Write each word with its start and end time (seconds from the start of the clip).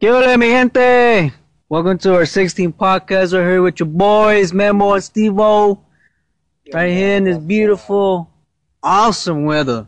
¿Qué 0.00 0.10
hola, 0.10 0.36
mi 0.36 0.46
gente? 0.46 1.32
Welcome 1.68 1.98
to 1.98 2.14
our 2.14 2.22
16th 2.22 2.74
podcast. 2.74 3.32
We're 3.32 3.50
here 3.50 3.62
with 3.62 3.80
your 3.80 3.88
boys, 3.88 4.52
Memo 4.52 4.92
and 4.94 5.02
Steve-O. 5.02 5.80
Right 6.72 6.90
here 6.92 7.16
in 7.16 7.24
this 7.24 7.38
beautiful, 7.38 8.30
awesome 8.82 9.44
weather 9.44 9.86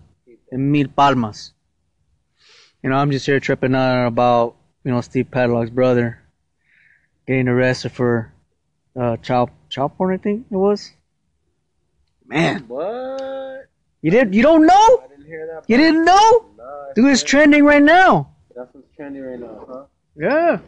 in 0.51 0.73
Mil 0.73 0.89
Palmas. 0.89 1.53
You 2.83 2.91
know, 2.91 2.97
I'm 2.97 3.11
just 3.11 3.27
here 3.27 3.39
tripping 3.39 3.75
out 3.75 4.07
about, 4.07 4.57
you 4.85 4.91
know, 4.91 5.01
Steve 5.01 5.31
Paddock's 5.31 5.71
brother 5.71 6.19
getting 7.27 7.49
arrested 7.49 7.93
for 7.93 8.33
uh, 8.99 9.17
child 9.19 9.51
child 9.69 9.97
porn. 9.97 10.15
I 10.15 10.17
think 10.17 10.47
it 10.51 10.57
was. 10.57 10.91
Man, 12.27 12.65
What? 12.67 13.67
you 14.01 14.11
did 14.11 14.35
you 14.35 14.43
don't 14.43 14.67
know? 14.67 15.03
I 15.05 15.09
didn't 15.09 15.27
hear 15.27 15.47
that. 15.47 15.69
You 15.69 15.77
didn't 15.77 16.05
know? 16.05 16.47
I 16.61 16.93
Dude, 16.95 17.13
it's 17.13 17.23
trending 17.23 17.65
right 17.65 17.83
now. 17.83 18.31
That's 18.57 18.75
what's 18.75 18.89
trending 18.97 19.23
right 19.23 19.39
now, 19.39 19.67
huh? 19.69 19.85
Yeah. 20.21 20.59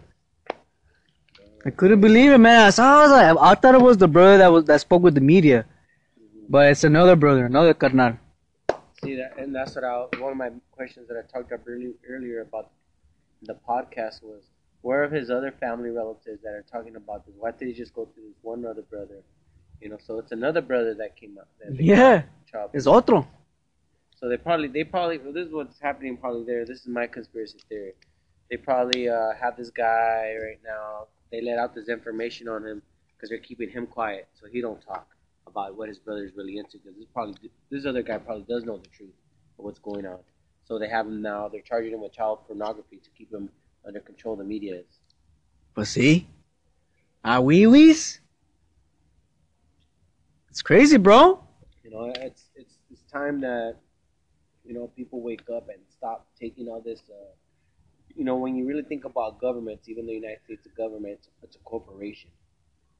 I 1.66 1.70
couldn't 1.70 2.00
believe 2.00 2.32
it, 2.32 2.38
man. 2.38 2.68
I 2.68 2.70
saw. 2.70 2.84
I 2.84 3.02
was 3.02 3.10
like, 3.10 3.36
I 3.38 3.54
thought 3.54 3.74
it 3.74 3.82
was 3.82 3.98
the 3.98 4.08
brother 4.08 4.38
that 4.38 4.50
was 4.50 4.64
that 4.64 4.80
spoke 4.80 5.02
with 5.02 5.14
the 5.14 5.20
media, 5.20 5.66
but 6.48 6.70
it's 6.70 6.84
another 6.84 7.16
brother, 7.16 7.44
another 7.44 7.74
carnal. 7.74 8.16
See 9.04 9.14
that, 9.16 9.36
and 9.36 9.54
that's 9.54 9.74
what 9.74 9.84
I. 9.84 10.06
One 10.18 10.32
of 10.32 10.38
my 10.38 10.50
questions 10.70 11.06
that 11.08 11.22
I 11.22 11.30
talked 11.30 11.52
up 11.52 11.60
earlier 11.66 11.92
earlier 12.08 12.40
about 12.40 12.70
the 13.42 13.58
podcast 13.68 14.22
was, 14.22 14.42
where 14.80 15.04
are 15.04 15.10
his 15.10 15.30
other 15.30 15.52
family 15.52 15.90
relatives 15.90 16.42
that 16.42 16.54
are 16.54 16.64
talking 16.72 16.96
about 16.96 17.26
this? 17.26 17.34
Why 17.38 17.50
did 17.50 17.68
he 17.68 17.74
just 17.74 17.92
go 17.94 18.06
to 18.06 18.20
this 18.26 18.38
one 18.40 18.64
other 18.64 18.82
brother? 18.82 19.22
You 19.82 19.90
know, 19.90 19.98
so 20.02 20.18
it's 20.18 20.32
another 20.32 20.62
brother 20.62 20.94
that 20.94 21.14
came 21.16 21.36
up. 21.36 21.48
That 21.60 21.78
Yeah, 21.78 22.22
it's 22.72 22.86
otro. 22.86 23.28
So 24.18 24.30
they 24.30 24.38
probably, 24.38 24.68
they 24.68 24.84
probably, 24.84 25.18
well, 25.18 25.32
this 25.32 25.48
is 25.48 25.52
what's 25.52 25.78
happening 25.78 26.16
probably 26.16 26.46
there. 26.46 26.64
This 26.64 26.80
is 26.80 26.86
my 26.86 27.06
conspiracy 27.06 27.58
theory. 27.68 27.92
They 28.52 28.58
probably 28.58 29.08
uh, 29.08 29.32
have 29.40 29.56
this 29.56 29.70
guy 29.70 30.34
right 30.38 30.60
now. 30.62 31.06
They 31.30 31.40
let 31.40 31.56
out 31.56 31.74
this 31.74 31.88
information 31.88 32.48
on 32.48 32.66
him 32.66 32.82
because 33.16 33.30
they're 33.30 33.38
keeping 33.38 33.70
him 33.70 33.86
quiet, 33.86 34.28
so 34.38 34.46
he 34.46 34.60
don't 34.60 34.78
talk 34.82 35.06
about 35.46 35.74
what 35.74 35.88
his 35.88 35.98
brother's 35.98 36.32
really 36.36 36.58
into. 36.58 36.76
Because 36.76 36.98
this 36.98 37.06
probably, 37.14 37.50
this 37.70 37.86
other 37.86 38.02
guy 38.02 38.18
probably 38.18 38.44
does 38.46 38.64
know 38.64 38.76
the 38.76 38.90
truth 38.90 39.14
of 39.58 39.64
what's 39.64 39.78
going 39.78 40.04
on. 40.04 40.18
So 40.66 40.78
they 40.78 40.86
have 40.86 41.06
him 41.06 41.22
now. 41.22 41.48
They're 41.48 41.62
charging 41.62 41.94
him 41.94 42.02
with 42.02 42.12
child 42.12 42.40
pornography 42.46 42.98
to 42.98 43.08
keep 43.16 43.32
him 43.32 43.48
under 43.86 44.00
control. 44.00 44.34
of 44.34 44.40
The 44.40 44.44
media 44.44 44.80
is. 44.80 45.00
But 45.74 45.86
see, 45.86 46.28
ah 47.24 47.40
wee 47.40 47.66
wees. 47.66 48.20
It's 50.50 50.60
crazy, 50.60 50.98
bro. 50.98 51.42
You 51.82 51.90
know, 51.90 52.12
it's 52.16 52.50
it's 52.54 52.74
it's 52.90 53.02
time 53.10 53.40
that 53.40 53.76
you 54.62 54.74
know 54.74 54.88
people 54.88 55.22
wake 55.22 55.48
up 55.48 55.70
and 55.70 55.78
stop 55.88 56.26
taking 56.38 56.68
all 56.68 56.82
this. 56.82 57.00
Uh, 57.08 57.32
you 58.16 58.24
know, 58.24 58.36
when 58.36 58.56
you 58.56 58.66
really 58.66 58.82
think 58.82 59.04
about 59.04 59.40
governments, 59.40 59.88
even 59.88 60.06
the 60.06 60.12
United 60.12 60.40
States 60.44 60.66
government, 60.76 61.20
it's 61.42 61.56
a 61.56 61.58
corporation, 61.60 62.30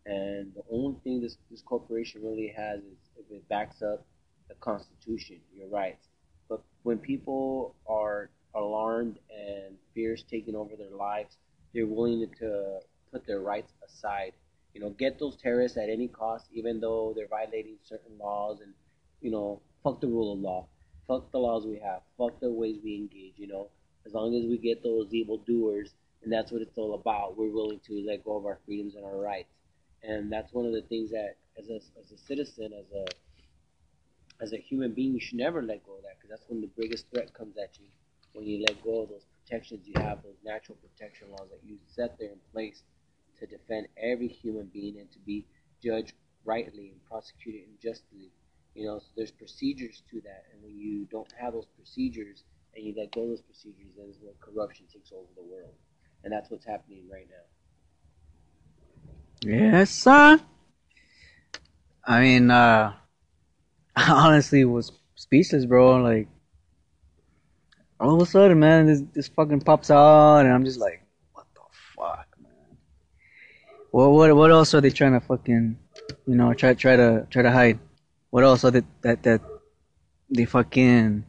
and 0.07 0.53
the 0.55 0.63
only 0.71 0.97
thing 1.05 1.21
this 1.21 1.37
this 1.51 1.63
corporation 1.63 2.23
really 2.23 2.53
has 2.57 2.81
is 2.81 2.99
if 3.17 3.31
it 3.31 3.49
backs 3.49 3.83
up 3.83 4.05
the 4.49 4.55
Constitution, 4.57 5.41
your 5.55 5.69
rights. 5.69 6.09
But 6.49 6.63
when 6.83 6.99
people 6.99 7.75
are 7.89 8.31
alarmed 8.55 9.19
and 9.31 9.77
fears 9.95 10.25
taking 10.31 10.55
over 10.55 10.77
their 10.77 10.97
lives, 10.97 11.37
they're 11.73 11.87
willing 11.87 12.29
to 12.41 12.81
put 13.11 13.27
their 13.27 13.41
rights 13.41 13.73
aside 13.87 14.33
you 14.75 14.81
know, 14.81 14.91
get 14.91 15.19
those 15.19 15.37
terrorists 15.37 15.77
at 15.77 15.89
any 15.89 16.09
cost, 16.09 16.47
even 16.53 16.81
though 16.81 17.13
they're 17.15 17.29
violating 17.29 17.77
certain 17.85 18.17
laws 18.19 18.61
and, 18.61 18.73
you 19.21 19.31
know, 19.31 19.61
fuck 19.83 20.01
the 20.01 20.07
rule 20.07 20.33
of 20.33 20.39
law. 20.39 20.67
Fuck 21.07 21.31
the 21.33 21.39
laws 21.39 21.67
we 21.67 21.79
have. 21.79 22.01
Fuck 22.17 22.41
the 22.41 22.51
ways 22.51 22.79
we 22.83 22.97
engage, 22.97 23.35
you 23.37 23.49
know. 23.49 23.69
As 24.07 24.13
long 24.13 24.35
as 24.35 24.45
we 24.45 24.59
get 24.59 24.83
those 24.83 25.13
evil 25.15 25.39
doers, 25.39 25.95
and 26.23 26.33
that's 26.33 26.53
what 26.53 26.63
it's 26.63 26.79
all 26.79 26.95
about, 26.95 27.37
we're 27.37 27.53
willing 27.53 27.81
to 27.87 28.05
let 28.07 28.25
go 28.25 28.37
of 28.37 28.47
our 28.47 28.59
freedoms 28.65 28.95
and 28.95 29.05
our 29.05 29.17
rights. 29.17 29.53
And 30.03 30.33
that's 30.33 30.53
one 30.53 30.67
of 30.67 30.73
the 30.73 30.83
things 30.83 31.11
that, 31.11 31.37
as 31.59 31.69
a, 31.69 31.77
as 31.99 32.11
a 32.13 32.19
citizen, 32.19 32.73
as 32.73 32.91
a 32.93 33.07
as 34.41 34.53
a 34.53 34.57
human 34.57 34.93
being, 34.93 35.15
you 35.15 35.21
should 35.21 35.39
never 35.39 35.63
let 35.63 35.87
go 35.87 35.97
of 35.97 36.03
that 36.03 36.17
because 36.19 36.31
that's 36.31 36.49
when 36.49 36.61
the 36.61 36.71
biggest 36.77 37.07
threat 37.11 37.33
comes 37.33 37.57
at 37.57 37.79
you. 37.79 37.87
When 38.33 38.45
you 38.47 38.65
let 38.67 38.83
go 38.83 39.03
of 39.03 39.11
those 39.11 39.27
protections 39.45 39.87
you 39.87 39.95
have, 40.03 40.23
those 40.23 40.39
natural 40.45 40.77
protection 40.79 41.31
laws 41.31 41.49
that 41.51 41.61
you 41.65 41.79
set 41.87 42.19
there 42.19 42.31
in 42.33 42.41
place 42.53 42.83
to 43.39 43.47
defend 43.47 43.89
every 43.97 44.29
human 44.29 44.67
being 44.67 44.99
and 44.99 45.11
to 45.13 45.19
be 45.21 45.47
judged 45.83 46.15
rightly 46.45 46.91
and 46.91 47.05
prosecuted 47.05 47.69
justly. 47.81 48.33
You 48.75 48.87
know, 48.87 48.99
so 48.99 49.07
there's 49.17 49.31
procedures 49.31 50.03
to 50.11 50.21
that, 50.23 50.45
and 50.53 50.63
when 50.63 50.79
you 50.79 51.05
don't 51.11 51.31
have 51.39 51.53
those 51.53 51.67
procedures 51.77 52.43
and 52.75 52.85
you 52.85 52.95
let 52.97 53.13
go 53.13 53.23
of 53.23 53.29
those 53.29 53.43
procedures, 53.43 53.93
then 53.97 54.09
is 54.11 54.17
when 54.21 54.35
corruption 54.41 54.87
takes 54.93 55.13
over 55.13 55.29
the 55.37 55.43
world, 55.43 55.75
and 56.25 56.33
that's 56.33 56.51
what's 56.51 56.65
happening 56.65 57.05
right 57.11 57.27
now. 57.29 57.45
Yes, 59.45 59.91
sir. 59.91 60.41
I 62.05 62.21
mean, 62.21 62.51
uh, 62.51 62.95
I 63.97 64.11
honestly 64.11 64.65
was 64.65 64.93
speechless, 65.17 65.67
bro. 65.67 65.97
Like, 65.97 66.29
all 68.01 68.17
of 68.17 68.23
a 68.23 68.27
sudden, 68.27 68.59
man, 68.59 68.87
this 68.87 69.03
this 69.13 69.29
fucking 69.29 69.61
pops 69.61 69.91
out, 69.91 70.41
and 70.41 70.53
I'm 70.53 70.65
just 70.65 70.81
like, 70.81 71.05
what 71.33 71.47
the 71.55 71.61
fuck, 71.97 72.27
man? 72.41 72.79
What 73.91 74.11
what 74.11 74.37
what 74.37 74.51
else 74.51 74.75
are 74.75 74.81
they 74.81 74.91
trying 74.91 75.13
to 75.13 75.21
fucking, 75.21 75.79
you 76.27 76.35
know, 76.35 76.55
try 76.55 76.75
try 76.75 76.97
to 76.97 77.27
try 77.31 77.43
to 77.43 77.51
hide? 77.51 77.79
What 78.31 78.45
else 78.45 78.65
are 78.65 78.71
they 78.71 78.83
that 79.03 79.23
that 79.25 79.43
they 80.31 80.47
fucking 80.47 81.25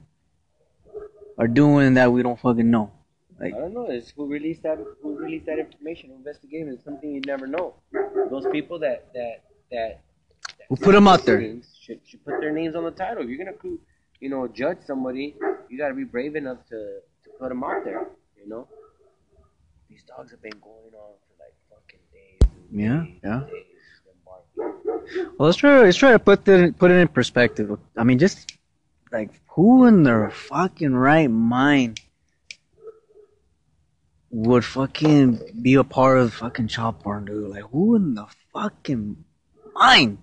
are 1.37 1.47
doing 1.47 1.95
that 1.95 2.11
we 2.11 2.23
don't 2.23 2.39
fucking 2.39 2.69
know? 2.69 2.91
Like, 3.39 3.53
I 3.55 3.59
don't 3.59 3.73
know. 3.73 3.87
It's 3.89 4.11
who 4.11 4.27
released 4.27 4.63
that? 4.63 4.77
Who 5.01 5.17
released 5.17 5.45
that 5.47 5.59
information? 5.59 6.09
Who 6.09 6.15
investigated? 6.15 6.73
It's 6.73 6.83
something 6.83 7.11
you 7.11 7.21
never 7.25 7.47
know. 7.47 7.75
Those 8.29 8.45
people 8.51 8.79
that 8.79 9.11
that 9.13 9.43
that, 9.71 10.01
that 10.59 10.65
Who 10.69 10.91
them 10.91 11.07
out 11.07 11.25
there. 11.25 11.41
should 11.81 11.99
should 12.05 12.23
put 12.23 12.39
their 12.39 12.51
names 12.51 12.75
on 12.75 12.83
the 12.83 12.91
title. 12.91 13.23
If 13.23 13.29
you're 13.29 13.43
gonna, 13.43 13.57
you 14.19 14.29
know, 14.29 14.47
judge 14.47 14.77
somebody, 14.85 15.35
you 15.69 15.77
gotta 15.77 15.93
be 15.93 16.03
brave 16.03 16.35
enough 16.35 16.59
to 16.69 16.99
to 17.23 17.29
put 17.39 17.49
them 17.49 17.63
out 17.63 17.83
there. 17.83 18.07
You 18.37 18.47
know, 18.47 18.67
these 19.89 20.03
dogs 20.03 20.31
have 20.31 20.41
been 20.41 20.59
going 20.61 20.93
on 20.93 21.13
for 21.25 21.33
like 21.39 21.55
fucking 21.69 21.99
days. 22.13 22.49
Yeah, 22.71 23.03
days 23.03 23.19
yeah. 23.23 23.39
days. 23.51 23.73
Well, 25.37 25.47
let's 25.47 25.57
try. 25.57 25.81
Let's 25.81 25.97
try 25.97 26.11
to 26.11 26.19
put 26.19 26.47
it 26.47 26.77
put 26.77 26.91
it 26.91 26.95
in 26.95 27.07
perspective. 27.07 27.77
I 27.97 28.03
mean, 28.03 28.19
just 28.19 28.53
like 29.13 29.29
who 29.49 29.85
in 29.85 30.03
their 30.03 30.29
fucking 30.31 30.93
right 30.93 31.29
mind 31.29 32.01
would 34.33 34.65
fucking 34.65 35.39
be 35.61 35.75
a 35.75 35.83
part 35.83 36.17
of 36.17 36.33
fucking 36.33 36.67
child 36.67 36.99
porn, 36.99 37.25
dude? 37.25 37.51
Like, 37.51 37.65
who 37.65 37.95
in 37.95 38.15
the 38.15 38.25
fucking 38.51 39.23
mind? 39.75 40.17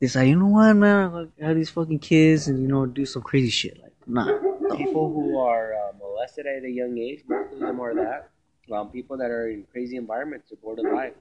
It's 0.00 0.14
like, 0.14 0.28
you 0.28 0.36
know 0.36 0.48
what, 0.48 0.74
man? 0.74 1.12
Like, 1.12 1.28
have 1.40 1.56
these 1.56 1.70
fucking 1.70 2.00
kids 2.00 2.48
and 2.48 2.60
you 2.60 2.68
know 2.68 2.84
do 2.84 3.06
some 3.06 3.22
crazy 3.22 3.48
shit. 3.48 3.80
Like, 3.80 3.94
nah. 4.06 4.26
no. 4.26 4.76
people 4.76 5.12
who 5.12 5.38
are 5.38 5.72
uh, 5.72 5.92
molested 5.98 6.46
at 6.46 6.64
a 6.64 6.70
young 6.70 6.98
age, 6.98 7.22
most 7.26 7.54
of 7.54 7.60
them 7.60 7.80
are 7.80 7.94
that. 7.94 8.28
Um, 8.70 8.90
people 8.90 9.16
that 9.16 9.30
are 9.30 9.48
in 9.48 9.64
crazy 9.72 9.96
environments, 9.96 10.52
are 10.52 10.56
bored 10.56 10.78
of 10.78 10.92
life, 10.92 11.14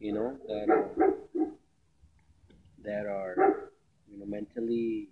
you 0.00 0.12
know, 0.12 0.36
that 0.48 1.14
that 2.84 3.06
are, 3.06 3.70
you 4.10 4.18
know, 4.18 4.26
mentally, 4.26 5.08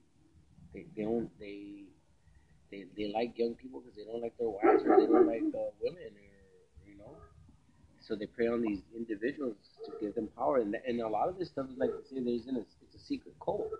they, 0.74 0.86
they 0.96 1.02
don't 1.02 1.30
they, 1.38 1.84
they 2.70 2.84
they 2.96 3.12
like 3.12 3.38
young 3.38 3.54
people 3.54 3.80
because 3.80 3.96
they 3.96 4.04
don't 4.04 4.20
like 4.22 4.36
their 4.38 4.50
wives 4.50 4.82
or 4.84 5.00
they 5.00 5.06
don't 5.06 5.26
like 5.26 5.42
uh, 5.54 5.70
women 5.80 6.12
or 6.12 6.34
you 6.86 6.98
know, 6.98 7.16
so 8.00 8.14
they 8.14 8.26
prey 8.26 8.48
on 8.48 8.60
these 8.60 8.82
individuals 8.96 9.56
to 9.86 9.92
give 10.00 10.14
them 10.14 10.28
power, 10.36 10.58
and 10.58 10.76
and 10.86 11.00
a 11.00 11.08
lot 11.08 11.28
of 11.28 11.38
this 11.38 11.48
stuff 11.48 11.66
is 11.70 11.78
like 11.78 11.90
they 11.90 12.16
say 12.16 12.22
there's 12.22 12.46
in 12.46 12.56
a, 12.56 12.60
it's 12.82 12.94
a 12.94 12.98
secret 13.06 13.34
cult, 13.42 13.70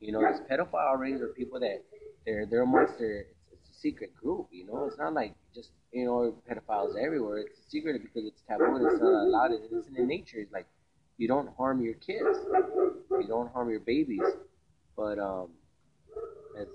you 0.00 0.12
know, 0.12 0.20
these 0.20 0.40
pedophile 0.50 0.98
rings 0.98 1.20
are 1.20 1.28
people 1.28 1.58
that 1.60 1.82
they're 2.26 2.46
they're 2.46 2.62
amongst 2.62 2.98
their 2.98 3.20
it's, 3.20 3.52
it's 3.52 3.70
a 3.70 3.80
secret 3.80 4.14
group, 4.14 4.48
you 4.52 4.66
know. 4.66 4.84
It's 4.86 4.98
not 4.98 5.14
like 5.14 5.34
just 5.54 5.70
you 5.92 6.04
know 6.04 6.36
pedophiles 6.48 6.94
everywhere. 7.02 7.38
It's 7.38 7.58
a 7.58 7.70
secret 7.70 8.02
because 8.02 8.26
it's 8.26 8.42
taboo 8.48 8.76
and 8.76 8.86
it's 8.86 9.00
not 9.00 9.24
allowed. 9.24 9.52
It 9.52 9.62
isn't 9.72 9.96
in 9.96 10.06
nature. 10.06 10.38
It's 10.38 10.52
like 10.52 10.66
you 11.16 11.28
don't 11.28 11.48
harm 11.56 11.80
your 11.80 11.94
kids, 11.94 12.38
you 13.10 13.26
don't 13.28 13.50
harm 13.52 13.70
your 13.70 13.80
babies, 13.80 14.22
but 14.96 15.18
um, 15.18 15.50
as 16.58 16.68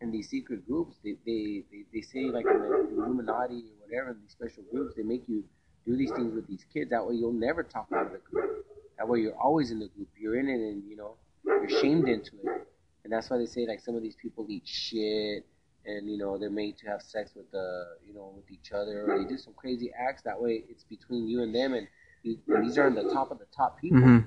in 0.00 0.10
these 0.10 0.28
secret 0.28 0.66
groups, 0.66 0.96
they 1.04 1.16
they, 1.26 1.64
they, 1.70 1.84
they 1.92 2.00
say 2.00 2.24
like 2.30 2.46
in 2.46 2.58
the 2.58 2.88
Illuminati 3.02 3.64
or 3.64 3.86
whatever, 3.86 4.16
these 4.20 4.32
special 4.32 4.64
groups, 4.72 4.94
they 4.96 5.02
make 5.02 5.24
you 5.28 5.44
do 5.86 5.96
these 5.96 6.10
things 6.12 6.34
with 6.34 6.46
these 6.46 6.64
kids. 6.72 6.90
That 6.90 7.06
way 7.06 7.14
you'll 7.14 7.32
never 7.32 7.62
talk 7.62 7.88
out 7.94 8.06
of 8.06 8.12
the 8.12 8.18
group. 8.18 8.66
That 8.98 9.08
way 9.08 9.20
you're 9.20 9.38
always 9.38 9.70
in 9.70 9.78
the 9.78 9.88
group. 9.88 10.08
You're 10.18 10.38
in 10.38 10.48
it 10.48 10.54
and 10.60 10.82
you 10.88 10.96
know 10.96 11.16
you're 11.44 11.80
shamed 11.80 12.08
into 12.08 12.32
it. 12.44 12.66
And 13.04 13.12
that's 13.12 13.30
why 13.30 13.38
they 13.38 13.46
say 13.46 13.66
like 13.66 13.80
some 13.80 13.94
of 13.96 14.02
these 14.02 14.16
people 14.20 14.46
eat 14.48 14.66
shit 14.66 15.46
and 15.86 16.10
you 16.10 16.18
know 16.18 16.36
they're 16.38 16.50
made 16.50 16.76
to 16.78 16.86
have 16.86 17.00
sex 17.02 17.32
with 17.34 17.50
the 17.50 17.84
you 18.06 18.12
know 18.14 18.32
with 18.36 18.50
each 18.50 18.72
other 18.72 19.04
or 19.06 19.18
they 19.22 19.28
do 19.28 19.38
some 19.38 19.54
crazy 19.54 19.90
acts. 19.98 20.22
That 20.22 20.40
way 20.40 20.64
it's 20.68 20.84
between 20.84 21.28
you 21.28 21.42
and 21.42 21.54
them 21.54 21.74
and, 21.74 21.86
you, 22.22 22.38
and 22.48 22.66
these 22.66 22.78
are 22.78 22.90
the 22.90 23.10
top 23.12 23.30
of 23.30 23.38
the 23.38 23.46
top 23.56 23.80
people. 23.80 24.00
hmm 24.00 24.18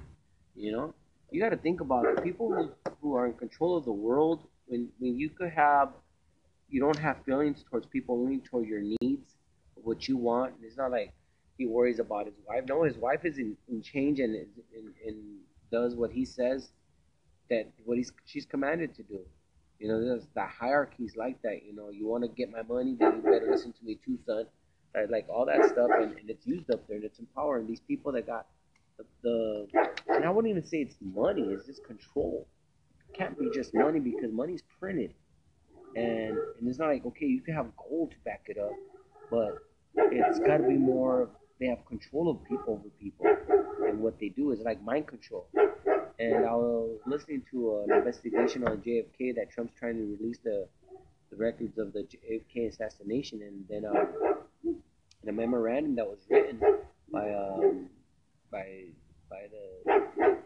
You 0.56 0.72
know, 0.72 0.94
you 1.32 1.42
got 1.42 1.50
to 1.50 1.58
think 1.58 1.82
about 1.82 2.06
it. 2.06 2.24
People 2.24 2.54
who, 2.54 2.72
who 3.02 3.16
are 3.16 3.26
in 3.28 3.34
control 3.34 3.78
of 3.78 3.86
the 3.86 3.92
world. 3.92 4.48
When 4.68 4.90
when 5.00 5.18
you 5.18 5.30
could 5.30 5.52
have, 5.52 5.94
you 6.70 6.80
don't 6.82 6.98
have 7.00 7.24
feelings 7.26 7.64
towards 7.70 7.88
people, 7.88 8.16
only 8.16 8.40
toward 8.40 8.68
your 8.68 8.82
needs. 8.82 9.36
what 9.76 10.08
you 10.08 10.18
want. 10.18 10.56
It's 10.64 10.78
not 10.78 10.92
like 10.92 11.14
he 11.58 11.66
worries 11.66 12.00
about 12.00 12.26
his 12.26 12.36
wife. 12.48 12.64
No, 12.68 12.84
his 12.84 12.98
wife 12.98 13.26
is 13.26 13.38
in, 13.38 13.58
in 13.70 13.82
change 13.82 14.20
and, 14.20 14.36
and, 14.36 14.94
and 15.06 15.18
does 15.72 15.96
what 15.96 16.12
he 16.12 16.26
says 16.26 16.70
that 17.50 17.72
what 17.86 17.98
he's 17.98 18.12
she's 18.26 18.46
commanded 18.46 18.96
to 18.96 19.04
do. 19.04 19.20
You 19.80 19.90
know, 19.90 20.04
there's 20.04 20.28
the 20.36 20.46
hierarchies 20.46 21.14
like 21.18 21.42
that. 21.44 21.64
You 21.66 21.76
know, 21.76 21.90
you 21.90 22.08
want 22.08 22.24
to 22.24 22.30
get 22.30 22.52
my 22.52 22.62
money, 22.64 22.96
then 23.00 23.18
you 23.18 23.22
better 23.22 23.48
listen 23.52 23.74
to 23.74 23.86
me 23.86 24.00
too, 24.06 24.18
son. 24.26 24.46
Right? 24.96 25.10
Like 25.10 25.28
all 25.30 25.46
that 25.48 25.66
stuff, 25.66 25.90
and, 26.02 26.18
and 26.18 26.30
it's 26.30 26.46
used 26.48 26.72
up 26.72 26.88
there, 26.88 26.98
and 26.98 27.06
it's 27.06 27.20
empowering 27.20 27.68
these 27.68 27.82
people 27.82 28.12
that 28.14 28.28
got 28.28 28.48
the, 28.98 29.06
the 29.24 29.68
and 30.10 30.26
I 30.26 30.30
wouldn't 30.30 30.52
even 30.52 30.64
say 30.66 30.78
it's 30.82 30.96
money; 31.02 31.44
it's 31.52 31.66
just 31.66 31.84
control. 31.86 32.48
Can't 33.14 33.38
be 33.38 33.50
just 33.54 33.74
money 33.74 34.00
because 34.00 34.32
money's 34.32 34.64
printed, 34.80 35.14
and 35.96 36.38
and 36.38 36.68
it's 36.68 36.80
not 36.80 36.88
like 36.88 37.06
okay, 37.06 37.26
you 37.26 37.42
can 37.42 37.54
have 37.54 37.68
gold 37.78 38.12
to 38.12 38.18
back 38.26 38.46
it 38.48 38.58
up, 38.58 38.72
but 39.30 39.58
it's 39.96 40.40
got 40.40 40.58
to 40.58 40.64
be 40.64 40.78
more. 40.78 41.30
They 41.60 41.68
have 41.68 41.86
control 41.86 42.30
of 42.30 42.44
people 42.44 42.74
over 42.74 42.90
people, 43.00 43.26
and 43.88 44.00
what 44.00 44.20
they 44.20 44.30
do 44.30 44.52
is 44.52 44.60
like 44.62 44.84
mind 44.84 45.08
control. 45.08 45.48
And 46.20 46.46
I 46.46 46.54
was 46.54 47.00
listening 47.06 47.44
to 47.52 47.86
an 47.88 47.96
investigation 47.98 48.68
on 48.68 48.78
JFK 48.78 49.36
that 49.36 49.52
Trump's 49.52 49.74
trying 49.78 49.98
to 49.98 50.18
release 50.18 50.40
the 50.44 50.68
the 51.30 51.38
records 51.38 51.78
of 51.78 51.94
the 51.94 52.02
JFK 52.02 52.70
assassination, 52.70 53.42
and 53.42 53.66
then 53.70 53.86
uh, 53.86 54.06
in 55.24 55.30
a 55.30 55.32
memorandum 55.32 55.96
that 55.96 56.06
was 56.06 56.20
written 56.30 56.60
by 57.12 57.34
um, 57.34 57.90
by 58.52 58.86
by 59.30 59.48
the, 59.52 60.02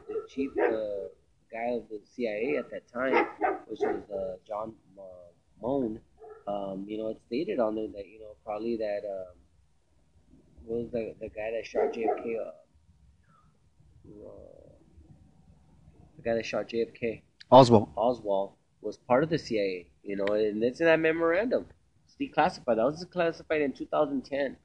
the 0.07 0.25
chief 0.29 0.51
uh, 0.57 1.09
guy 1.51 1.75
of 1.75 1.87
the 1.89 1.99
CIA 2.15 2.57
at 2.57 2.69
that 2.71 2.91
time, 2.91 3.25
which 3.67 3.79
was 3.81 4.03
uh, 4.11 4.37
John 4.47 4.73
uh, 4.97 5.65
Moon. 5.65 5.99
Um, 6.47 6.85
you 6.87 6.97
know, 6.97 7.09
it 7.09 7.19
stated 7.27 7.59
on 7.59 7.75
there 7.75 7.87
that 7.87 8.07
you 8.07 8.19
know 8.19 8.35
probably 8.45 8.77
that 8.77 9.01
um, 9.05 9.35
was 10.65 10.89
the 10.91 11.13
the 11.19 11.29
guy 11.29 11.51
that 11.51 11.65
shot 11.65 11.93
JFK. 11.93 12.39
Uh, 12.39 12.51
uh, 14.07 14.69
the 16.15 16.21
guy 16.23 16.35
that 16.35 16.45
shot 16.45 16.69
JFK, 16.69 17.21
Oswald. 17.51 17.89
Oswald, 17.95 18.53
was 18.81 18.97
part 18.97 19.23
of 19.23 19.29
the 19.29 19.37
CIA. 19.37 19.87
You 20.03 20.15
know, 20.15 20.25
and 20.27 20.63
it's 20.63 20.79
in 20.79 20.85
that 20.85 20.99
memorandum. 20.99 21.65
It's 22.05 22.15
declassified. 22.15 22.77
That 22.77 22.85
was 22.85 23.05
declassified 23.05 23.63
in 23.63 23.73
2010. 23.73 24.55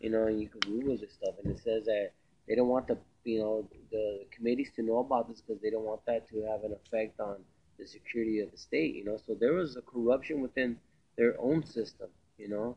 You 0.00 0.10
know, 0.10 0.24
and 0.24 0.40
you 0.40 0.48
can 0.48 0.60
Google 0.60 0.96
this 0.98 1.14
stuff, 1.14 1.34
and 1.42 1.52
it 1.52 1.58
says 1.58 1.84
that 1.86 2.10
they 2.46 2.54
don't 2.54 2.68
want 2.68 2.86
the 2.86 2.98
you 3.26 3.40
know 3.40 3.68
the 3.90 4.24
committees 4.30 4.70
to 4.76 4.82
know 4.82 4.98
about 4.98 5.28
this 5.28 5.40
because 5.40 5.60
they 5.62 5.70
don't 5.70 5.84
want 5.84 6.04
that 6.06 6.28
to 6.30 6.42
have 6.42 6.64
an 6.64 6.72
effect 6.72 7.20
on 7.20 7.36
the 7.78 7.86
security 7.86 8.40
of 8.40 8.50
the 8.50 8.58
state. 8.58 8.94
You 8.94 9.04
know, 9.04 9.18
so 9.26 9.34
there 9.34 9.52
was 9.52 9.76
a 9.76 9.82
corruption 9.82 10.40
within 10.40 10.78
their 11.16 11.34
own 11.40 11.64
system. 11.64 12.08
You 12.38 12.48
know, 12.48 12.76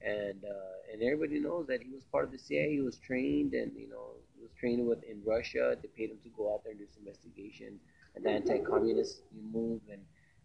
and 0.00 0.44
uh, 0.44 0.92
and 0.92 1.02
everybody 1.02 1.40
knows 1.40 1.66
that 1.66 1.82
he 1.82 1.90
was 1.92 2.04
part 2.04 2.24
of 2.24 2.32
the 2.32 2.38
CIA. 2.38 2.72
He 2.72 2.80
was 2.80 2.98
trained, 2.98 3.54
and 3.54 3.72
you 3.76 3.88
know, 3.88 4.12
he 4.34 4.42
was 4.42 4.50
trained 4.58 4.86
with 4.86 5.02
in 5.04 5.22
Russia. 5.24 5.76
They 5.80 5.88
paid 5.88 6.10
him 6.10 6.18
to 6.22 6.28
go 6.30 6.54
out 6.54 6.62
there 6.64 6.72
and 6.72 6.80
do 6.80 6.86
some 6.92 7.06
investigation, 7.06 7.78
and 8.14 8.24
the 8.24 8.30
anti-communist 8.30 9.22
move, 9.52 9.80
and 9.90 10.02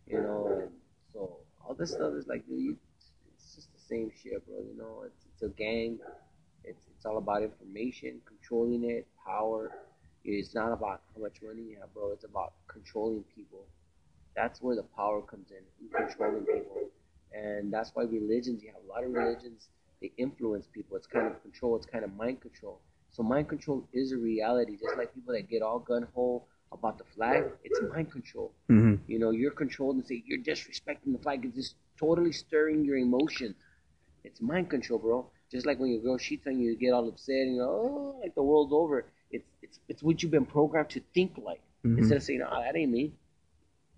you 0.08 0.22
know, 0.22 0.60
and 0.62 0.72
so 1.14 1.38
all 1.66 1.76
this 1.76 1.92
stuff 1.92 2.14
is 2.14 2.28
like, 2.28 2.46
dude, 2.48 2.78
it's 3.36 3.56
just 3.56 3.72
the 3.74 3.80
same 3.80 4.12
shit, 4.22 4.46
bro. 4.48 4.58
You 4.58 4.78
know, 4.78 5.04
it's 5.06 5.26
it's 5.32 5.44
a 5.44 5.50
gang. 5.50 6.00
It's 7.04 7.12
all 7.12 7.18
about 7.18 7.44
information, 7.44 8.22
controlling 8.26 8.90
it, 8.90 9.08
power. 9.26 9.72
It's 10.24 10.56
not 10.56 10.72
about 10.72 11.02
how 11.14 11.22
much 11.22 11.38
money 11.44 11.64
you 11.72 11.78
have, 11.82 11.94
bro. 11.94 12.14
It's 12.14 12.24
about 12.24 12.54
controlling 12.70 13.24
people. 13.36 13.66
That's 14.36 14.62
where 14.62 14.76
the 14.76 14.84
power 14.96 15.22
comes 15.22 15.52
in, 15.52 15.64
controlling 15.96 16.46
people 16.46 16.90
and 17.34 17.74
that's 17.74 17.92
why 17.96 18.04
religions 18.04 18.64
you 18.64 18.72
have 18.74 18.84
a 18.84 18.88
lot 18.88 19.04
of 19.04 19.12
religions 19.12 19.70
they 20.02 20.12
influence 20.18 20.68
people 20.72 20.96
it's 20.98 21.08
kind 21.08 21.28
of 21.28 21.42
control 21.42 21.76
it's 21.76 21.86
kind 21.86 22.04
of 22.04 22.14
mind 22.16 22.42
control 22.42 22.82
so 23.12 23.24
mind 23.24 23.50
control 23.50 23.88
is 23.94 24.12
a 24.12 24.18
reality 24.18 24.78
just 24.78 24.98
like 24.98 25.14
people 25.14 25.34
that 25.34 25.50
get 25.50 25.62
all 25.64 25.80
gun-ho 25.80 26.44
about 26.72 26.98
the 26.98 27.04
flag 27.16 27.44
it's 27.64 27.80
mind 27.94 28.12
control 28.12 28.54
Mm-hmm. 28.72 28.96
you 29.12 29.20
know 29.20 29.32
you're 29.32 29.52
controlled 29.52 29.96
and 29.98 30.06
say 30.06 30.24
you're 30.26 30.40
disrespecting 30.40 31.12
the 31.12 31.20
flag 31.24 31.46
it's 31.46 31.56
just 31.56 31.76
totally 32.00 32.32
stirring 32.32 32.86
your 32.86 32.98
emotions 32.98 33.56
it's 34.24 34.42
mind 34.42 34.70
control 34.70 35.00
bro 35.00 35.30
just 35.54 35.66
like 35.66 35.80
when 35.80 35.90
your 35.92 36.02
girl 36.02 36.18
cheats 36.18 36.46
on 36.48 36.60
you 36.60 36.72
you 36.72 36.76
get 36.78 36.92
all 36.92 37.08
upset 37.08 37.36
and 37.46 37.54
you 37.56 37.62
go 37.62 37.70
oh 37.70 38.20
like 38.22 38.36
the 38.36 38.44
world's 38.44 38.74
over 38.74 39.06
it's 39.32 39.46
it's, 39.62 39.80
it's 39.88 40.04
what 40.04 40.22
you've 40.22 40.32
been 40.32 40.46
programmed 40.46 40.90
to 40.90 41.02
think 41.14 41.32
like 41.50 41.62
Mhm. 41.86 41.98
instead 42.00 42.18
of 42.18 42.24
saying 42.24 42.42
oh 42.50 42.62
that 42.66 42.76
ain't 42.76 42.92
me 42.92 43.06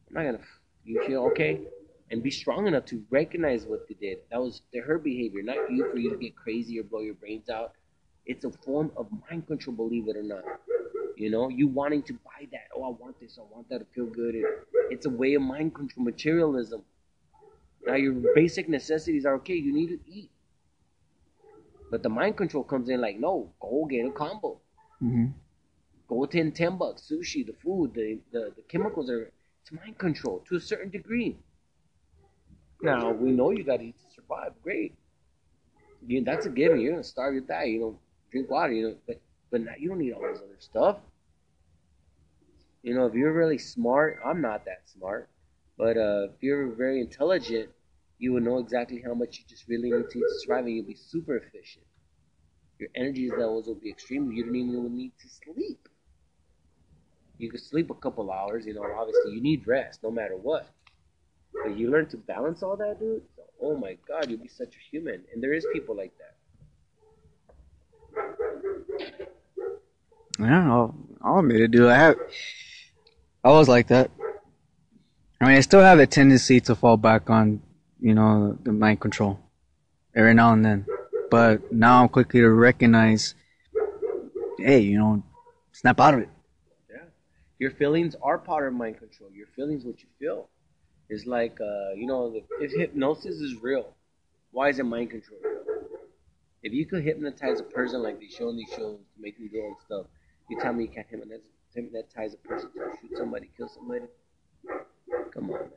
i'm 0.09 0.13
not 0.15 0.23
gonna 0.25 0.43
you 0.83 1.01
feel 1.07 1.23
okay 1.31 1.61
and 2.11 2.21
be 2.21 2.29
strong 2.29 2.67
enough 2.67 2.85
to 2.85 3.03
recognize 3.09 3.65
what 3.65 3.87
they 3.87 3.95
did. 3.95 4.19
That 4.29 4.39
was 4.39 4.61
the, 4.71 4.79
her 4.79 4.99
behavior, 4.99 5.41
not 5.41 5.71
you 5.71 5.89
for 5.91 5.97
you 5.97 6.11
to 6.11 6.17
get 6.17 6.35
crazy 6.35 6.79
or 6.79 6.83
blow 6.83 6.99
your 6.99 7.15
brains 7.15 7.49
out. 7.49 7.73
It's 8.27 8.45
a 8.45 8.51
form 8.51 8.91
of 8.95 9.07
mind 9.27 9.47
control, 9.47 9.75
believe 9.75 10.07
it 10.07 10.15
or 10.15 10.21
not. 10.21 10.43
You 11.17 11.31
know, 11.31 11.49
you 11.49 11.67
wanting 11.67 12.03
to 12.03 12.13
buy 12.13 12.47
that. 12.51 12.67
Oh, 12.75 12.83
I 12.83 12.89
want 12.89 13.19
this. 13.19 13.39
I 13.39 13.43
want 13.53 13.67
that 13.69 13.79
to 13.79 13.85
feel 13.95 14.05
good. 14.05 14.35
It, 14.35 14.45
it's 14.91 15.07
a 15.07 15.09
way 15.09 15.33
of 15.33 15.41
mind 15.41 15.73
control, 15.73 16.05
materialism. 16.05 16.83
Now, 17.87 17.95
your 17.95 18.13
basic 18.35 18.69
necessities 18.69 19.25
are 19.25 19.33
okay. 19.37 19.55
You 19.55 19.73
need 19.73 19.87
to 19.87 19.99
eat. 20.07 20.29
But 21.91 22.03
the 22.03 22.09
mind 22.09 22.37
control 22.37 22.63
comes 22.63 22.89
in 22.89 23.01
like, 23.01 23.19
no, 23.19 23.53
go 23.59 23.85
get 23.89 24.05
a 24.05 24.11
combo. 24.11 24.59
Mm-hmm. 25.01 25.27
Go 26.07 26.25
10, 26.25 26.51
10 26.51 26.77
bucks. 26.77 27.09
Sushi, 27.11 27.45
the 27.45 27.53
food, 27.63 27.93
the, 27.93 28.19
the, 28.31 28.51
the 28.55 28.61
chemicals 28.67 29.09
are, 29.09 29.31
it's 29.61 29.71
mind 29.71 29.97
control 29.97 30.43
to 30.49 30.55
a 30.55 30.59
certain 30.61 30.89
degree. 30.89 31.37
Now 32.81 33.11
we 33.11 33.31
know 33.31 33.51
you 33.51 33.63
got 33.63 33.77
to 33.77 33.85
eat 33.85 33.97
to 33.97 34.13
survive. 34.13 34.51
Great, 34.61 34.93
you, 36.05 36.23
that's 36.23 36.45
a 36.45 36.49
given. 36.49 36.79
You're 36.79 36.91
gonna 36.93 37.03
starve, 37.03 37.33
you 37.33 37.41
die. 37.41 37.65
You 37.65 37.79
know, 37.79 37.99
drink 38.31 38.49
water. 38.49 38.73
You 38.73 38.89
know, 38.89 38.95
but 39.07 39.21
but 39.51 39.61
now 39.61 39.73
you 39.77 39.89
don't 39.89 39.99
need 39.99 40.13
all 40.13 40.21
this 40.21 40.39
other 40.39 40.57
stuff. 40.59 40.97
You 42.83 42.93
know, 42.93 43.07
if 43.07 43.15
you're 43.15 43.33
really 43.33 43.57
smart, 43.57 44.19
I'm 44.23 44.41
not 44.41 44.65
that 44.65 44.81
smart, 44.85 45.29
but 45.77 45.97
uh, 45.97 46.27
if 46.35 46.43
you're 46.43 46.67
very 46.67 47.01
intelligent, 47.01 47.69
you 48.17 48.33
would 48.33 48.43
know 48.43 48.59
exactly 48.59 49.01
how 49.05 49.13
much 49.13 49.39
you 49.39 49.45
just 49.47 49.67
really 49.67 49.91
need 49.91 50.09
to 50.09 50.19
eat 50.19 50.23
to 50.23 50.39
survive, 50.39 50.65
and 50.65 50.75
you'll 50.75 50.85
be 50.85 50.95
super 50.95 51.37
efficient. 51.37 51.85
Your 52.79 52.89
energy 52.95 53.29
levels 53.29 53.67
will 53.67 53.75
be 53.75 53.89
extreme. 53.89 54.31
You 54.31 54.45
don't 54.45 54.55
even 54.55 54.95
need 54.95 55.13
to 55.21 55.27
sleep. 55.29 55.87
You 57.37 57.49
could 57.49 57.61
sleep 57.61 57.89
a 57.89 57.95
couple 57.95 58.31
hours. 58.31 58.65
You 58.65 58.73
know, 58.73 58.83
obviously 58.83 59.33
you 59.33 59.41
need 59.41 59.67
rest 59.67 60.03
no 60.03 60.11
matter 60.11 60.35
what. 60.35 60.67
But 61.63 61.77
you 61.77 61.89
learn 61.89 62.07
to 62.09 62.17
balance 62.17 62.63
all 62.63 62.75
that, 62.77 62.99
dude. 62.99 63.23
Oh 63.61 63.77
my 63.77 63.97
God, 64.07 64.29
you'll 64.29 64.39
be 64.39 64.49
such 64.49 64.75
a 64.75 64.79
human. 64.91 65.23
And 65.33 65.41
there 65.41 65.53
is 65.53 65.65
people 65.71 65.95
like 65.95 66.11
that. 66.17 66.35
Yeah, 70.39 70.69
I'll, 70.69 70.95
I'll 71.21 71.39
admit 71.39 71.61
it, 71.61 71.71
dude. 71.71 71.89
I 71.89 71.97
have, 71.97 72.17
I 73.43 73.51
was 73.51 73.69
like 73.69 73.87
that. 73.87 74.11
I 75.39 75.47
mean, 75.47 75.55
I 75.55 75.61
still 75.61 75.81
have 75.81 75.99
a 75.99 76.07
tendency 76.07 76.59
to 76.61 76.75
fall 76.75 76.97
back 76.97 77.29
on, 77.29 77.61
you 78.05 78.13
know, 78.13 78.55
the 78.61 78.71
mind 78.71 78.99
control 78.99 79.39
every 80.15 80.35
now 80.35 80.53
and 80.53 80.63
then. 80.63 80.85
But 81.31 81.73
now 81.73 82.03
I'm 82.03 82.09
quickly 82.09 82.39
to 82.41 82.49
recognize, 82.51 83.33
hey, 84.59 84.81
you 84.81 84.99
know, 84.99 85.23
snap 85.71 85.99
out 85.99 86.13
of 86.13 86.19
it. 86.19 86.29
Yeah. 86.87 86.97
Your 87.57 87.71
feelings 87.71 88.15
are 88.21 88.37
part 88.37 88.67
of 88.67 88.75
mind 88.75 88.99
control. 88.99 89.31
Your 89.33 89.47
feelings, 89.55 89.85
what 89.85 90.03
you 90.03 90.09
feel. 90.19 90.49
It's 91.09 91.25
like, 91.25 91.57
uh, 91.59 91.93
you 91.95 92.05
know, 92.05 92.39
if 92.61 92.71
hypnosis 92.73 93.37
is 93.37 93.59
real, 93.59 93.95
why 94.51 94.69
is 94.69 94.77
it 94.77 94.83
mind 94.83 95.09
control? 95.09 95.39
If 96.61 96.73
you 96.73 96.85
could 96.85 97.03
hypnotize 97.03 97.59
a 97.59 97.63
person 97.63 98.03
like 98.03 98.19
they 98.19 98.27
show 98.27 98.49
in 98.49 98.57
these 98.57 98.69
shows 98.69 98.99
to 98.99 99.19
make 99.19 99.35
them 99.37 99.49
go 99.51 99.65
and 99.65 99.75
stuff, 99.83 100.05
you 100.47 100.59
tell 100.61 100.73
me 100.73 100.83
you 100.83 100.89
can't 100.91 101.07
hypnotize, 101.09 101.41
hypnotize 101.73 102.35
a 102.35 102.47
person 102.47 102.69
to 102.73 102.79
shoot 103.01 103.17
somebody, 103.17 103.49
kill 103.57 103.67
somebody? 103.67 104.05
Come 105.33 105.49
on, 105.49 105.59
man. 105.59 105.69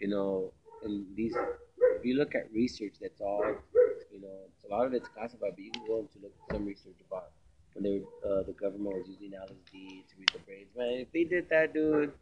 You 0.00 0.08
know, 0.08 0.52
and 0.84 1.06
these, 1.16 1.34
if 1.96 2.04
you 2.04 2.16
look 2.16 2.34
at 2.34 2.52
research, 2.52 2.94
that's 3.00 3.20
all, 3.20 3.44
you 4.12 4.20
know, 4.20 4.38
a 4.64 4.68
lot 4.74 4.86
of 4.86 4.94
it's 4.94 5.08
classified, 5.08 5.52
but 5.54 5.58
you 5.58 5.70
can 5.70 5.86
go 5.86 5.98
into 6.00 6.18
look 6.22 6.32
at 6.48 6.54
some 6.54 6.64
research 6.64 6.96
about 7.06 7.30
when 7.74 7.84
they 7.84 8.00
were, 8.00 8.40
uh, 8.40 8.42
the 8.44 8.52
government 8.52 8.94
was 8.96 9.08
using 9.08 9.32
LSD 9.32 10.06
to 10.08 10.14
read 10.18 10.28
the 10.32 10.38
brains. 10.40 10.68
Man, 10.76 11.00
if 11.00 11.12
they 11.12 11.24
did 11.24 11.48
that, 11.50 11.74
dude, 11.74 12.12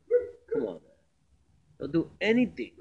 come 0.53 0.63
on, 0.63 0.75
man. 0.75 0.81
They'll 1.79 1.89
do 1.89 2.11
anything. 2.21 2.73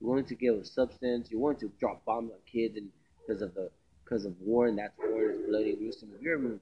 You're 0.00 0.10
willing 0.10 0.24
to 0.26 0.34
give 0.34 0.54
a 0.54 0.64
substance. 0.64 1.30
You're 1.30 1.40
willing 1.40 1.58
to 1.58 1.70
drop 1.80 2.04
bombs 2.04 2.30
on 2.32 2.38
kids 2.50 2.76
and 2.76 2.90
because 3.26 3.42
of 3.42 3.54
the 3.54 3.70
because 4.04 4.24
of 4.24 4.40
war 4.40 4.68
and 4.68 4.78
that's 4.78 4.96
war 4.98 5.30
is 5.30 5.46
bloody 5.48 5.74
gruesome. 5.74 6.10
If 6.14 6.22
you're 6.22 6.38
willing 6.38 6.60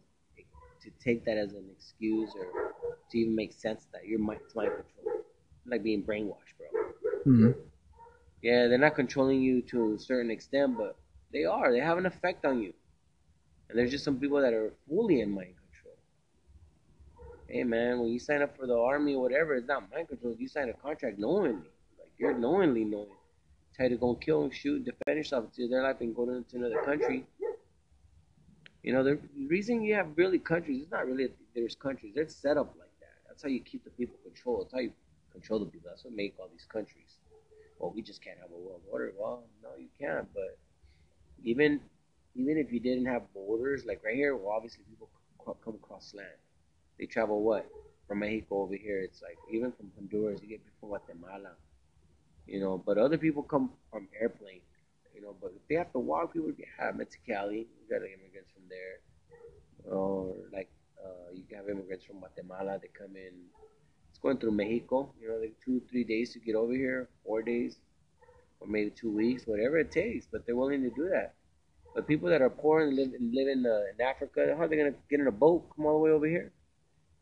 to 0.82 0.90
take 1.02 1.24
that 1.24 1.36
as 1.36 1.52
an 1.52 1.68
excuse 1.76 2.30
or 2.38 2.46
to 3.10 3.18
even 3.18 3.34
make 3.34 3.52
sense 3.52 3.86
that, 3.92 4.06
you're 4.06 4.18
mind 4.18 4.40
control. 4.50 4.84
Like 5.66 5.82
being 5.82 6.02
brainwashed, 6.02 6.56
bro. 6.58 6.83
Mm-hmm. 7.26 7.50
Yeah, 8.42 8.68
they're 8.68 8.78
not 8.78 8.94
controlling 8.94 9.40
you 9.40 9.62
to 9.62 9.94
a 9.94 9.98
certain 9.98 10.30
extent, 10.30 10.76
but 10.76 10.96
they 11.32 11.44
are. 11.44 11.72
They 11.72 11.80
have 11.80 11.98
an 11.98 12.06
effect 12.06 12.44
on 12.44 12.60
you. 12.60 12.72
And 13.68 13.78
there's 13.78 13.90
just 13.90 14.04
some 14.04 14.18
people 14.18 14.40
that 14.42 14.52
are 14.52 14.72
fully 14.88 15.20
in 15.20 15.30
mind 15.30 15.54
control. 15.56 15.96
Hey 17.48 17.64
man, 17.64 18.00
when 18.00 18.10
you 18.10 18.18
sign 18.18 18.42
up 18.42 18.56
for 18.56 18.66
the 18.66 18.76
army 18.76 19.14
or 19.14 19.22
whatever, 19.22 19.54
it's 19.54 19.66
not 19.66 19.90
mind 19.90 20.08
control. 20.08 20.34
You 20.38 20.48
sign 20.48 20.68
a 20.68 20.74
contract 20.74 21.18
knowingly. 21.18 21.70
Like 21.98 22.12
you're 22.18 22.36
knowingly 22.36 22.84
knowing 22.84 23.16
try 23.74 23.88
to 23.88 23.96
go 23.96 24.14
kill 24.14 24.44
and 24.44 24.54
shoot, 24.54 24.84
defend 24.84 25.16
yourself 25.16 25.52
to 25.52 25.68
their 25.68 25.82
life 25.82 25.96
and 26.00 26.14
go 26.14 26.24
to, 26.24 26.44
to 26.48 26.56
another 26.56 26.80
country. 26.84 27.26
You 28.82 28.92
know, 28.92 29.02
the 29.02 29.18
reason 29.48 29.82
you 29.82 29.94
have 29.94 30.08
really 30.16 30.38
countries, 30.38 30.82
it's 30.82 30.92
not 30.92 31.06
really 31.06 31.28
there's 31.54 31.74
countries. 31.74 32.12
They're 32.14 32.28
set 32.28 32.56
up 32.56 32.74
like 32.78 32.90
that. 33.00 33.16
That's 33.26 33.42
how 33.42 33.48
you 33.48 33.60
keep 33.60 33.82
the 33.82 33.90
people 33.90 34.16
controlled. 34.22 34.66
That's 34.66 34.74
how 34.74 34.80
you 34.80 34.92
control 35.34 35.60
the 35.60 35.66
people. 35.66 35.90
That's 35.90 36.04
what 36.04 36.14
make 36.14 36.34
all 36.38 36.48
these 36.50 36.66
countries. 36.72 37.18
Well, 37.78 37.92
we 37.94 38.00
just 38.00 38.22
can't 38.22 38.38
have 38.40 38.50
a 38.50 38.58
world 38.58 38.80
order. 38.90 39.12
Well, 39.18 39.42
no, 39.62 39.70
you 39.76 39.88
can't. 40.00 40.26
But 40.32 40.56
even 41.42 41.80
even 42.36 42.56
if 42.56 42.72
you 42.72 42.80
didn't 42.80 43.06
have 43.06 43.22
borders, 43.34 43.84
like 43.84 44.02
right 44.04 44.16
here, 44.16 44.36
well, 44.36 44.54
obviously 44.56 44.84
people 44.88 45.08
come 45.62 45.74
across 45.74 46.14
land. 46.14 46.38
They 46.98 47.06
travel 47.06 47.42
what? 47.42 47.66
From 48.08 48.20
Mexico 48.20 48.62
over 48.62 48.76
here, 48.76 49.00
it's 49.00 49.22
like 49.22 49.38
even 49.50 49.72
from 49.72 49.90
Honduras, 49.96 50.40
you 50.42 50.48
get 50.48 50.64
people 50.64 50.88
from 50.88 50.88
Guatemala, 50.90 51.52
you 52.46 52.60
know. 52.60 52.76
But 52.84 52.98
other 52.98 53.18
people 53.18 53.42
come 53.42 53.70
from 53.90 54.08
airplane, 54.20 54.60
you 55.14 55.22
know. 55.22 55.34
But 55.40 55.52
if 55.56 55.66
they 55.68 55.74
have 55.76 55.92
to 55.92 55.98
walk, 55.98 56.34
people 56.34 56.52
have 56.78 56.94
Mexicali, 56.94 57.66
you 57.66 57.84
got 57.88 58.04
immigrants 58.04 58.50
from 58.52 58.64
there, 58.68 59.00
or 59.90 60.34
like 60.52 60.70
uh, 61.02 61.32
you 61.32 61.44
have 61.56 61.68
immigrants 61.68 62.04
from 62.04 62.18
Guatemala. 62.18 62.78
They 62.80 62.88
come 62.96 63.16
in. 63.16 63.32
Going 64.24 64.38
through 64.38 64.52
Mexico, 64.52 65.12
you 65.20 65.28
know, 65.28 65.36
like 65.36 65.54
two, 65.62 65.82
three 65.90 66.02
days 66.02 66.32
to 66.32 66.38
get 66.38 66.54
over 66.54 66.72
here, 66.72 67.10
four 67.24 67.42
days, 67.42 67.76
or 68.58 68.66
maybe 68.66 68.90
two 68.90 69.10
weeks, 69.10 69.46
whatever 69.46 69.76
it 69.76 69.92
takes. 69.92 70.26
But 70.32 70.46
they're 70.46 70.56
willing 70.56 70.82
to 70.82 70.88
do 70.88 71.10
that. 71.10 71.34
But 71.94 72.08
people 72.08 72.30
that 72.30 72.40
are 72.40 72.48
poor 72.48 72.80
and 72.80 72.96
live, 72.96 73.10
live 73.20 73.48
in, 73.48 73.66
uh, 73.66 73.82
in 73.92 74.00
Africa, 74.00 74.54
how 74.56 74.64
are 74.64 74.68
they 74.68 74.76
going 74.76 74.92
to 74.92 74.98
get 75.10 75.20
in 75.20 75.26
a 75.26 75.30
boat, 75.30 75.68
come 75.76 75.84
all 75.84 75.92
the 75.92 75.98
way 75.98 76.10
over 76.10 76.26
here? 76.26 76.52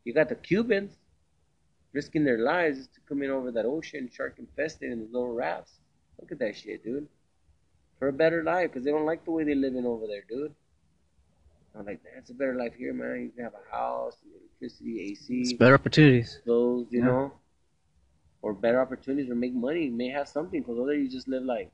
You 0.05 0.13
got 0.13 0.29
the 0.29 0.35
Cubans 0.35 0.93
risking 1.91 2.23
their 2.23 2.39
lives 2.39 2.87
to 2.87 3.01
come 3.07 3.21
in 3.21 3.31
over 3.31 3.51
that 3.51 3.65
ocean, 3.65 4.09
shark 4.11 4.35
infested 4.39 4.89
in 4.89 5.09
little 5.11 5.33
rafts. 5.33 5.73
Look 6.21 6.31
at 6.31 6.39
that 6.39 6.55
shit, 6.55 6.85
dude. 6.85 7.09
For 7.99 8.07
a 8.07 8.13
better 8.13 8.43
life, 8.43 8.71
because 8.71 8.85
they 8.85 8.91
don't 8.91 9.05
like 9.05 9.25
the 9.25 9.31
way 9.31 9.43
they 9.43 9.55
live 9.55 9.75
in 9.75 9.85
over 9.85 10.07
there, 10.07 10.23
dude. 10.29 10.55
I'm 11.77 11.85
like, 11.85 12.01
that's 12.15 12.29
a 12.29 12.33
better 12.33 12.55
life 12.55 12.75
here, 12.77 12.93
man. 12.93 13.23
You 13.23 13.31
can 13.35 13.43
have 13.43 13.53
a 13.53 13.75
house, 13.75 14.15
electricity, 14.63 15.11
AC. 15.11 15.41
It's 15.41 15.53
better 15.53 15.75
opportunities. 15.75 16.39
Clothes, 16.43 16.87
you 16.89 16.99
Yeah. 16.99 17.05
know? 17.05 17.33
Or 18.41 18.53
better 18.53 18.81
opportunities 18.81 19.29
or 19.29 19.35
make 19.35 19.53
money. 19.53 19.89
May 19.89 20.09
have 20.09 20.27
something, 20.27 20.61
because 20.61 20.77
over 20.77 20.87
there 20.87 20.99
you 20.99 21.07
just 21.07 21.27
live 21.27 21.43
like, 21.43 21.71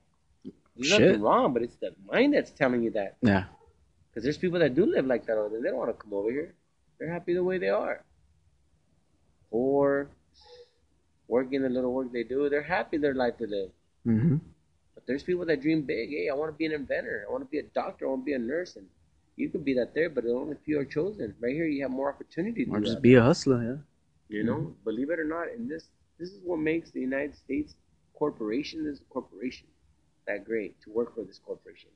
there's 0.76 0.88
Shit. 0.88 1.02
nothing 1.02 1.22
wrong, 1.22 1.54
but 1.54 1.62
it's 1.64 1.76
the 1.78 1.94
mind 2.12 2.34
that's 2.34 2.52
telling 2.52 2.84
you 2.84 2.92
that. 2.92 3.18
Yeah. 3.22 3.46
Because 4.10 4.24
there's 4.24 4.38
people 4.38 4.60
that 4.60 4.76
do 4.76 4.86
live 4.86 5.06
like 5.06 5.26
that 5.26 5.36
there. 5.36 5.62
They 5.62 5.70
don't 5.70 5.78
want 5.78 5.90
to 5.96 6.02
come 6.02 6.14
over 6.14 6.32
here. 6.32 6.54
They're 6.98 7.12
happy 7.12 7.34
the 7.34 7.44
way 7.44 7.58
they 7.58 7.70
are. 7.70 8.04
Or 9.52 10.10
working 11.28 11.62
the 11.62 11.70
little 11.70 11.94
work 11.94 12.12
they 12.12 12.24
do, 12.24 12.50
they're 12.50 12.62
happy 12.62 12.98
their 12.98 13.14
life 13.14 13.38
to 13.38 13.48
live. 13.48 13.72
Mm-hmm. 14.06 14.38
But 14.96 15.06
there's 15.06 15.24
people 15.24 15.46
that 15.46 15.62
dream 15.62 15.82
big. 15.84 16.10
Hey, 16.10 16.30
I 16.30 16.34
want 16.34 16.52
to 16.52 16.58
be 16.58 16.66
an 16.66 16.72
inventor. 16.72 17.26
I 17.28 17.32
want 17.32 17.44
to 17.44 17.50
be 17.50 17.60
a 17.60 17.64
doctor. 17.64 18.06
I 18.06 18.10
want 18.10 18.22
to 18.22 18.26
be 18.26 18.34
a 18.34 18.40
nurse. 18.40 18.76
And 18.76 18.88
you 19.40 19.50
could 19.50 19.64
be 19.64 19.74
that 19.76 19.94
there, 19.96 20.10
but 20.10 20.26
only 20.26 20.56
few 20.66 20.80
are 20.80 20.86
chosen. 20.86 21.34
Right 21.40 21.54
here, 21.54 21.66
you 21.66 21.82
have 21.84 21.92
more 21.92 22.10
opportunity 22.14 22.66
to 22.66 22.72
Or 22.72 22.80
just 22.82 22.96
that. 22.96 23.02
be 23.02 23.16
a 23.16 23.22
hustler, 23.24 23.64
yeah. 23.64 24.38
You 24.38 24.44
know, 24.44 24.76
believe 24.84 25.10
it 25.10 25.20
or 25.20 25.24
not, 25.24 25.48
and 25.54 25.68
this 25.70 25.86
this 26.20 26.30
is 26.30 26.42
what 26.44 26.60
makes 26.60 26.92
the 26.92 27.00
United 27.00 27.36
States 27.36 27.76
corporation 28.14 28.84
this 28.84 29.00
corporation 29.10 29.68
that 30.28 30.44
great 30.46 30.80
to 30.82 30.92
work 30.92 31.16
for 31.16 31.24
this 31.24 31.40
corporation 31.40 31.90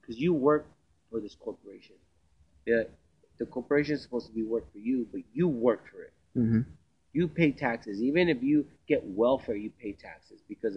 because 0.00 0.18
you 0.18 0.34
work 0.34 0.66
for 1.10 1.20
this 1.20 1.34
corporation. 1.36 1.94
The 2.66 2.88
the 3.38 3.46
corporation 3.46 3.94
is 3.94 4.02
supposed 4.02 4.26
to 4.26 4.34
be 4.34 4.42
work 4.42 4.70
for 4.72 4.78
you, 4.78 5.06
but 5.12 5.22
you 5.32 5.48
work 5.48 5.84
for 5.90 6.02
it. 6.02 6.12
Mm-hmm. 6.36 6.60
You 7.12 7.28
pay 7.28 7.52
taxes, 7.52 8.02
even 8.02 8.28
if 8.28 8.42
you 8.42 8.66
get 8.86 9.02
welfare, 9.04 9.56
you 9.56 9.70
pay 9.80 9.92
taxes 9.92 10.40
because 10.48 10.76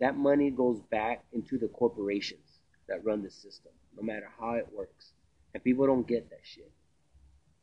that 0.00 0.16
money 0.16 0.50
goes 0.50 0.80
back 0.90 1.24
into 1.32 1.58
the 1.58 1.68
corporations 1.68 2.60
that 2.88 3.04
run 3.04 3.22
the 3.22 3.30
system, 3.30 3.72
no 3.96 4.02
matter 4.02 4.28
how 4.40 4.52
it 4.54 4.66
works. 4.72 5.12
And 5.54 5.62
people 5.64 5.86
don't 5.86 6.06
get 6.06 6.30
that 6.30 6.40
shit. 6.42 6.70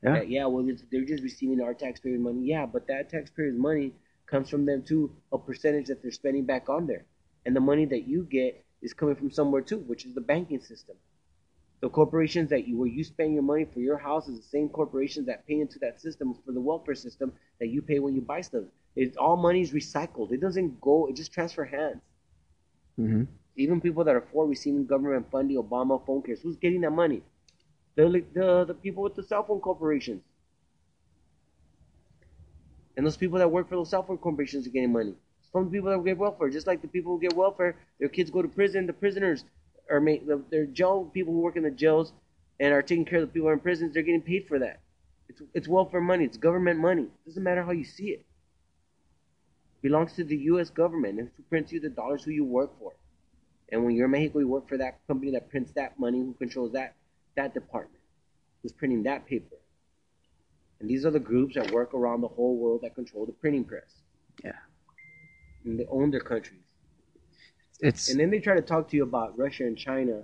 Yeah. 0.04 0.14
That, 0.14 0.30
yeah, 0.30 0.46
well, 0.46 0.68
they're 0.92 1.06
just 1.06 1.24
receiving 1.24 1.62
our 1.62 1.74
taxpayer 1.74 2.20
money. 2.20 2.42
Yeah, 2.44 2.66
but 2.66 2.88
that 2.88 3.10
taxpayers' 3.10 3.58
money 3.58 3.94
comes 4.28 4.50
from 4.50 4.66
them 4.66 4.84
too, 4.84 5.12
a 5.32 5.38
percentage 5.38 5.88
that 5.88 6.02
they're 6.02 6.12
spending 6.12 6.46
back 6.46 6.70
on 6.70 6.88
there. 6.88 7.06
And 7.46 7.56
the 7.56 7.60
money 7.60 7.86
that 7.86 8.08
you 8.08 8.24
get 8.24 8.64
is 8.82 8.94
coming 8.94 9.16
from 9.16 9.32
somewhere 9.32 9.62
too, 9.62 9.80
which 9.80 10.06
is 10.06 10.14
the 10.14 10.22
banking 10.22 10.62
system. 10.62 10.96
The 11.82 11.90
corporations 11.90 12.50
that 12.50 12.68
you 12.68 12.78
where 12.78 12.88
you 12.88 13.04
spend 13.04 13.34
your 13.34 13.44
money 13.44 13.66
for 13.66 13.80
your 13.80 13.98
house 13.98 14.28
is 14.28 14.38
the 14.40 14.48
same 14.48 14.70
corporations 14.70 15.28
that 15.28 15.46
pay 15.46 15.60
into 15.60 15.78
that 15.80 16.02
system 16.02 16.36
for 16.46 16.52
the 16.52 16.62
welfare 16.62 16.96
system 16.96 17.34
that 17.60 17.68
you 17.68 17.82
pay 17.82 18.00
when 18.00 18.16
you 18.16 18.22
buy 18.22 18.42
stuff. 18.42 18.64
It's 18.96 19.18
all 19.18 19.36
money 19.36 19.62
is 19.62 19.72
recycled. 19.72 20.32
It 20.32 20.42
doesn't 20.42 20.80
go. 20.82 21.08
It 21.08 21.16
just 21.16 21.34
transfer 21.34 21.66
hands. 21.66 22.02
Mm-hmm. 23.00 23.24
Even 23.58 23.82
people 23.82 24.04
that 24.06 24.16
are 24.16 24.26
for 24.32 24.48
receiving 24.48 24.86
government 24.86 25.28
funding, 25.32 25.62
Obama 25.62 26.04
phone 26.06 26.22
cares, 26.22 26.42
who's 26.42 26.56
getting 26.58 26.82
that 26.82 26.92
money? 26.92 27.22
The 27.96 28.24
the 28.34 28.66
the 28.66 28.74
people 28.74 29.04
with 29.04 29.16
the 29.16 29.24
cell 29.24 29.44
phone 29.44 29.62
corporations. 29.62 30.22
And 32.98 33.06
those 33.06 33.18
people 33.18 33.40
that 33.40 33.50
work 33.52 33.70
for 33.70 33.76
those 33.76 33.90
cell 33.90 34.04
phone 34.04 34.18
corporations 34.18 34.68
are 34.68 34.70
getting 34.70 34.94
money. 34.94 35.14
It's 35.40 35.50
from 35.52 35.66
the 35.66 35.72
people 35.72 35.90
that 35.90 36.04
get 36.04 36.18
welfare. 36.18 36.50
Just 36.50 36.68
like 36.68 36.82
the 36.82 36.88
people 36.88 37.14
who 37.14 37.20
get 37.20 37.34
welfare, 37.34 37.76
their 38.00 38.10
kids 38.10 38.30
go 38.30 38.42
to 38.42 38.48
prison. 38.48 38.86
The 38.86 38.94
prisoners 38.94 39.44
are 39.90 40.00
made. 40.00 40.26
The, 40.28 40.42
their 40.50 40.66
jail 40.66 41.10
people 41.14 41.34
who 41.34 41.40
work 41.40 41.56
in 41.56 41.64
the 41.64 41.72
jails 41.72 42.14
and 42.60 42.74
are 42.74 42.82
taking 42.82 43.06
care 43.06 43.20
of 43.20 43.28
the 43.28 43.34
people 43.34 43.50
in 43.50 43.60
prisons. 43.60 43.94
They're 43.94 44.04
getting 44.04 44.22
paid 44.22 44.48
for 44.48 44.60
that. 44.60 44.80
It's 45.30 45.42
it's 45.54 45.68
welfare 45.68 46.02
money. 46.02 46.26
It's 46.26 46.38
government 46.38 46.80
money. 46.80 47.04
It 47.04 47.26
doesn't 47.26 47.44
matter 47.44 47.64
how 47.64 47.72
you 47.72 47.86
see 47.86 48.10
it. 48.10 48.26
It 49.76 49.82
belongs 49.82 50.14
to 50.14 50.24
the 50.24 50.38
U.S. 50.52 50.70
government. 50.70 51.20
And 51.20 51.30
who 51.36 51.44
prints 51.44 51.72
you 51.72 51.80
the 51.80 51.90
dollars 51.90 52.24
who 52.24 52.32
you 52.32 52.44
work 52.44 52.78
for. 52.80 52.94
And 53.72 53.84
when 53.84 53.96
you're 53.96 54.06
in 54.06 54.12
Mexico, 54.12 54.40
you 54.40 54.48
work 54.48 54.70
for 54.70 54.78
that 54.78 55.00
company 55.08 55.32
that 55.32 55.50
prints 55.50 55.72
that 55.74 56.00
money, 56.00 56.20
who 56.20 56.34
controls 56.38 56.74
that 56.74 56.94
that 57.36 57.54
department, 57.54 58.04
who's 58.62 58.72
printing 58.72 59.04
that 59.04 59.26
paper. 59.26 59.56
And 60.80 60.90
these 60.90 61.06
are 61.06 61.12
the 61.12 61.20
groups 61.20 61.56
that 61.56 61.72
work 61.72 61.94
around 61.94 62.22
the 62.22 62.28
whole 62.28 62.58
world 62.58 62.82
that 62.84 62.96
control 62.96 63.26
the 63.26 63.32
printing 63.32 63.64
press. 63.64 64.02
Yeah. 64.44 64.52
And 65.64 65.80
they 65.80 65.86
own 65.90 66.12
their 66.12 66.20
countries. 66.20 66.60
It's 67.80 68.10
And 68.10 68.20
then 68.20 68.30
they 68.30 68.40
try 68.40 68.56
to 68.56 68.62
talk 68.62 68.90
to 68.90 68.96
you 68.96 69.04
about 69.04 69.38
Russia 69.38 69.64
and 69.64 69.78
China. 69.78 70.24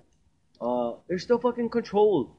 Uh, 0.60 0.94
they're 1.08 1.20
still 1.20 1.40
fucking 1.40 1.70
controlled 1.70 2.32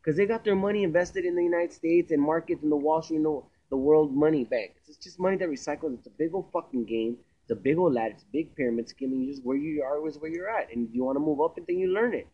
because 0.00 0.16
they 0.16 0.26
got 0.26 0.44
their 0.44 0.56
money 0.56 0.82
invested 0.82 1.24
in 1.24 1.34
the 1.36 1.42
United 1.42 1.72
States 1.72 2.10
and 2.10 2.20
markets 2.20 2.62
in 2.62 2.70
the 2.70 2.76
Wall 2.76 3.02
Street, 3.02 3.16
and 3.16 3.26
the, 3.26 3.42
the 3.70 3.76
World 3.76 4.14
Money 4.14 4.44
Bank. 4.44 4.72
It's 4.86 4.98
just 4.98 5.18
money 5.20 5.36
that 5.36 5.48
recycles. 5.48 5.94
It's 5.94 6.06
a 6.06 6.10
big 6.10 6.34
old 6.34 6.50
fucking 6.52 6.84
game. 6.84 7.16
It's 7.42 7.52
a 7.52 7.56
big 7.56 7.78
old 7.78 7.94
ladder. 7.94 8.14
It's 8.14 8.24
a 8.24 8.32
big 8.32 8.54
pyramid 8.56 8.88
scheme. 8.88 9.12
And 9.12 9.24
you 9.24 9.30
just 9.30 9.44
where 9.44 9.56
you 9.56 9.82
are 9.82 10.06
is 10.06 10.18
where 10.18 10.30
you're 10.30 10.50
at, 10.50 10.72
and 10.72 10.88
if 10.88 10.94
you 10.94 11.04
want 11.04 11.16
to 11.16 11.20
move 11.20 11.40
up, 11.40 11.56
and 11.56 11.66
then 11.66 11.78
you 11.78 11.88
learn 11.92 12.14
it, 12.14 12.26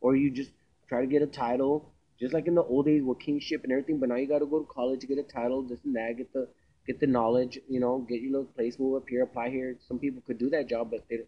or 0.00 0.16
you 0.16 0.30
just 0.30 0.52
try 0.92 1.00
to 1.00 1.06
get 1.06 1.22
a 1.22 1.26
title, 1.26 1.90
just 2.20 2.34
like 2.34 2.46
in 2.46 2.54
the 2.54 2.62
old 2.62 2.84
days 2.84 3.02
with 3.02 3.18
kingship 3.18 3.62
and 3.64 3.72
everything. 3.72 3.98
But 3.98 4.10
now 4.10 4.16
you 4.16 4.28
got 4.28 4.40
to 4.40 4.46
go 4.46 4.58
to 4.60 4.66
college 4.66 5.00
to 5.00 5.06
get 5.06 5.18
a 5.18 5.22
title, 5.22 5.62
this 5.62 5.78
and 5.84 5.96
that, 5.96 6.16
get 6.18 6.32
the 6.34 6.48
get 6.86 7.00
the 7.00 7.06
knowledge, 7.06 7.58
you 7.68 7.80
know, 7.80 8.04
get 8.08 8.20
your 8.20 8.32
little 8.32 8.52
place, 8.56 8.78
move 8.78 8.96
up 8.96 9.08
here, 9.08 9.22
apply 9.22 9.48
here. 9.50 9.76
Some 9.88 9.98
people 9.98 10.22
could 10.26 10.38
do 10.38 10.50
that 10.50 10.68
job, 10.68 10.90
but 10.90 11.04
they 11.08 11.18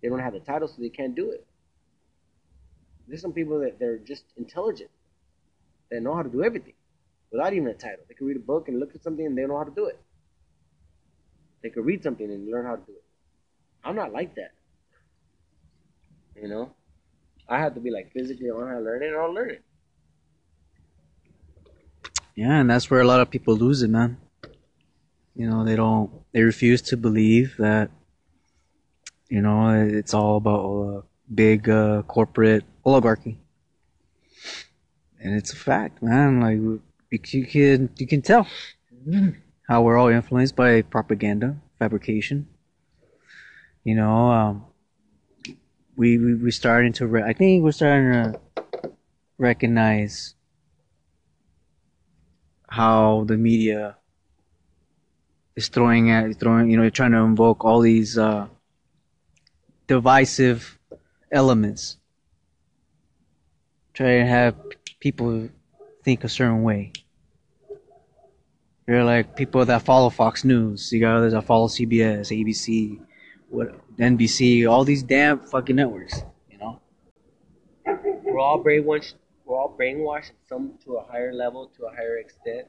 they 0.00 0.08
don't 0.08 0.20
have 0.20 0.34
the 0.34 0.40
title, 0.40 0.68
so 0.68 0.76
they 0.78 0.90
can't 1.00 1.16
do 1.16 1.30
it. 1.32 1.44
There's 3.08 3.22
some 3.22 3.32
people 3.32 3.60
that 3.60 3.78
they're 3.80 3.98
just 3.98 4.24
intelligent, 4.36 4.90
they 5.90 5.98
know 5.98 6.14
how 6.14 6.22
to 6.22 6.28
do 6.28 6.44
everything 6.44 6.74
without 7.32 7.52
even 7.52 7.68
a 7.68 7.74
title. 7.74 8.04
They 8.06 8.14
can 8.14 8.26
read 8.26 8.36
a 8.36 8.46
book 8.52 8.68
and 8.68 8.78
look 8.78 8.94
at 8.94 9.02
something 9.02 9.26
and 9.26 9.36
they 9.36 9.46
know 9.46 9.58
how 9.58 9.64
to 9.64 9.74
do 9.74 9.86
it. 9.86 9.98
They 11.62 11.70
could 11.70 11.84
read 11.84 12.02
something 12.04 12.30
and 12.30 12.50
learn 12.50 12.66
how 12.66 12.76
to 12.76 12.82
do 12.86 12.92
it. 12.92 13.04
I'm 13.82 13.96
not 13.96 14.12
like 14.12 14.34
that. 14.36 14.52
You 16.40 16.48
know, 16.48 16.70
I 17.48 17.58
have 17.60 17.74
to 17.74 17.80
be 17.80 17.90
like 17.90 18.12
physically 18.12 18.50
on 18.50 18.68
how 18.68 18.74
to 18.74 18.80
learn 18.80 19.02
it, 19.02 19.08
and 19.08 19.16
I'll 19.16 19.32
learn 19.32 19.50
it. 19.50 19.64
yeah, 22.38 22.60
and 22.60 22.70
that's 22.70 22.88
where 22.88 23.00
a 23.00 23.04
lot 23.06 23.20
of 23.20 23.30
people 23.30 23.56
lose 23.56 23.82
it, 23.82 23.90
man. 23.90 24.16
You 25.34 25.50
know, 25.50 25.64
they 25.64 25.74
don't. 25.74 26.08
They 26.32 26.42
refuse 26.42 26.80
to 26.82 26.96
believe 26.96 27.56
that. 27.58 27.90
You 29.28 29.42
know, 29.42 29.70
it's 29.70 30.14
all 30.14 30.36
about 30.36 30.62
a 30.64 31.02
big 31.34 31.68
uh, 31.68 32.02
corporate 32.02 32.64
oligarchy, 32.84 33.38
and 35.20 35.34
it's 35.34 35.52
a 35.52 35.56
fact, 35.56 36.00
man. 36.00 36.40
Like 36.40 36.56
you 36.56 36.80
you 37.10 37.46
can 37.46 37.90
you 37.98 38.06
can 38.06 38.22
tell 38.22 38.46
how 39.68 39.82
we're 39.82 39.98
all 39.98 40.08
influenced 40.08 40.54
by 40.54 40.82
propaganda, 40.82 41.56
fabrication. 41.80 42.46
You 43.82 43.96
know, 43.96 44.30
um, 44.30 44.64
we 45.98 46.16
we 46.16 46.34
we 46.34 46.50
starting 46.52 46.92
to. 46.94 47.06
Re- 47.06 47.24
I 47.24 47.32
think 47.32 47.64
we're 47.64 47.72
starting 47.72 48.12
to 48.12 48.40
recognize 49.36 50.36
how 52.68 53.24
the 53.26 53.36
media 53.36 53.96
is 55.56 55.68
throwing 55.68 56.10
at 56.12 56.38
throwing 56.38 56.70
you 56.70 56.76
know 56.76 56.88
trying 56.88 57.10
to 57.10 57.18
invoke 57.18 57.64
all 57.64 57.80
these 57.80 58.16
uh, 58.16 58.46
divisive 59.88 60.78
elements. 61.32 61.96
Trying 63.92 64.24
to 64.24 64.30
have 64.30 64.54
people 65.00 65.48
think 66.04 66.22
a 66.22 66.28
certain 66.28 66.62
way. 66.62 66.92
You're 68.86 69.02
like 69.02 69.34
people 69.34 69.64
that 69.64 69.82
follow 69.82 70.10
Fox 70.10 70.44
News. 70.44 70.92
You 70.92 71.00
got 71.00 71.16
others 71.16 71.32
that 71.32 71.44
follow 71.44 71.66
CBS 71.66 72.30
ABC 72.30 73.00
what 73.48 73.96
NBC, 73.96 74.68
all 74.68 74.84
these 74.84 75.02
damn 75.02 75.40
fucking 75.40 75.76
networks. 75.76 76.22
You 76.50 76.58
know. 76.58 76.80
We're 78.24 78.40
all 78.40 78.62
brainwashed. 78.62 79.14
We're 79.44 79.56
all 79.56 79.74
brainwashed, 79.78 80.32
some 80.48 80.74
to 80.84 80.96
a 80.96 81.02
higher 81.02 81.32
level, 81.32 81.70
to 81.78 81.86
a 81.86 81.90
higher 81.90 82.18
extent. 82.18 82.68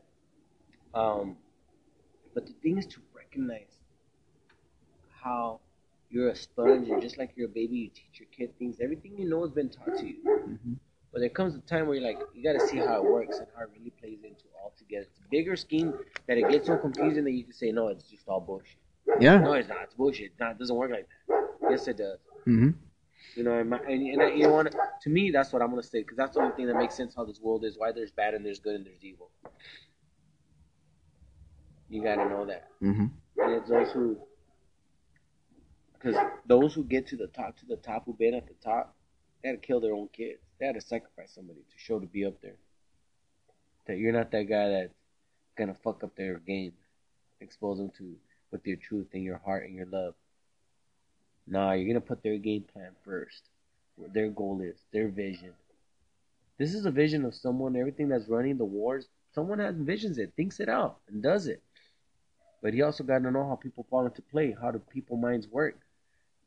Um, 0.94 1.36
but 2.34 2.46
the 2.46 2.54
thing 2.54 2.78
is 2.78 2.86
to 2.88 3.00
recognize 3.14 3.80
how 5.22 5.60
you're 6.10 6.30
a 6.30 6.36
sponge, 6.36 6.90
and 6.90 7.02
just 7.02 7.18
like 7.18 7.32
you're 7.36 7.48
a 7.48 7.52
baby, 7.52 7.78
you 7.78 7.90
teach 7.90 8.20
your 8.20 8.30
kid 8.36 8.58
things. 8.58 8.78
Everything 8.82 9.18
you 9.18 9.30
know 9.30 9.42
has 9.42 9.52
been 9.52 9.70
taught 9.70 9.98
to 9.98 10.08
you. 10.08 10.16
Mm-hmm. 10.26 10.74
But 11.12 11.20
there 11.20 11.30
comes 11.30 11.56
a 11.56 11.60
time 11.60 11.88
where 11.88 11.98
you're 11.98 12.08
like, 12.08 12.20
you 12.34 12.44
got 12.44 12.60
to 12.60 12.68
see 12.68 12.78
how 12.78 12.98
it 12.98 13.04
works 13.04 13.40
and 13.40 13.48
how 13.56 13.64
it 13.64 13.70
really 13.76 13.90
plays 13.90 14.20
into 14.24 14.46
all 14.62 14.74
together. 14.78 15.08
It's 15.10 15.20
a 15.20 15.30
bigger 15.30 15.56
scheme 15.56 15.94
that 16.28 16.38
it 16.38 16.50
gets 16.50 16.68
so 16.68 16.78
confusing 16.78 17.24
that 17.24 17.32
you 17.32 17.44
can 17.44 17.54
say, 17.54 17.72
no, 17.72 17.88
it's 17.88 18.04
just 18.04 18.28
all 18.28 18.40
bullshit. 18.40 18.78
Yeah. 19.20 19.40
No, 19.40 19.54
it's 19.54 19.70
not. 19.70 19.84
It's 19.84 19.94
bullshit. 19.94 20.32
No, 20.40 20.52
it 20.52 20.60
doesn't 20.60 20.76
work 20.76 20.92
like 20.92 21.08
that. 21.28 21.70
Yes, 21.70 21.88
it 21.88 21.98
does. 21.98 22.20
Mm-hmm. 22.48 22.70
You 23.36 23.44
know, 23.44 23.60
and, 23.60 23.70
my, 23.70 23.78
and, 23.80 24.02
and 24.08 24.22
I, 24.22 24.32
you 24.32 24.44
know? 24.44 24.64
To 24.64 25.10
me, 25.10 25.32
that's 25.32 25.54
what 25.54 25.62
I'm 25.62 25.70
gonna 25.70 25.84
say 25.84 26.02
because 26.02 26.18
that's 26.18 26.36
the 26.36 26.42
only 26.42 26.56
thing 26.56 26.68
that 26.68 26.76
makes 26.76 26.96
sense 26.96 27.16
how 27.16 27.26
this 27.26 27.40
world 27.40 27.64
is. 27.64 27.78
Why 27.78 27.92
there's 27.92 28.12
bad 28.12 28.34
and 28.34 28.46
there's 28.46 28.60
good 28.60 28.76
and 28.76 28.86
there's 28.86 29.04
evil. 29.04 29.30
You 31.90 32.04
gotta 32.04 32.28
know 32.28 32.46
that. 32.46 32.68
Mm-hmm. 32.82 33.06
And 33.38 33.54
it's 33.54 33.70
those 33.70 33.92
who, 33.92 34.18
because 35.94 36.16
those 36.46 36.74
who 36.74 36.84
get 36.84 37.08
to 37.08 37.18
the 37.18 37.28
top, 37.28 37.58
to 37.58 37.66
the 37.66 37.78
top, 37.78 38.06
who've 38.06 38.18
been 38.18 38.34
at 38.34 38.48
the 38.48 38.56
top, 38.64 38.96
they 39.42 39.50
had 39.50 39.62
to 39.62 39.68
kill 39.68 39.80
their 39.80 39.94
own 39.94 40.10
kids. 40.12 40.40
They 40.60 40.66
had 40.66 40.76
to 40.76 40.82
sacrifice 40.82 41.34
somebody 41.34 41.60
to 41.60 41.78
show 41.78 42.00
to 42.00 42.08
be 42.08 42.26
up 42.26 42.42
there. 42.42 42.58
That 43.88 43.98
you're 43.98 44.14
not 44.14 44.32
that 44.32 44.44
guy 44.44 44.70
that's 44.70 44.94
gonna 45.58 45.76
fuck 45.84 46.04
up 46.04 46.16
their 46.16 46.40
game, 46.40 46.74
expose 47.42 47.78
them 47.78 47.92
to 47.98 48.16
with 48.52 48.66
your 48.66 48.78
truth 48.78 49.08
and 49.14 49.24
your 49.24 49.38
heart 49.38 49.66
and 49.66 49.76
your 49.76 49.86
love. 49.86 50.16
Nah, 51.48 51.74
you're 51.74 51.88
gonna 51.88 52.02
put 52.02 52.24
their 52.24 52.38
game 52.38 52.64
plan 52.74 52.92
first. 53.04 53.44
What 53.96 54.14
their 54.14 54.30
goal 54.30 54.62
is, 54.62 54.78
their 54.92 55.10
vision. 55.10 55.54
This 56.58 56.74
is 56.74 56.86
a 56.86 56.92
vision 56.92 57.26
of 57.26 57.36
someone, 57.36 57.76
everything 57.76 58.10
that's 58.10 58.28
running 58.28 58.58
the 58.58 58.66
wars, 58.66 59.08
someone 59.34 59.60
has 59.60 59.76
visions 59.76 60.18
it, 60.18 60.34
thinks 60.36 60.60
it 60.60 60.70
out, 60.70 60.98
and 61.08 61.24
does 61.24 61.48
it. 61.48 61.62
But 62.62 62.74
he 62.74 62.82
also 62.82 63.04
got 63.04 63.20
to 63.20 63.32
know 63.32 63.48
how 63.48 63.56
people 63.56 63.86
fall 63.90 64.06
into 64.06 64.22
play. 64.22 64.56
How 64.60 64.72
do 64.72 64.80
people 64.80 65.18
minds 65.18 65.48
work? 65.48 65.80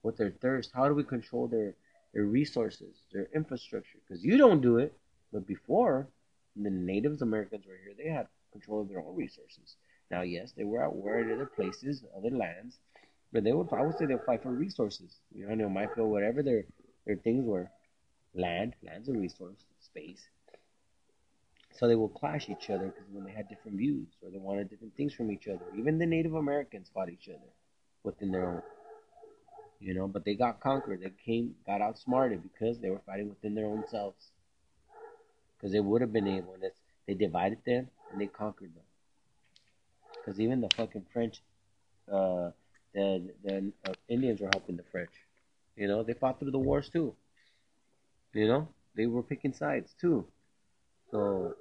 What 0.03 0.17
their 0.17 0.31
thirst? 0.31 0.71
How 0.75 0.89
do 0.89 0.95
we 0.95 1.05
control 1.05 1.47
their 1.47 1.75
their 2.13 2.25
resources, 2.25 2.95
their 3.13 3.29
infrastructure? 3.35 3.99
Because 4.07 4.23
you 4.23 4.37
don't 4.37 4.61
do 4.61 4.77
it. 4.77 4.93
But 5.33 5.47
before, 5.47 6.09
the 6.55 6.69
Natives 6.69 7.23
Americans 7.23 7.65
were 7.67 7.79
here. 7.83 7.95
They 7.97 8.11
had 8.11 8.27
control 8.53 8.83
of 8.83 8.89
their 8.89 9.01
own 9.01 9.17
resources. 9.17 9.77
Now, 10.13 10.21
yes, 10.21 10.53
they 10.53 10.65
were 10.65 10.85
at 10.85 10.95
war 10.95 11.19
in 11.21 11.33
other 11.33 11.47
places, 11.47 12.05
other 12.15 12.31
lands, 12.31 12.79
but 13.33 13.45
they 13.45 13.53
would. 13.53 13.73
I 13.73 13.81
would 13.81 13.97
say 13.97 14.05
they 14.05 14.19
fight 14.27 14.43
for 14.43 14.53
resources. 14.53 15.17
You 15.35 15.47
know, 15.47 15.57
they 15.57 15.73
might 15.73 15.95
field, 15.95 16.11
whatever 16.11 16.43
their 16.43 16.65
their 17.07 17.17
things 17.17 17.47
were, 17.47 17.71
land, 18.35 18.75
land's 18.83 19.09
a 19.09 19.13
resource, 19.13 19.65
space. 19.81 20.23
So 21.73 21.89
they 21.89 21.95
will 21.95 22.11
clash 22.11 22.51
each 22.51 22.69
other 22.69 22.89
because 22.89 23.09
when 23.11 23.25
they 23.25 23.33
had 23.33 23.49
different 23.49 23.79
views 23.79 24.07
or 24.23 24.31
they 24.31 24.37
wanted 24.39 24.69
different 24.69 24.95
things 24.97 25.15
from 25.15 25.31
each 25.33 25.49
other. 25.49 25.65
Even 25.79 25.99
the 25.99 26.05
Native 26.05 26.35
Americans 26.35 26.91
fought 26.93 27.09
each 27.09 27.31
other 27.31 27.51
within 28.05 28.31
their 28.31 28.45
own. 28.45 28.63
You 29.81 29.95
know, 29.95 30.07
but 30.07 30.27
they 30.27 30.35
got 30.35 30.61
conquered. 30.61 31.01
They 31.01 31.11
came, 31.25 31.55
got 31.67 31.81
outsmarted 31.81 32.43
because 32.43 32.79
they 32.79 32.91
were 32.91 33.01
fighting 33.07 33.31
within 33.31 33.55
their 33.55 33.67
own 33.67 33.85
selves. 33.91 34.31
Because 35.57 35.73
they 35.73 35.81
would 35.81 36.03
have 36.03 36.13
been 36.13 36.29
able, 36.29 36.53
and 36.53 36.71
they 37.07 37.15
divided 37.15 37.65
them 37.65 37.89
and 38.13 38.21
they 38.21 38.27
conquered 38.27 38.75
them. 38.75 38.85
Because 40.23 40.41
even 40.41 40.61
the 40.61 40.69
fucking 40.77 41.07
French, 41.13 41.43
uh, 42.11 42.51
the 42.95 43.33
the 43.45 43.73
uh, 43.89 43.93
Indians 44.09 44.41
were 44.41 44.51
helping 44.53 44.77
the 44.77 44.85
French. 44.85 45.11
You 45.77 45.89
know, 45.89 46.03
they 46.03 46.13
fought 46.13 46.39
through 46.39 46.53
the 46.53 46.59
wars 46.59 46.89
too. 46.89 47.15
You 48.33 48.47
know, 48.47 48.69
they 48.95 49.07
were 49.07 49.23
picking 49.23 49.53
sides 49.53 49.95
too. 50.01 50.27
So 51.11 51.55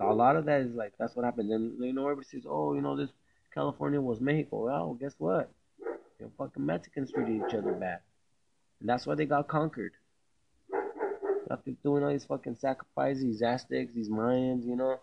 a 0.00 0.12
lot 0.12 0.36
of 0.36 0.46
that 0.46 0.62
is 0.62 0.74
like 0.74 0.92
that's 0.98 1.14
what 1.14 1.24
happened. 1.24 1.50
Then 1.50 1.76
you 1.80 1.92
know 1.92 2.04
everybody 2.04 2.26
says, 2.28 2.44
oh, 2.48 2.74
you 2.74 2.80
know 2.80 2.96
this 2.96 3.10
California 3.52 4.00
was 4.00 4.20
Mexico. 4.20 4.66
Well, 4.66 4.94
guess 4.94 5.14
what? 5.18 5.50
Know, 6.20 6.30
fucking 6.36 6.64
Mexicans 6.64 7.12
treated 7.12 7.36
each 7.36 7.54
other 7.54 7.72
bad, 7.72 8.00
and 8.80 8.88
that's 8.88 9.06
why 9.06 9.14
they 9.14 9.26
got 9.26 9.48
conquered. 9.48 9.92
After 11.50 11.72
doing 11.82 12.04
all 12.04 12.10
these 12.10 12.26
fucking 12.26 12.56
sacrifices, 12.56 13.22
these 13.22 13.42
Aztecs, 13.42 13.92
these 13.94 14.08
Mayans, 14.08 14.64
you 14.66 14.76
know, 14.76 15.00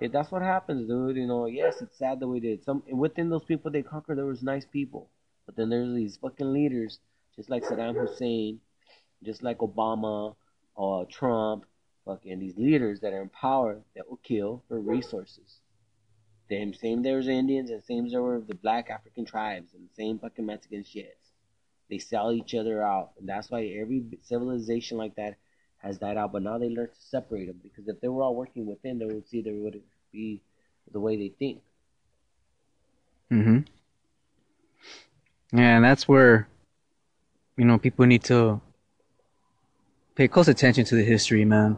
yeah, 0.00 0.08
that's 0.12 0.30
what 0.30 0.42
happens, 0.42 0.88
dude. 0.88 1.16
You 1.16 1.26
know, 1.26 1.46
yes, 1.46 1.82
it's 1.82 1.98
sad 1.98 2.20
that 2.20 2.28
we 2.28 2.40
did. 2.40 2.64
Some 2.64 2.82
within 2.90 3.30
those 3.30 3.44
people 3.44 3.70
they 3.70 3.82
conquered, 3.82 4.18
there 4.18 4.26
was 4.26 4.42
nice 4.42 4.64
people, 4.66 5.10
but 5.46 5.56
then 5.56 5.68
there's 5.70 5.94
these 5.94 6.16
fucking 6.16 6.52
leaders, 6.52 7.00
just 7.36 7.50
like 7.50 7.64
Saddam 7.64 7.96
Hussein, 7.96 8.60
just 9.22 9.42
like 9.42 9.58
Obama 9.58 10.36
or 10.74 11.06
Trump, 11.06 11.64
fucking 12.04 12.38
these 12.38 12.56
leaders 12.56 13.00
that 13.00 13.12
are 13.12 13.22
in 13.22 13.28
power 13.28 13.80
that 13.96 14.08
will 14.08 14.20
kill 14.22 14.62
for 14.68 14.80
resources. 14.80 15.60
Them 16.48 16.72
same 16.72 17.02
there's 17.02 17.28
Indians 17.28 17.70
and 17.70 17.82
same 17.84 18.08
there 18.08 18.22
were 18.22 18.40
the 18.40 18.54
black 18.54 18.88
African 18.90 19.26
tribes 19.26 19.74
and 19.74 19.84
the 19.88 19.94
same 19.94 20.18
fucking 20.18 20.46
Mexican 20.46 20.82
shits. 20.82 21.34
They 21.90 21.98
sell 21.98 22.32
each 22.32 22.54
other 22.54 22.82
out, 22.82 23.12
and 23.18 23.28
that's 23.28 23.50
why 23.50 23.64
every 23.66 24.04
civilization 24.22 24.96
like 24.96 25.16
that 25.16 25.36
has 25.78 25.98
died 25.98 26.16
out. 26.16 26.32
But 26.32 26.42
now 26.42 26.58
they 26.58 26.68
learn 26.68 26.88
to 26.88 27.00
separate 27.00 27.46
them 27.46 27.60
because 27.62 27.88
if 27.88 28.00
they 28.00 28.08
were 28.08 28.22
all 28.22 28.34
working 28.34 28.66
within, 28.66 28.98
they 28.98 29.06
would 29.06 29.28
see 29.28 29.40
there 29.40 29.54
would 29.54 29.80
be 30.12 30.40
the 30.92 31.00
way 31.00 31.16
they 31.16 31.28
think. 31.28 31.60
Mm-hmm. 33.30 33.58
Yeah, 35.56 35.76
and 35.76 35.84
that's 35.84 36.06
where 36.06 36.48
you 37.56 37.64
know 37.64 37.78
people 37.78 38.06
need 38.06 38.24
to 38.24 38.60
pay 40.14 40.28
close 40.28 40.48
attention 40.48 40.84
to 40.86 40.94
the 40.94 41.04
history, 41.04 41.44
man. 41.44 41.76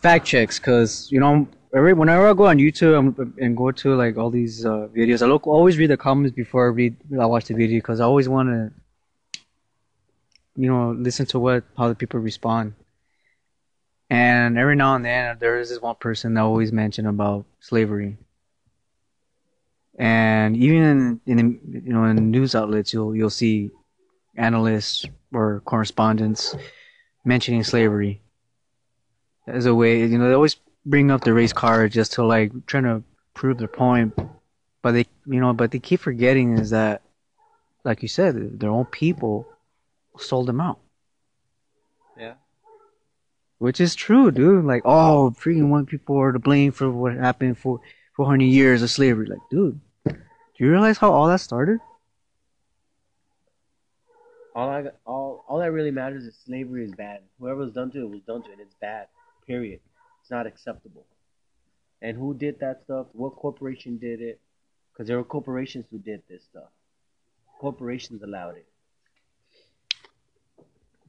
Fact 0.00 0.26
checks, 0.26 0.58
cause 0.58 1.08
you 1.10 1.20
know 1.20 1.46
every 1.74 1.94
whenever 1.94 2.28
I 2.28 2.34
go 2.34 2.46
on 2.46 2.58
YouTube 2.58 3.34
and 3.38 3.56
go 3.56 3.70
to 3.70 3.94
like 3.94 4.16
all 4.16 4.30
these 4.30 4.64
uh, 4.66 4.88
videos, 4.94 5.22
I 5.22 5.26
look 5.26 5.46
always 5.46 5.78
read 5.78 5.90
the 5.90 5.96
comments 5.96 6.34
before 6.34 6.66
I 6.66 6.70
read 6.70 6.96
I 7.18 7.26
watch 7.26 7.46
the 7.46 7.54
video, 7.54 7.80
cause 7.80 8.00
I 8.00 8.04
always 8.04 8.28
want 8.28 8.48
to 8.48 8.72
you 10.56 10.68
know 10.70 10.92
listen 10.92 11.26
to 11.26 11.38
what 11.38 11.64
how 11.76 11.88
the 11.88 11.94
people 11.94 12.20
respond. 12.20 12.74
And 14.10 14.58
every 14.58 14.76
now 14.76 14.94
and 14.94 15.04
then 15.04 15.38
there 15.40 15.58
is 15.58 15.70
this 15.70 15.80
one 15.80 15.96
person 15.96 16.34
that 16.34 16.42
always 16.42 16.70
mention 16.70 17.06
about 17.06 17.46
slavery. 17.60 18.18
And 19.98 20.54
even 20.56 21.20
in, 21.26 21.38
in 21.38 21.82
you 21.86 21.92
know 21.92 22.04
in 22.04 22.30
news 22.30 22.54
outlets, 22.54 22.92
you'll 22.92 23.16
you'll 23.16 23.30
see 23.30 23.70
analysts 24.36 25.06
or 25.32 25.60
correspondents 25.64 26.54
mentioning 27.24 27.64
slavery 27.64 28.20
as 29.46 29.66
a 29.66 29.74
way. 29.74 30.00
You 30.00 30.18
know, 30.18 30.28
they 30.28 30.34
always 30.34 30.56
bring 30.84 31.10
up 31.10 31.22
the 31.22 31.32
race 31.32 31.52
card 31.52 31.92
just 31.92 32.14
to 32.14 32.24
like 32.24 32.52
trying 32.66 32.84
to 32.84 33.02
prove 33.34 33.58
their 33.58 33.68
point. 33.68 34.14
But 34.82 34.92
they, 34.92 35.06
you 35.26 35.40
know, 35.40 35.52
but 35.52 35.70
they 35.70 35.78
keep 35.78 36.00
forgetting 36.00 36.58
is 36.58 36.70
that, 36.70 37.02
like 37.84 38.02
you 38.02 38.08
said, 38.08 38.58
their 38.58 38.70
own 38.70 38.86
people 38.86 39.46
sold 40.18 40.46
them 40.46 40.60
out. 40.60 40.78
Yeah. 42.18 42.34
Which 43.58 43.80
is 43.80 43.94
true, 43.94 44.30
dude. 44.30 44.64
Like, 44.64 44.82
oh, 44.84 45.34
freaking 45.38 45.68
white 45.68 45.86
people 45.86 46.16
are 46.18 46.32
to 46.32 46.38
blame 46.38 46.72
for 46.72 46.90
what 46.90 47.14
happened 47.14 47.58
for 47.58 47.80
400 48.16 48.44
years 48.44 48.82
of 48.82 48.90
slavery. 48.90 49.26
Like, 49.26 49.38
dude, 49.50 49.80
do 50.04 50.14
you 50.56 50.70
realize 50.70 50.98
how 50.98 51.12
all 51.12 51.28
that 51.28 51.40
started? 51.40 51.78
All 54.54 54.68
I 54.68 54.84
all 55.06 55.44
all 55.48 55.60
that 55.60 55.72
really 55.72 55.90
matters 55.90 56.24
is 56.24 56.36
slavery 56.44 56.84
is 56.84 56.92
bad. 56.92 57.20
Whoever 57.38 57.60
was 57.60 57.72
done 57.72 57.90
to 57.92 58.02
it 58.02 58.10
was 58.10 58.20
done 58.20 58.42
to 58.42 58.50
it. 58.50 58.58
It's 58.60 58.74
bad. 58.74 59.06
Period. 59.46 59.80
It's 60.20 60.30
not 60.30 60.46
acceptable. 60.46 61.06
And 62.02 62.16
who 62.16 62.34
did 62.34 62.60
that 62.60 62.82
stuff? 62.84 63.06
What 63.12 63.36
corporation 63.36 63.96
did 63.96 64.20
it? 64.20 64.40
Because 64.92 65.08
there 65.08 65.16
were 65.16 65.24
corporations 65.24 65.86
who 65.90 65.98
did 65.98 66.22
this 66.28 66.42
stuff. 66.42 66.68
Corporations 67.60 68.22
allowed 68.22 68.56
it. 68.56 68.66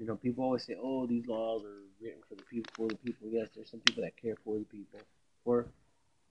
You 0.04 0.10
know, 0.10 0.18
people 0.18 0.44
always 0.44 0.66
say, 0.66 0.76
"Oh, 0.78 1.08
these 1.08 1.26
laws 1.28 1.63
are 1.63 1.80
written 2.02 2.22
for 2.28 2.36
the 2.36 2.44
people, 2.44 2.70
for 2.76 2.89
the 2.89 2.98
people." 2.98 3.30
Yes, 3.30 3.48
there's 3.56 3.70
some 3.72 3.80
people 3.80 4.04
that 4.04 4.18
care 4.18 4.36
for 4.44 4.58
the 4.60 4.66
people, 4.66 5.00
for 5.46 5.66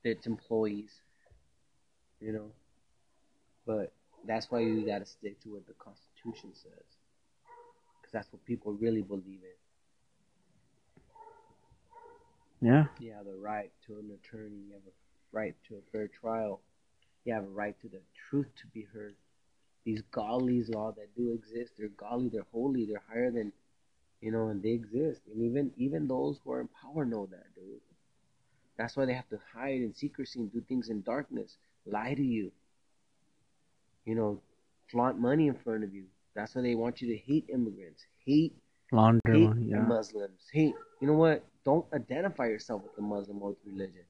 its 0.05 0.27
employees. 0.27 1.01
You 2.21 2.33
know, 2.33 2.53
but 3.65 3.95
that's 4.27 4.51
why 4.51 4.61
you 4.61 4.85
got 4.85 4.99
to 4.99 5.07
stick 5.07 5.41
to 5.41 5.49
what 5.55 5.67
the 5.67 5.73
Constitution 5.73 6.53
says, 6.53 6.85
because 7.99 8.13
that's 8.13 8.31
what 8.31 8.45
people 8.45 8.75
really 8.75 9.01
believe 9.01 9.41
in. 12.61 12.69
Yeah. 12.69 12.85
You 13.01 13.13
have 13.13 13.27
a 13.27 13.35
right 13.35 13.73
to 13.87 13.95
an 13.95 14.11
attorney. 14.23 14.59
You 14.69 14.75
have 14.75 14.87
a 14.87 14.93
right 15.33 15.57
to 15.69 15.77
a 15.77 15.81
fair 15.93 16.09
trial. 16.09 16.61
You 17.25 17.33
have 17.33 17.45
a 17.45 17.49
right 17.49 17.81
to 17.81 17.89
the 17.89 18.03
truth 18.29 18.55
to 18.61 18.67
be 18.67 18.83
heard. 18.93 19.17
These 19.85 20.03
godly's 20.11 20.69
law 20.69 20.93
that 20.93 21.15
do 21.17 21.33
exist, 21.33 21.73
they're 21.79 21.89
godly, 21.89 22.29
they're 22.29 22.47
holy, 22.53 22.85
they're 22.85 23.03
higher 23.09 23.31
than, 23.31 23.53
you 24.23 24.33
know, 24.33 24.49
and 24.49 24.63
they 24.63 24.71
exist. 24.71 25.23
And 25.33 25.43
even 25.43 25.73
even 25.77 26.09
those 26.09 26.41
who 26.45 26.53
are 26.53 26.63
in 26.63 26.69
power 26.83 27.05
know 27.05 27.27
that, 27.27 27.55
dude. 27.57 27.81
That's 28.79 28.97
why 28.97 29.07
they 29.07 29.15
have 29.15 29.29
to 29.31 29.41
hide 29.55 29.83
in 29.83 29.95
secrecy 29.95 30.41
and 30.41 30.53
do 30.53 30.63
things 30.63 30.89
in 30.91 31.03
darkness, 31.03 31.57
lie 31.87 32.15
to 32.15 32.23
you. 32.25 32.53
You 34.07 34.15
know, 34.17 34.41
flaunt 34.91 35.19
money 35.19 35.49
in 35.49 35.55
front 35.55 35.85
of 35.85 35.95
you. 35.95 36.07
That's 36.35 36.55
why 36.55 36.63
they 36.63 36.75
want 36.77 37.03
you 37.03 37.09
to 37.09 37.17
hate 37.17 37.47
immigrants, 37.51 38.05
hate 38.25 38.55
Launder 38.93 39.21
hate 39.33 39.51
yeah. 39.61 39.79
Muslims, 39.81 40.49
hate. 40.53 40.75
You 41.01 41.09
know 41.09 41.15
what? 41.15 41.45
Don't 41.65 41.87
identify 41.95 42.47
yourself 42.47 42.83
with 42.83 42.97
the 42.97 43.03
Muslim 43.03 43.43
or 43.43 43.51
with 43.51 43.59
religion. 43.67 44.05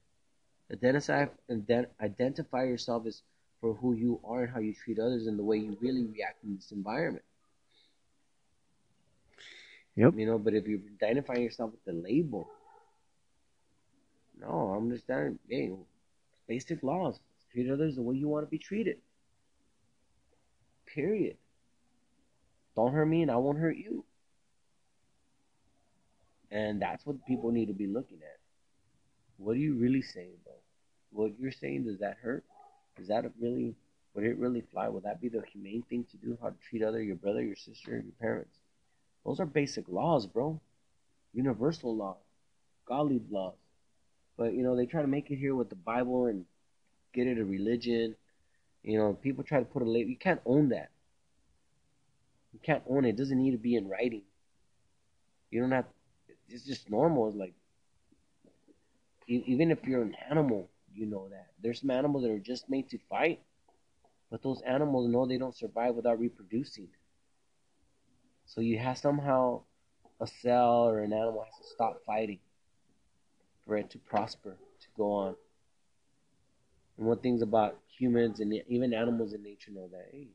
Identify 0.72 1.26
ident- 1.50 1.90
identify 2.00 2.64
yourself 2.64 3.06
as 3.06 3.22
for 3.60 3.74
who 3.74 3.94
you 3.94 4.20
are 4.24 4.44
and 4.44 4.52
how 4.52 4.60
you 4.60 4.74
treat 4.74 4.98
others 4.98 5.26
and 5.26 5.38
the 5.38 5.44
way 5.44 5.58
you 5.58 5.76
really 5.80 6.04
react 6.06 6.44
in 6.44 6.56
this 6.56 6.72
environment. 6.72 7.24
Yep. 9.96 10.14
You 10.16 10.26
know, 10.26 10.38
but 10.38 10.54
if 10.54 10.66
you're 10.66 10.80
identifying 11.02 11.42
yourself 11.42 11.72
with 11.72 11.84
the 11.84 11.92
label, 11.92 12.48
no, 14.40 14.74
I'm 14.76 14.90
just 14.90 15.06
saying, 15.06 15.38
hey, 15.48 15.72
basic 16.48 16.82
laws. 16.82 17.18
Treat 17.52 17.70
others 17.70 17.96
the 17.96 18.02
way 18.02 18.16
you 18.16 18.28
want 18.28 18.46
to 18.46 18.50
be 18.50 18.58
treated. 18.58 18.96
Period. 20.86 21.36
Don't 22.74 22.92
hurt 22.92 23.06
me 23.06 23.22
and 23.22 23.30
I 23.30 23.36
won't 23.36 23.58
hurt 23.58 23.76
you. 23.76 24.04
And 26.50 26.80
that's 26.80 27.04
what 27.04 27.24
people 27.26 27.50
need 27.50 27.66
to 27.66 27.74
be 27.74 27.86
looking 27.86 28.18
at. 28.22 28.38
What 29.36 29.52
are 29.52 29.60
you 29.60 29.74
really 29.74 30.02
saying, 30.02 30.36
bro? 30.44 30.54
What 31.12 31.32
you're 31.38 31.52
saying, 31.52 31.84
does 31.84 31.98
that 32.00 32.16
hurt? 32.22 32.44
Is 32.98 33.08
that 33.08 33.24
really, 33.40 33.74
would 34.14 34.24
it 34.24 34.38
really 34.38 34.62
fly? 34.72 34.88
Would 34.88 35.04
that 35.04 35.20
be 35.20 35.28
the 35.28 35.42
humane 35.52 35.82
thing 35.88 36.06
to 36.10 36.16
do? 36.16 36.38
How 36.40 36.48
to 36.48 36.56
treat 36.68 36.82
other, 36.82 37.02
your 37.02 37.16
brother, 37.16 37.42
your 37.42 37.56
sister, 37.56 37.92
your 37.92 38.14
parents? 38.20 38.56
Those 39.24 39.40
are 39.40 39.46
basic 39.46 39.88
laws, 39.88 40.26
bro. 40.26 40.60
Universal 41.32 41.96
law. 41.96 42.16
Godly 42.86 43.20
laws. 43.30 43.54
But, 44.36 44.54
you 44.54 44.62
know, 44.62 44.76
they 44.76 44.86
try 44.86 45.02
to 45.02 45.08
make 45.08 45.30
it 45.30 45.36
here 45.36 45.54
with 45.54 45.68
the 45.68 45.76
Bible 45.76 46.26
and 46.26 46.44
get 47.14 47.26
it 47.26 47.38
a 47.38 47.44
religion. 47.44 48.16
You 48.82 48.98
know, 48.98 49.12
people 49.12 49.44
try 49.44 49.60
to 49.60 49.64
put 49.64 49.82
a 49.82 49.88
label. 49.88 50.10
You 50.10 50.16
can't 50.16 50.40
own 50.44 50.70
that. 50.70 50.90
You 52.52 52.60
can't 52.62 52.82
own 52.88 53.04
it. 53.04 53.10
It 53.10 53.16
doesn't 53.16 53.38
need 53.38 53.52
to 53.52 53.58
be 53.58 53.76
in 53.76 53.88
writing. 53.88 54.22
You 55.50 55.60
don't 55.60 55.70
have. 55.70 55.86
It's 56.48 56.64
just 56.64 56.90
normal. 56.90 57.28
It's 57.28 57.36
like 57.36 57.54
even 59.26 59.70
if 59.70 59.84
you're 59.84 60.02
an 60.02 60.16
animal, 60.30 60.68
you 60.94 61.06
know 61.06 61.28
that 61.30 61.46
there's 61.62 61.80
some 61.80 61.90
animals 61.90 62.24
that 62.24 62.30
are 62.30 62.38
just 62.38 62.68
made 62.68 62.88
to 62.90 62.98
fight, 63.08 63.40
but 64.30 64.42
those 64.42 64.60
animals 64.62 65.08
know 65.08 65.26
they 65.26 65.38
don't 65.38 65.56
survive 65.56 65.94
without 65.94 66.18
reproducing. 66.18 66.88
So 68.54 68.60
you 68.60 68.78
have 68.78 68.98
somehow 68.98 69.62
a 70.20 70.26
cell 70.26 70.86
or 70.86 71.00
an 71.00 71.14
animal 71.14 71.42
has 71.42 71.66
to 71.66 71.72
stop 71.72 72.02
fighting 72.04 72.38
for 73.64 73.78
it 73.78 73.88
to 73.90 73.98
prosper, 73.98 74.50
to 74.80 74.86
go 74.94 75.10
on. 75.10 75.36
And 76.98 77.06
one 77.06 77.16
thing's 77.18 77.40
about 77.40 77.78
humans 77.88 78.40
and 78.40 78.52
even 78.68 78.92
animals 78.92 79.32
in 79.32 79.42
nature 79.42 79.70
know 79.70 79.88
that 79.92 80.08
hey, 80.12 80.28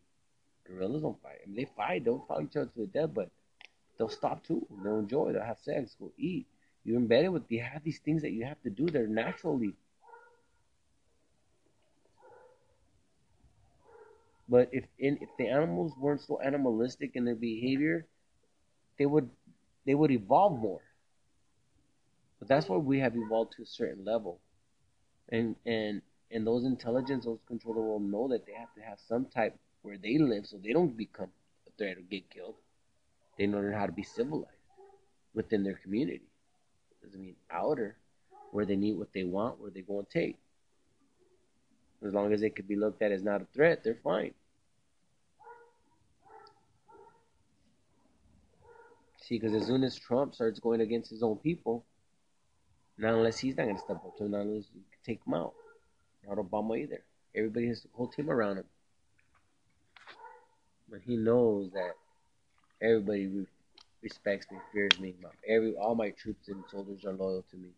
gorillas 0.68 1.04
don't 1.04 1.22
fight. 1.22 1.38
I 1.44 1.48
mean, 1.48 1.58
they 1.58 1.70
fight, 1.78 2.06
they'll 2.06 2.26
fight 2.28 2.48
each 2.50 2.56
other 2.56 2.66
to 2.66 2.80
the 2.80 2.88
death, 2.88 3.12
but 3.14 3.30
they'll 4.00 4.10
stop 4.10 4.44
too. 4.44 4.66
They'll 4.84 4.98
enjoy. 4.98 5.34
They'll 5.34 5.44
have 5.44 5.60
sex. 5.60 5.96
Go 6.00 6.12
eat. 6.18 6.48
You're 6.84 6.98
embedded 6.98 7.32
with. 7.32 7.44
You 7.50 7.62
have 7.62 7.84
these 7.84 8.00
things 8.00 8.24
that 8.24 8.32
you 8.32 8.46
have 8.46 8.62
to 8.64 8.72
do. 8.72 8.88
They're 8.88 9.06
naturally. 9.06 9.76
But 14.50 14.70
if 14.72 14.86
in 14.98 15.18
if 15.22 15.30
the 15.38 15.48
animals 15.48 15.94
weren't 16.00 16.22
so 16.22 16.40
animalistic 16.40 17.12
in 17.16 17.26
their 17.26 17.36
behavior, 17.36 18.08
they 18.98 19.06
would 19.06 19.30
they 19.86 19.96
would 19.96 20.12
evolve 20.12 20.60
more. 20.60 20.82
But 22.40 22.48
that's 22.48 22.70
why 22.70 22.78
we 22.78 23.00
have 23.00 23.16
evolved 23.16 23.54
to 23.58 23.64
a 23.64 23.66
certain 23.66 24.06
level, 24.06 24.40
and 25.30 25.56
and 25.66 26.02
and 26.32 26.46
those 26.46 26.66
intelligence, 26.66 27.26
those 27.26 27.40
controller 27.48 27.82
will 27.82 28.00
know 28.00 28.28
that 28.30 28.46
they 28.46 28.54
have 28.54 28.74
to 28.76 28.82
have 28.82 29.00
some 29.08 29.26
type 29.26 29.58
where 29.82 29.98
they 29.98 30.18
live, 30.18 30.46
so 30.46 30.58
they 30.58 30.74
don't 30.74 30.98
become 30.98 31.32
a 31.68 31.72
threat 31.78 31.98
or 31.98 32.02
get 32.02 32.30
killed. 32.30 32.56
They 33.38 33.48
learn 33.48 33.74
how 33.74 33.86
to 33.86 33.92
be 33.92 34.04
civilized 34.04 34.52
within 35.34 35.64
their 35.64 35.76
community. 35.76 36.28
Doesn't 37.04 37.22
mean 37.22 37.36
outer, 37.50 37.96
where 38.52 38.66
they 38.66 38.76
need 38.76 38.98
what 38.98 39.14
they 39.14 39.24
want, 39.24 39.60
where 39.62 39.72
they 39.72 39.82
go 39.82 40.00
and 40.00 40.10
take. 40.10 40.38
As 42.06 42.14
long 42.14 42.32
as 42.34 42.42
they 42.42 42.50
could 42.50 42.68
be 42.68 42.76
looked 42.76 43.02
at 43.02 43.12
as 43.12 43.24
not 43.24 43.42
a 43.42 43.46
threat, 43.54 43.84
they're 43.84 43.96
fine. 44.04 44.34
See, 49.22 49.40
because 49.40 49.54
as 49.54 49.68
soon 49.68 49.84
as 49.84 49.98
Trump 49.98 50.36
starts 50.36 50.60
going 50.60 50.80
against 50.80 51.10
his 51.10 51.24
own 51.24 51.38
people, 51.38 51.86
not 52.98 53.14
unless 53.14 53.40
he's 53.40 53.58
not 53.58 53.64
going 53.64 53.76
to 53.76 53.82
step 53.82 53.98
up 53.98 54.16
to 54.18 54.26
him, 54.26 54.32
not 54.32 54.42
unless 54.42 54.66
you 54.74 54.82
can 54.92 55.00
take 55.04 55.26
him 55.26 55.34
out. 55.34 55.54
Not 56.26 56.38
Obama 56.38 56.80
either. 56.80 57.04
Everybody 57.36 57.68
has 57.68 57.82
the 57.82 57.90
whole 57.94 58.08
team 58.08 58.30
around 58.30 58.58
him. 58.58 58.66
But 60.90 61.02
he 61.06 61.18
knows 61.18 61.72
that 61.74 61.96
everybody 62.82 63.28
re- 63.28 63.48
respects 64.02 64.50
me, 64.52 64.58
fears 64.72 64.98
me. 65.00 65.16
Every 65.48 65.76
all 65.76 65.96
my 65.96 66.12
troops 66.12 66.48
and 66.48 66.64
soldiers 66.72 67.06
are 67.06 67.14
loyal 67.14 67.44
to 67.52 67.58
me. 67.58 67.70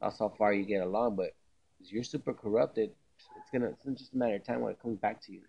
That's 0.00 0.18
how 0.18 0.30
far 0.36 0.52
you 0.52 0.64
get 0.64 0.82
along. 0.82 1.16
But 1.16 1.34
if 1.80 1.92
you're 1.92 2.04
super 2.04 2.32
corrupted, 2.32 2.90
it's 3.38 3.50
gonna. 3.52 3.72
It's 3.86 4.00
just 4.00 4.14
a 4.14 4.16
matter 4.16 4.36
of 4.36 4.44
time 4.44 4.60
when 4.60 4.72
it 4.72 4.82
comes 4.82 4.98
back 4.98 5.20
to 5.22 5.32
you. 5.32 5.42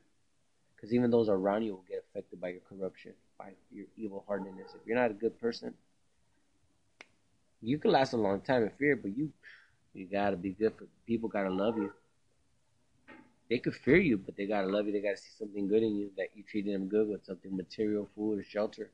Because 0.75 0.93
even 0.93 1.09
those 1.09 1.29
around 1.29 1.63
you 1.63 1.73
will 1.73 1.85
get 1.89 2.05
affected 2.09 2.39
by 2.39 2.49
your 2.49 2.61
corruption, 2.69 3.13
by 3.37 3.51
your 3.71 3.87
evil 3.95 4.23
heartedness. 4.27 4.73
If 4.75 4.85
you're 4.85 4.95
not 4.95 5.09
a 5.09 5.15
good 5.15 5.39
person, 5.39 5.73
you 7.61 7.79
can 7.79 7.91
last 7.91 8.13
a 8.13 8.17
long 8.17 8.41
time 8.41 8.63
in 8.63 8.69
fear, 8.77 8.95
but 8.95 9.17
you 9.17 9.31
you 9.93 10.05
gotta 10.05 10.37
be 10.37 10.51
good 10.51 10.73
for 10.77 10.85
people. 11.07 11.29
Gotta 11.29 11.49
love 11.49 11.77
you. 11.77 11.91
They 13.49 13.59
could 13.59 13.75
fear 13.75 13.97
you, 13.97 14.17
but 14.17 14.35
they 14.35 14.45
gotta 14.45 14.67
love 14.67 14.85
you. 14.85 14.91
They 14.91 15.01
gotta 15.01 15.17
see 15.17 15.31
something 15.39 15.67
good 15.67 15.81
in 15.81 15.95
you 15.95 16.11
that 16.17 16.29
you 16.35 16.43
treated 16.43 16.75
them 16.75 16.87
good 16.87 17.07
with 17.07 17.25
something 17.25 17.55
material, 17.55 18.07
food, 18.15 18.39
or 18.39 18.43
shelter. 18.43 18.91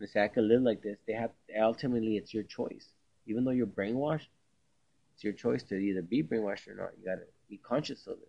And 0.00 0.08
say, 0.08 0.22
I 0.24 0.28
can 0.28 0.48
live 0.48 0.62
like 0.62 0.82
this. 0.82 0.96
They 1.06 1.12
have 1.12 1.30
ultimately, 1.60 2.16
it's 2.16 2.32
your 2.32 2.44
choice. 2.44 2.88
Even 3.26 3.44
though 3.44 3.50
you're 3.50 3.66
brainwashed, 3.66 4.28
it's 5.18 5.24
your 5.24 5.32
choice 5.32 5.64
to 5.64 5.74
either 5.74 6.00
be 6.00 6.22
brainwashed 6.22 6.68
or 6.68 6.76
not. 6.76 6.90
You 6.96 7.04
gotta 7.04 7.26
be 7.50 7.56
conscious 7.56 8.06
of 8.06 8.18
it. 8.18 8.28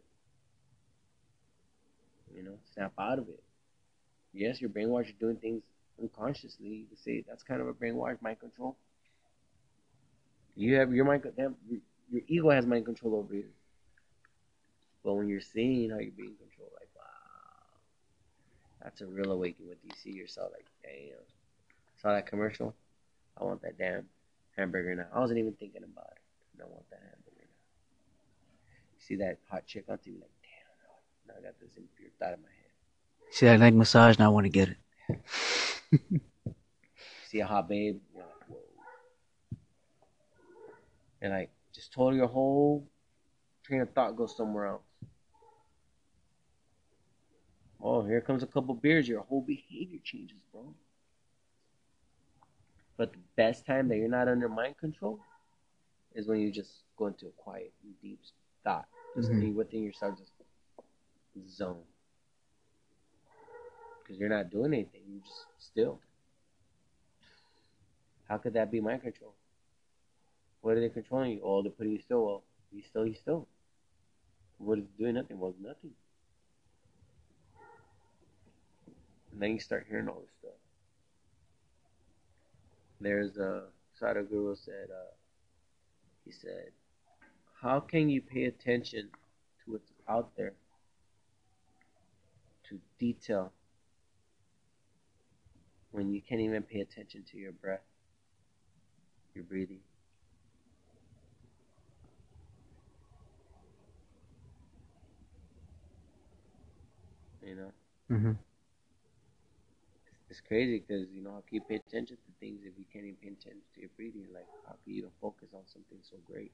You 2.35 2.41
know, 2.41 2.57
snap 2.73 2.93
out 2.97 3.19
of 3.19 3.29
it. 3.29 3.43
Yes, 4.33 4.59
you're 4.59 4.71
brainwashed. 4.71 5.05
You're 5.05 5.29
doing 5.29 5.35
things 5.35 5.61
unconsciously. 6.01 6.87
You 6.89 6.97
say 6.97 7.23
that's 7.27 7.43
kind 7.43 7.61
of 7.61 7.67
a 7.67 7.73
brainwash, 7.73 8.19
mind 8.23 8.39
control. 8.39 8.75
You 10.55 10.77
have 10.77 10.91
your 10.91 11.05
mind. 11.05 11.31
Your, 11.37 11.53
your 12.09 12.21
ego 12.27 12.49
has 12.49 12.65
mind 12.65 12.85
control 12.85 13.13
over 13.17 13.35
you. 13.35 13.49
But 15.03 15.13
when 15.13 15.27
you're 15.27 15.41
seeing 15.41 15.91
how 15.91 15.99
you're 15.99 16.11
being 16.11 16.37
controlled, 16.39 16.71
like 16.73 16.89
wow, 16.95 17.03
that's 18.83 19.01
a 19.01 19.05
real 19.05 19.31
awakening. 19.31 19.69
When 19.69 19.77
you 19.83 19.91
see 19.95 20.17
yourself, 20.17 20.49
like 20.53 20.65
damn, 20.81 21.19
saw 22.01 22.15
that 22.15 22.25
commercial. 22.25 22.73
I 23.39 23.43
want 23.43 23.61
that 23.61 23.77
damn 23.77 24.05
hamburger 24.57 24.95
now. 24.95 25.05
I 25.13 25.19
wasn't 25.19 25.37
even 25.37 25.53
thinking 25.53 25.83
about 25.83 26.13
it. 26.13 26.28
I 26.61 26.65
want 26.65 26.89
that 26.89 26.99
hamburger 27.01 27.45
now. 27.45 27.59
You 28.95 28.99
see 28.99 29.15
that 29.15 29.37
hot 29.49 29.65
chick 29.65 29.85
on 29.89 29.97
TV, 29.97 30.19
like 30.19 30.31
damn, 30.43 31.27
now 31.27 31.33
I 31.39 31.41
got 31.43 31.59
this 31.59 31.75
impure 31.77 32.09
thought 32.19 32.33
in 32.33 32.41
my 32.41 32.49
head. 32.49 33.31
See 33.31 33.45
that 33.45 33.59
leg 33.59 33.75
massage, 33.75 34.17
now 34.19 34.25
I 34.25 34.29
want 34.29 34.45
to 34.45 34.49
get 34.49 34.69
it. 34.69 34.77
See 37.27 37.39
a 37.39 37.45
hot 37.45 37.69
babe, 37.69 37.99
you're 38.13 38.23
like 38.23 38.49
whoa, 38.49 38.57
and 41.21 41.33
like 41.33 41.49
just 41.73 41.93
total 41.93 42.15
your 42.15 42.27
whole 42.27 42.87
train 43.63 43.81
of 43.81 43.89
thought 43.91 44.15
goes 44.15 44.35
somewhere 44.35 44.65
else. 44.65 44.81
Oh, 47.81 48.03
here 48.03 48.19
comes 48.19 48.43
a 48.43 48.47
couple 48.47 48.73
beers. 48.75 49.07
Your 49.07 49.21
whole 49.21 49.41
behavior 49.41 49.99
changes, 50.03 50.39
bro. 50.51 50.73
But 52.97 53.13
the 53.13 53.19
best 53.37 53.65
time 53.65 53.87
that 53.87 53.97
you're 53.97 54.09
not 54.09 54.27
under 54.27 54.49
mind 54.49 54.77
control 54.77 55.21
is 56.15 56.27
when 56.27 56.39
you 56.39 56.51
just 56.51 56.83
go 56.97 57.07
into 57.07 57.27
a 57.27 57.31
quiet 57.31 57.71
deep 58.01 58.19
thought. 58.63 58.87
Just 59.15 59.29
Mhm. 59.31 59.41
be 59.41 59.51
within 59.51 59.83
yourself, 59.83 60.17
just 60.17 60.31
zone. 61.47 61.85
Because 64.03 64.19
you're 64.19 64.29
not 64.29 64.49
doing 64.49 64.73
anything. 64.73 65.01
You're 65.07 65.21
just 65.21 65.45
still. 65.59 66.01
How 68.27 68.37
could 68.37 68.53
that 68.53 68.71
be 68.71 68.79
mind 68.81 69.01
control? 69.01 69.35
What 70.61 70.77
are 70.77 70.79
they 70.81 70.89
controlling 70.89 71.31
you? 71.31 71.41
Oh, 71.43 71.61
they're 71.61 71.71
putting 71.71 71.93
you 71.93 72.01
still. 72.01 72.25
Well, 72.25 72.43
you 72.71 72.83
still, 72.83 73.05
you 73.05 73.15
still. 73.15 73.47
What 74.57 74.79
is 74.79 74.85
doing? 74.97 75.15
Nothing. 75.15 75.39
Well, 75.39 75.55
nothing. 75.59 75.95
And 79.31 79.41
then 79.41 79.51
you 79.51 79.59
start 79.59 79.87
hearing 79.87 80.09
all 80.09 80.21
this 80.21 80.33
stuff. 80.39 80.51
There's 82.99 83.37
a 83.37 83.69
Sadhguru 83.99 84.57
said, 84.57 84.89
uh, 84.91 85.11
he 86.29 86.35
said, 86.35 86.71
how 87.61 87.79
can 87.79 88.07
you 88.07 88.21
pay 88.21 88.45
attention 88.45 89.09
to 89.65 89.71
what's 89.71 89.91
out 90.07 90.29
there 90.37 90.53
to 92.69 92.79
detail 92.99 93.51
when 95.91 96.13
you 96.13 96.21
can't 96.21 96.41
even 96.41 96.61
pay 96.61 96.81
attention 96.81 97.23
to 97.31 97.37
your 97.37 97.51
breath, 97.51 97.81
your 99.33 99.43
breathing? 99.43 99.79
You 107.41 107.55
know, 107.55 107.71
hmm 108.09 108.31
it's 110.39 110.47
crazy 110.47 110.83
because 110.85 111.07
you 111.13 111.21
know 111.21 111.31
how 111.31 111.43
can 111.47 111.55
you 111.55 111.61
pay 111.61 111.75
attention 111.75 112.15
to 112.15 112.31
things 112.39 112.61
if 112.63 112.73
you 112.77 112.85
can't 112.91 113.05
even 113.05 113.17
pay 113.21 113.27
attention 113.27 113.61
to 113.73 113.81
your 113.81 113.89
breathing? 113.95 114.27
Like, 114.33 114.47
how 114.65 114.73
can 114.83 114.93
you 114.93 114.99
even 114.99 115.09
focus 115.21 115.49
on 115.53 115.61
something 115.65 115.97
so 116.01 116.17
great? 116.25 116.51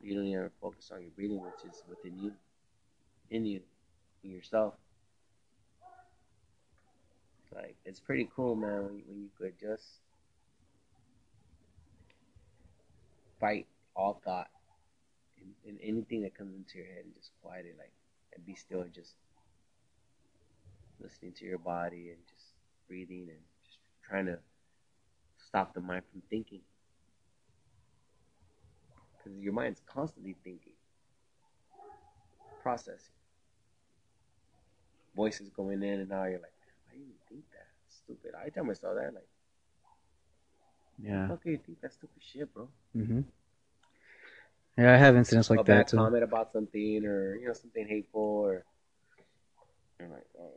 You 0.00 0.14
don't 0.14 0.26
even 0.26 0.50
focus 0.60 0.90
on 0.92 1.02
your 1.02 1.10
breathing, 1.14 1.40
which 1.40 1.70
is 1.70 1.82
within 1.88 2.18
you, 2.18 2.32
in 3.30 3.46
you, 3.46 3.60
in 4.24 4.30
yourself. 4.30 4.74
Like, 7.54 7.76
it's 7.84 8.00
pretty 8.00 8.28
cool, 8.34 8.54
man, 8.54 8.84
when 8.84 8.96
you, 8.96 9.02
when 9.06 9.22
you 9.22 9.30
could 9.38 9.58
just 9.58 9.84
fight 13.40 13.66
all 13.94 14.20
thought 14.24 14.48
and, 15.38 15.54
and 15.66 15.78
anything 15.82 16.22
that 16.22 16.36
comes 16.36 16.54
into 16.54 16.78
your 16.78 16.86
head 16.86 17.04
and 17.04 17.14
just 17.14 17.30
quiet 17.42 17.66
it, 17.66 17.76
like, 17.78 17.92
and 18.34 18.44
be 18.44 18.54
still 18.54 18.80
and 18.82 18.92
just 18.92 19.14
listening 21.00 21.32
to 21.32 21.44
your 21.44 21.58
body 21.58 22.10
and 22.10 22.18
just 22.32 22.46
breathing 22.88 23.26
and 23.28 23.38
just 23.64 23.78
trying 24.08 24.26
to 24.26 24.38
stop 25.48 25.74
the 25.74 25.80
mind 25.80 26.02
from 26.10 26.22
thinking. 26.30 26.60
Because 29.16 29.38
your 29.38 29.52
mind's 29.52 29.80
constantly 29.86 30.36
thinking, 30.44 30.72
processing. 32.62 33.14
Voices 35.14 35.48
going 35.50 35.82
in 35.82 36.00
and 36.00 36.12
out, 36.12 36.24
you're 36.24 36.38
like, 36.40 36.52
why 36.86 36.92
do 36.94 36.98
you 36.98 37.04
even 37.04 37.16
think 37.28 37.44
that? 37.52 37.66
Stupid. 37.88 38.32
I 38.44 38.50
tell 38.50 38.64
myself 38.64 38.94
that, 38.96 39.14
like, 39.14 39.28
Yeah. 41.02 41.28
how 41.28 41.36
can 41.36 41.52
you 41.52 41.58
think 41.58 41.80
that 41.80 41.92
stupid 41.92 42.22
shit, 42.22 42.52
bro? 42.52 42.68
hmm 42.92 43.20
Yeah, 44.76 44.92
I 44.92 44.96
have 44.96 45.16
incidents 45.16 45.48
like 45.50 45.60
a 45.60 45.64
that 45.64 45.72
bad 45.72 45.88
too. 45.88 45.96
comment 45.96 46.22
about 46.22 46.52
something 46.52 47.04
or, 47.06 47.36
you 47.36 47.46
know, 47.46 47.54
something 47.54 47.86
hateful 47.86 48.20
or. 48.20 48.64
I'm 49.98 50.10
like, 50.12 50.26
oh, 50.38 50.52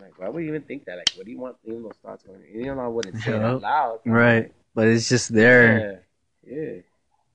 like, 0.00 0.18
why 0.18 0.28
would 0.28 0.42
you 0.42 0.48
even 0.48 0.62
think 0.62 0.84
that? 0.86 0.96
Like, 0.98 1.10
what 1.16 1.24
do 1.26 1.32
you 1.32 1.38
want 1.38 1.56
even 1.64 1.82
those 1.82 1.96
thoughts 2.02 2.22
going? 2.24 2.42
You 2.52 2.74
know, 2.74 2.80
I 2.80 2.88
wouldn't 2.88 3.18
say 3.22 3.32
it 3.32 3.42
out 3.42 3.62
loud. 3.62 4.00
Right. 4.04 4.52
But 4.74 4.88
it's 4.88 5.08
just 5.08 5.32
there. 5.32 6.04
Yeah, 6.46 6.54
yeah, 6.56 6.80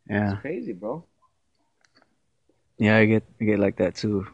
Yeah. 0.10 0.32
it's 0.34 0.42
crazy, 0.42 0.74
bro. 0.74 1.04
Yeah, 2.78 2.98
I 2.98 3.06
get 3.06 3.24
I 3.40 3.44
get 3.44 3.60
like 3.60 3.78
that 3.78 3.96
too. 3.96 4.28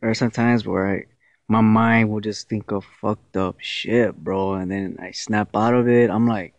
There 0.00 0.10
are 0.10 0.14
some 0.14 0.30
times 0.30 0.66
where 0.66 0.86
I 0.86 1.04
my 1.48 1.60
mind 1.60 2.10
will 2.10 2.20
just 2.20 2.48
think 2.48 2.70
of 2.72 2.84
fucked 3.00 3.36
up 3.36 3.56
shit, 3.60 4.16
bro, 4.16 4.54
and 4.54 4.70
then 4.70 4.96
I 5.00 5.12
snap 5.12 5.54
out 5.56 5.74
of 5.74 5.88
it. 5.88 6.10
I'm 6.10 6.26
like, 6.28 6.54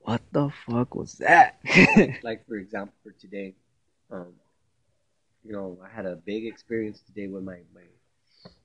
what 0.00 0.22
the 0.32 0.50
fuck 0.66 0.94
was 0.94 1.14
that? 1.14 1.58
Like 2.22 2.46
for 2.46 2.56
example, 2.56 2.94
for 3.02 3.12
today, 3.12 3.54
um, 4.10 4.32
you 5.44 5.52
know, 5.52 5.78
I 5.84 5.94
had 5.94 6.06
a 6.06 6.16
big 6.16 6.46
experience 6.46 7.00
today 7.00 7.26
with 7.28 7.44
my 7.44 7.58
my. 7.74 7.82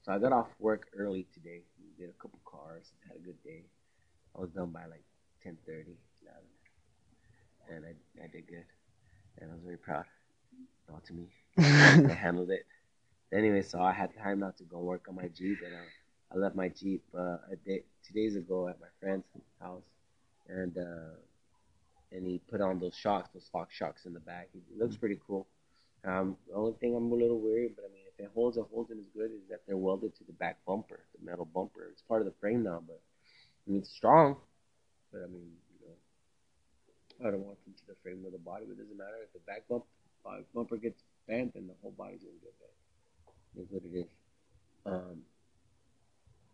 So 0.08 0.14
I 0.14 0.20
got 0.20 0.32
off 0.32 0.48
work 0.60 0.88
early 0.98 1.28
today. 1.34 1.64
Did 2.00 2.10
a 2.10 2.22
couple 2.22 2.40
cars. 2.46 2.94
Had 3.06 3.18
a 3.18 3.20
good 3.20 3.44
day. 3.44 3.64
I 4.38 4.40
was 4.40 4.50
done 4.52 4.72
by 4.72 4.86
like 4.86 5.04
10:30, 5.46 5.98
11, 6.24 6.40
and 7.70 7.86
I 7.86 8.24
I 8.24 8.28
did 8.28 8.48
good, 8.48 8.64
and 9.38 9.52
I 9.52 9.54
was 9.54 9.64
very 9.66 9.78
proud. 9.78 10.06
Not 10.90 11.04
to 11.08 11.14
me. 11.14 11.28
I 11.58 12.14
handled 12.14 12.52
it. 12.52 12.66
Anyway, 13.34 13.62
so 13.62 13.82
I 13.82 13.92
had 13.92 14.16
time 14.16 14.40
now 14.40 14.54
to 14.58 14.64
go 14.64 14.80
work 14.80 15.08
on 15.10 15.16
my 15.16 15.28
Jeep, 15.28 15.58
and 15.66 15.76
I, 15.76 16.34
I 16.34 16.38
left 16.38 16.56
my 16.56 16.70
Jeep 16.70 17.04
uh, 17.14 17.40
a 17.52 17.58
day, 17.66 17.84
two 18.08 18.14
days 18.14 18.38
ago 18.38 18.70
at 18.70 18.80
my 18.80 18.88
friend's 19.02 19.26
house, 19.60 19.84
and 20.48 20.78
uh, 20.78 21.16
and 22.14 22.26
he 22.26 22.40
put 22.50 22.62
on 22.62 22.80
those 22.80 22.96
shocks, 22.96 23.28
those 23.34 23.50
Fox 23.52 23.76
shocks 23.76 24.06
in 24.06 24.14
the 24.14 24.22
back. 24.22 24.48
It 24.54 24.80
looks 24.80 24.96
pretty 24.96 25.20
cool. 25.28 25.48
Um, 26.06 26.38
the 26.48 26.56
only 26.56 26.76
thing 26.80 26.96
I'm 26.96 27.12
a 27.12 27.16
little 27.16 27.42
worried, 27.42 27.74
but 27.76 27.84
I 27.84 27.94
mean, 27.94 28.07
it 28.20 28.32
holds, 28.34 28.58
it 28.58 28.66
holds 28.72 28.92
and 28.92 29.00
is 29.00 29.08
good, 29.14 29.32
is 29.32 29.48
that 29.50 29.62
they're 29.68 29.78
welded 29.78 30.16
to 30.18 30.24
the 30.26 30.34
back 30.34 30.58
bumper, 30.66 31.02
the 31.18 31.26
metal 31.26 31.46
bumper. 31.46 31.88
It's 31.92 32.02
part 32.02 32.22
of 32.22 32.26
the 32.26 32.34
frame 32.40 32.64
now, 32.64 32.82
but 32.86 33.00
I 33.68 33.72
mean, 33.72 33.82
it's 33.82 33.92
strong. 33.92 34.38
But 35.12 35.22
I 35.24 35.28
mean, 35.28 35.52
you 35.80 35.88
know, 35.88 37.28
I 37.28 37.32
don't 37.32 37.46
want 37.46 37.58
it 37.66 37.70
into 37.72 37.84
the 37.88 37.96
frame 38.04 38.24
of 38.26 38.32
the 38.32 38.38
body, 38.38 38.66
but 38.68 38.74
it 38.74 38.82
doesn't 38.84 38.98
matter 38.98 39.18
if 39.24 39.34
the 39.34 39.40
back 39.40 39.68
bump, 39.68 39.86
uh, 40.26 40.40
bumper 40.54 40.78
gets 40.78 41.04
bent, 41.28 41.54
then 41.54 41.68
the 41.68 41.74
whole 41.82 41.94
body's 41.98 42.24
gonna 42.24 42.36
get 42.42 42.54
bent. 42.60 43.66
Is 43.66 43.72
what 43.72 43.84
it 43.84 43.98
is. 43.98 44.10
Um, 44.86 45.24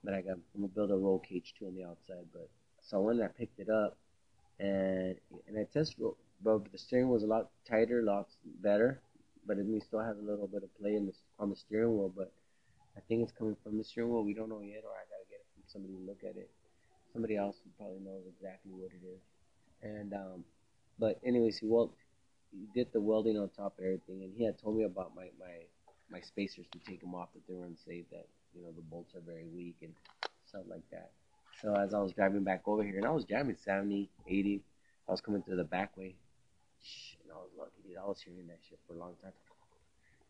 but 0.04 0.14
I 0.14 0.22
got, 0.22 0.34
I'm 0.34 0.44
gonna 0.56 0.68
build 0.68 0.92
a 0.92 0.96
roll 0.96 1.20
cage 1.20 1.54
too 1.58 1.68
on 1.68 1.76
the 1.76 1.84
outside. 1.84 2.26
But 2.32 2.50
so 2.82 3.02
when 3.02 3.22
I 3.22 3.28
picked 3.28 3.60
it 3.60 3.70
up, 3.70 3.98
and 4.60 5.16
and 5.48 5.58
I 5.58 5.64
test 5.74 5.96
ro- 6.00 6.18
but 6.44 6.72
the 6.72 6.78
steering 6.78 7.10
was 7.10 7.24
a 7.24 7.28
lot 7.28 7.50
tighter, 7.68 8.00
a 8.00 8.04
lot 8.04 8.28
better. 8.62 9.02
But 9.46 9.58
it 9.58 9.68
still 9.86 10.00
has 10.00 10.18
a 10.18 10.22
little 10.22 10.48
bit 10.48 10.64
of 10.64 10.74
play 10.80 10.96
in 10.96 11.06
the, 11.06 11.14
on 11.40 11.50
the 11.50 11.56
steering 11.56 11.98
wheel. 11.98 12.12
But 12.16 12.32
I 12.96 13.02
think 13.08 13.24
it's 13.24 13.32
coming 13.32 13.58
from 13.64 13.78
the 13.78 13.84
steering 13.84 14.10
wheel. 14.12 14.24
We 14.24 14.34
don't 14.34 14.50
know 14.50 14.62
yet, 14.62 14.84
or 14.86 14.92
I 14.92 15.04
gotta 15.10 15.28
get 15.30 15.40
it 15.40 15.48
from 15.54 15.64
somebody 15.68 15.94
to 15.94 16.06
look 16.06 16.24
at 16.24 16.38
it. 16.38 16.50
Somebody 17.12 17.36
else 17.36 17.58
who 17.64 17.70
probably 17.78 18.00
knows 18.00 18.24
exactly 18.28 18.72
what 18.72 18.92
it 18.92 19.06
is. 19.06 19.22
And 19.82 20.14
um, 20.14 20.44
but 21.00 21.20
anyways, 21.26 21.58
he 21.58 21.68
weld, 21.68 21.92
he 22.52 22.68
did 22.74 22.92
the 22.94 23.02
welding 23.02 23.38
on 23.38 23.50
top 23.50 23.78
of 23.78 23.86
everything, 23.86 24.24
and 24.24 24.34
he 24.36 24.46
had 24.46 24.60
told 24.60 24.78
me 24.78 24.84
about 24.84 25.16
my 25.16 25.30
my 25.40 25.68
my 26.10 26.22
spacers 26.22 26.66
to 26.72 26.80
take 26.80 27.02
them 27.02 27.16
off 27.16 27.30
that 27.34 27.46
they 27.48 27.54
were 27.54 27.66
unsafe. 27.66 28.06
That 28.12 28.28
you 28.56 28.64
know 28.64 28.72
the 28.72 28.82
bolts 28.82 29.14
are 29.16 29.22
very 29.22 29.46
weak 29.46 29.76
and 29.82 29.94
stuff 30.46 30.64
like 30.70 30.90
that. 30.92 31.12
So 31.62 31.76
as 31.76 31.94
I 31.94 32.00
was 32.00 32.14
driving 32.14 32.44
back 32.44 32.64
over 32.66 32.84
here, 32.84 32.98
and 32.98 33.06
I 33.06 33.12
was 33.12 33.26
driving 33.26 33.56
70, 33.64 34.10
80, 34.28 34.62
I 35.08 35.12
was 35.12 35.22
coming 35.22 35.44
through 35.44 35.58
the 35.58 35.64
back 35.64 35.96
way. 35.98 36.16
I 37.34 37.38
was 37.38 37.50
lucky, 37.58 37.82
dude. 37.88 37.98
I 37.98 38.06
was 38.06 38.22
hearing 38.22 38.48
that 38.48 38.60
shit 38.68 38.80
for 38.88 38.94
a 38.94 39.00
long 39.00 39.14
time. 39.22 39.34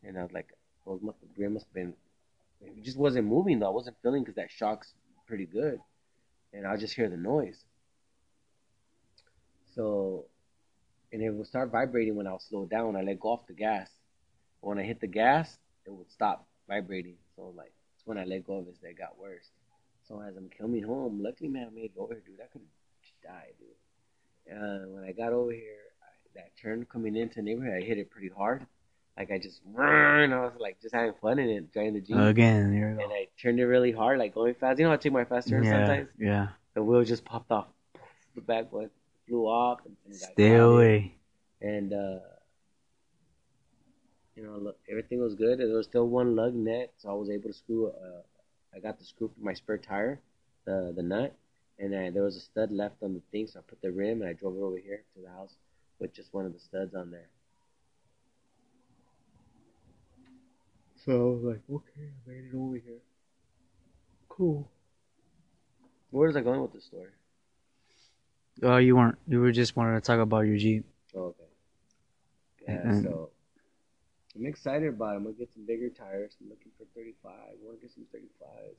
And 0.03 0.17
I 0.17 0.23
was 0.23 0.31
like, 0.31 0.53
well, 0.85 0.99
must 1.01 1.19
the 1.21 1.27
gear 1.27 1.49
must 1.49 1.65
have 1.65 1.73
been. 1.73 1.93
It 2.61 2.83
just 2.83 2.97
wasn't 2.97 3.27
moving 3.27 3.59
though. 3.59 3.67
I 3.67 3.71
wasn't 3.71 3.97
feeling 4.01 4.23
because 4.23 4.35
that 4.35 4.51
shock's 4.51 4.93
pretty 5.27 5.45
good, 5.45 5.79
and 6.53 6.65
I 6.65 6.77
just 6.77 6.93
hear 6.93 7.09
the 7.09 7.17
noise. 7.17 7.63
So, 9.75 10.25
and 11.11 11.21
it 11.21 11.31
would 11.31 11.47
start 11.47 11.71
vibrating 11.71 12.15
when 12.15 12.27
I 12.27 12.31
was 12.31 12.43
slowed 12.43 12.69
down. 12.69 12.95
I 12.95 13.01
let 13.01 13.19
go 13.19 13.29
off 13.29 13.47
the 13.47 13.53
gas. 13.53 13.89
When 14.61 14.79
I 14.79 14.83
hit 14.83 15.01
the 15.01 15.07
gas, 15.07 15.57
it 15.85 15.91
would 15.91 16.11
stop 16.11 16.47
vibrating. 16.67 17.15
So 17.35 17.53
like, 17.55 17.73
it's 17.95 18.05
when 18.05 18.17
I 18.17 18.23
let 18.23 18.45
go 18.45 18.59
of 18.59 18.67
it 18.67 18.79
that 18.81 18.89
it 18.89 18.97
got 18.97 19.17
worse. 19.17 19.49
So 20.07 20.21
as 20.21 20.35
I'm 20.35 20.49
coming 20.57 20.83
home, 20.83 21.21
luckily, 21.21 21.49
man, 21.49 21.67
I 21.71 21.73
made 21.73 21.91
it 21.95 21.97
over 21.97 22.13
here, 22.13 22.23
dude. 22.25 22.39
I 22.41 22.47
could 22.51 22.61
have 22.61 23.33
died, 23.33 23.53
dude. 23.59 24.55
And 24.55 24.93
when 24.93 25.03
I 25.03 25.11
got 25.11 25.33
over 25.33 25.51
here, 25.51 25.92
that 26.35 26.51
turn 26.61 26.85
coming 26.85 27.15
into 27.15 27.35
the 27.35 27.41
neighborhood, 27.41 27.73
I 27.75 27.81
hit 27.85 27.97
it 27.97 28.09
pretty 28.09 28.29
hard. 28.29 28.65
Like 29.17 29.29
I 29.31 29.37
just, 29.37 29.61
and 29.77 30.33
I 30.33 30.39
was 30.41 30.53
like 30.59 30.81
just 30.81 30.95
having 30.95 31.13
fun 31.21 31.37
in 31.37 31.47
it, 31.49 31.71
driving 31.71 31.93
the 31.93 32.01
Jeep. 32.01 32.15
Again, 32.17 32.71
there 32.71 32.91
you 32.93 32.99
and. 32.99 33.11
I 33.13 33.27
turned 33.39 33.59
it 33.59 33.65
really 33.67 33.91
hard, 33.91 34.17
like 34.17 34.33
going 34.33 34.55
fast. 34.55 34.79
You 34.79 34.85
know, 34.85 34.91
I 34.91 34.97
take 34.97 35.13
my 35.13 35.23
fast 35.25 35.49
turns 35.49 35.67
Yeah, 35.67 35.85
sometimes. 35.85 36.09
yeah. 36.17 36.47
The 36.73 36.81
wheel 36.83 37.03
just 37.03 37.23
popped 37.23 37.51
off. 37.51 37.67
The 38.33 38.41
back 38.41 38.71
one 38.73 38.89
flew 39.27 39.45
off. 39.45 39.81
And 39.85 39.95
guy 40.09 40.27
Stay 40.33 40.51
it. 40.55 40.57
away. 40.59 41.15
And 41.61 41.93
uh, 41.93 42.19
you 44.35 44.43
know, 44.43 44.57
look, 44.57 44.77
everything 44.89 45.19
was 45.21 45.35
good. 45.35 45.59
There 45.59 45.67
was 45.67 45.85
still 45.85 46.07
one 46.07 46.35
lug 46.35 46.55
nut, 46.55 46.91
so 46.97 47.09
I 47.09 47.13
was 47.13 47.29
able 47.29 47.49
to 47.49 47.53
screw. 47.53 47.89
Uh, 47.89 48.21
I 48.75 48.79
got 48.79 48.97
the 48.97 49.05
screw 49.05 49.29
for 49.37 49.43
my 49.45 49.53
spare 49.53 49.77
tire, 49.77 50.19
the 50.65 50.91
the 50.95 51.03
nut, 51.03 51.35
and 51.77 51.95
I, 51.95 52.09
there 52.09 52.23
was 52.23 52.35
a 52.35 52.39
stud 52.39 52.71
left 52.71 53.03
on 53.03 53.13
the 53.13 53.21
thing, 53.31 53.45
so 53.45 53.59
I 53.59 53.61
put 53.61 53.81
the 53.83 53.91
rim 53.91 54.21
and 54.21 54.29
I 54.29 54.33
drove 54.33 54.55
it 54.57 54.61
over 54.61 54.77
here 54.77 55.03
to 55.15 55.21
the 55.21 55.29
house 55.29 55.53
with 55.99 56.13
just 56.13 56.33
one 56.33 56.45
of 56.45 56.53
the 56.53 56.59
studs 56.59 56.93
on 56.95 57.11
there. 57.11 57.29
So 61.05 61.11
I 61.11 61.33
was 61.35 61.43
like, 61.43 61.61
okay, 61.69 62.07
I 62.07 62.29
made 62.29 62.45
it 62.51 62.55
over 62.55 62.75
here. 62.75 63.01
Cool. 64.29 64.69
Where 66.11 66.27
was 66.27 66.35
I 66.37 66.41
going 66.41 66.61
with 66.61 66.73
the 66.73 66.81
story? 66.81 67.09
Oh, 68.61 68.77
you 68.77 68.95
weren't. 68.95 69.17
You 69.27 69.41
were 69.41 69.51
just 69.51 69.75
wanting 69.75 69.95
to 69.95 70.01
talk 70.01 70.19
about 70.19 70.41
your 70.41 70.57
Jeep. 70.57 70.85
Oh, 71.15 71.19
okay. 71.21 71.43
Yeah, 72.67 72.89
And- 72.89 73.03
so 73.03 73.29
I'm 74.35 74.45
excited 74.45 74.87
about 74.89 75.13
it. 75.13 75.17
I'm 75.17 75.23
gonna 75.23 75.35
get 75.35 75.51
some 75.53 75.65
bigger 75.65 75.89
tires. 75.89 76.37
I'm 76.41 76.49
looking 76.49 76.71
for 76.77 76.85
35. 76.95 77.31
I 77.31 77.53
want 77.61 77.79
to 77.79 77.81
get 77.85 77.91
some 77.91 78.05
35s. 78.13 78.75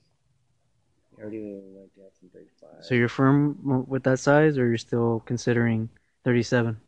I 1.16 1.20
already 1.20 1.42
went 1.42 1.94
to 1.94 2.00
have 2.02 2.12
some 2.18 2.28
35. 2.30 2.84
So 2.84 2.94
you're 2.94 3.08
firm 3.08 3.84
with 3.86 4.02
that 4.04 4.18
size, 4.18 4.58
or 4.58 4.66
you're 4.66 4.78
still 4.78 5.22
considering 5.26 5.88
37? 6.24 6.80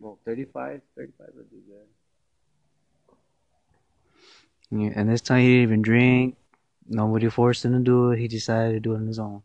Well, 0.00 0.18
35, 0.24 0.80
35 0.96 1.26
would 1.36 1.50
be 1.50 1.58
good. 1.68 1.86
Yeah, 4.72 4.92
and 4.94 5.08
this 5.08 5.20
time 5.20 5.40
he 5.40 5.48
didn't 5.48 5.62
even 5.62 5.82
drink. 5.82 6.36
Nobody 6.88 7.28
forced 7.28 7.64
him 7.64 7.72
to 7.72 7.78
do 7.80 8.10
it. 8.12 8.18
He 8.18 8.28
decided 8.28 8.72
to 8.74 8.80
do 8.80 8.94
it 8.94 8.98
on 8.98 9.06
his 9.06 9.18
own. 9.18 9.42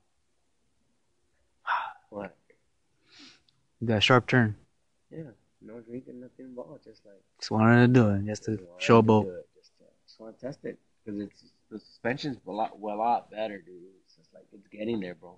What? 2.10 2.36
He 3.80 3.86
got 3.86 3.98
a 3.98 4.02
sharp 4.02 4.28
turn. 4.28 4.56
Yeah, 5.12 5.24
no 5.62 5.80
drinking, 5.82 6.22
nothing 6.22 6.46
involved. 6.46 6.84
Just 6.84 7.06
like 7.06 7.22
Just 7.40 7.52
wanted 7.52 7.88
to 7.88 7.94
do 7.94 8.10
it, 8.12 8.26
just 8.26 8.44
to 8.46 8.52
just 8.58 8.64
wanted 8.64 8.80
to 8.80 8.86
showboat. 8.94 9.24
do 9.24 9.30
it. 9.32 9.48
Just, 9.58 9.72
uh, 9.82 9.86
just 10.08 10.20
want 10.20 10.40
to 10.40 10.46
test 10.46 10.60
it 10.64 10.80
because 11.04 11.20
it's 11.22 11.44
the 11.72 11.80
suspension's 11.80 12.38
a 12.48 12.52
lot, 12.52 12.80
well, 12.80 12.96
a 12.96 12.98
lot 12.98 13.32
better, 13.32 13.58
dude. 13.58 13.76
It's 14.06 14.16
just 14.16 14.34
like 14.34 14.46
it's 14.54 14.68
getting 14.68 15.00
there, 15.00 15.16
bro. 15.16 15.38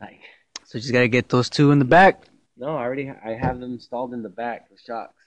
Like. 0.00 0.20
So 0.64 0.78
you 0.78 0.82
just 0.82 0.92
gotta 0.92 1.08
get 1.08 1.28
those 1.28 1.48
two 1.50 1.70
in 1.72 1.78
the 1.78 1.84
back. 1.84 2.22
No, 2.60 2.76
I 2.76 2.82
already 2.82 3.06
ha- 3.06 3.16
I 3.24 3.30
have 3.30 3.58
them 3.58 3.72
installed 3.72 4.12
in 4.12 4.22
the 4.22 4.28
back, 4.28 4.68
the 4.68 4.76
shocks. 4.76 5.24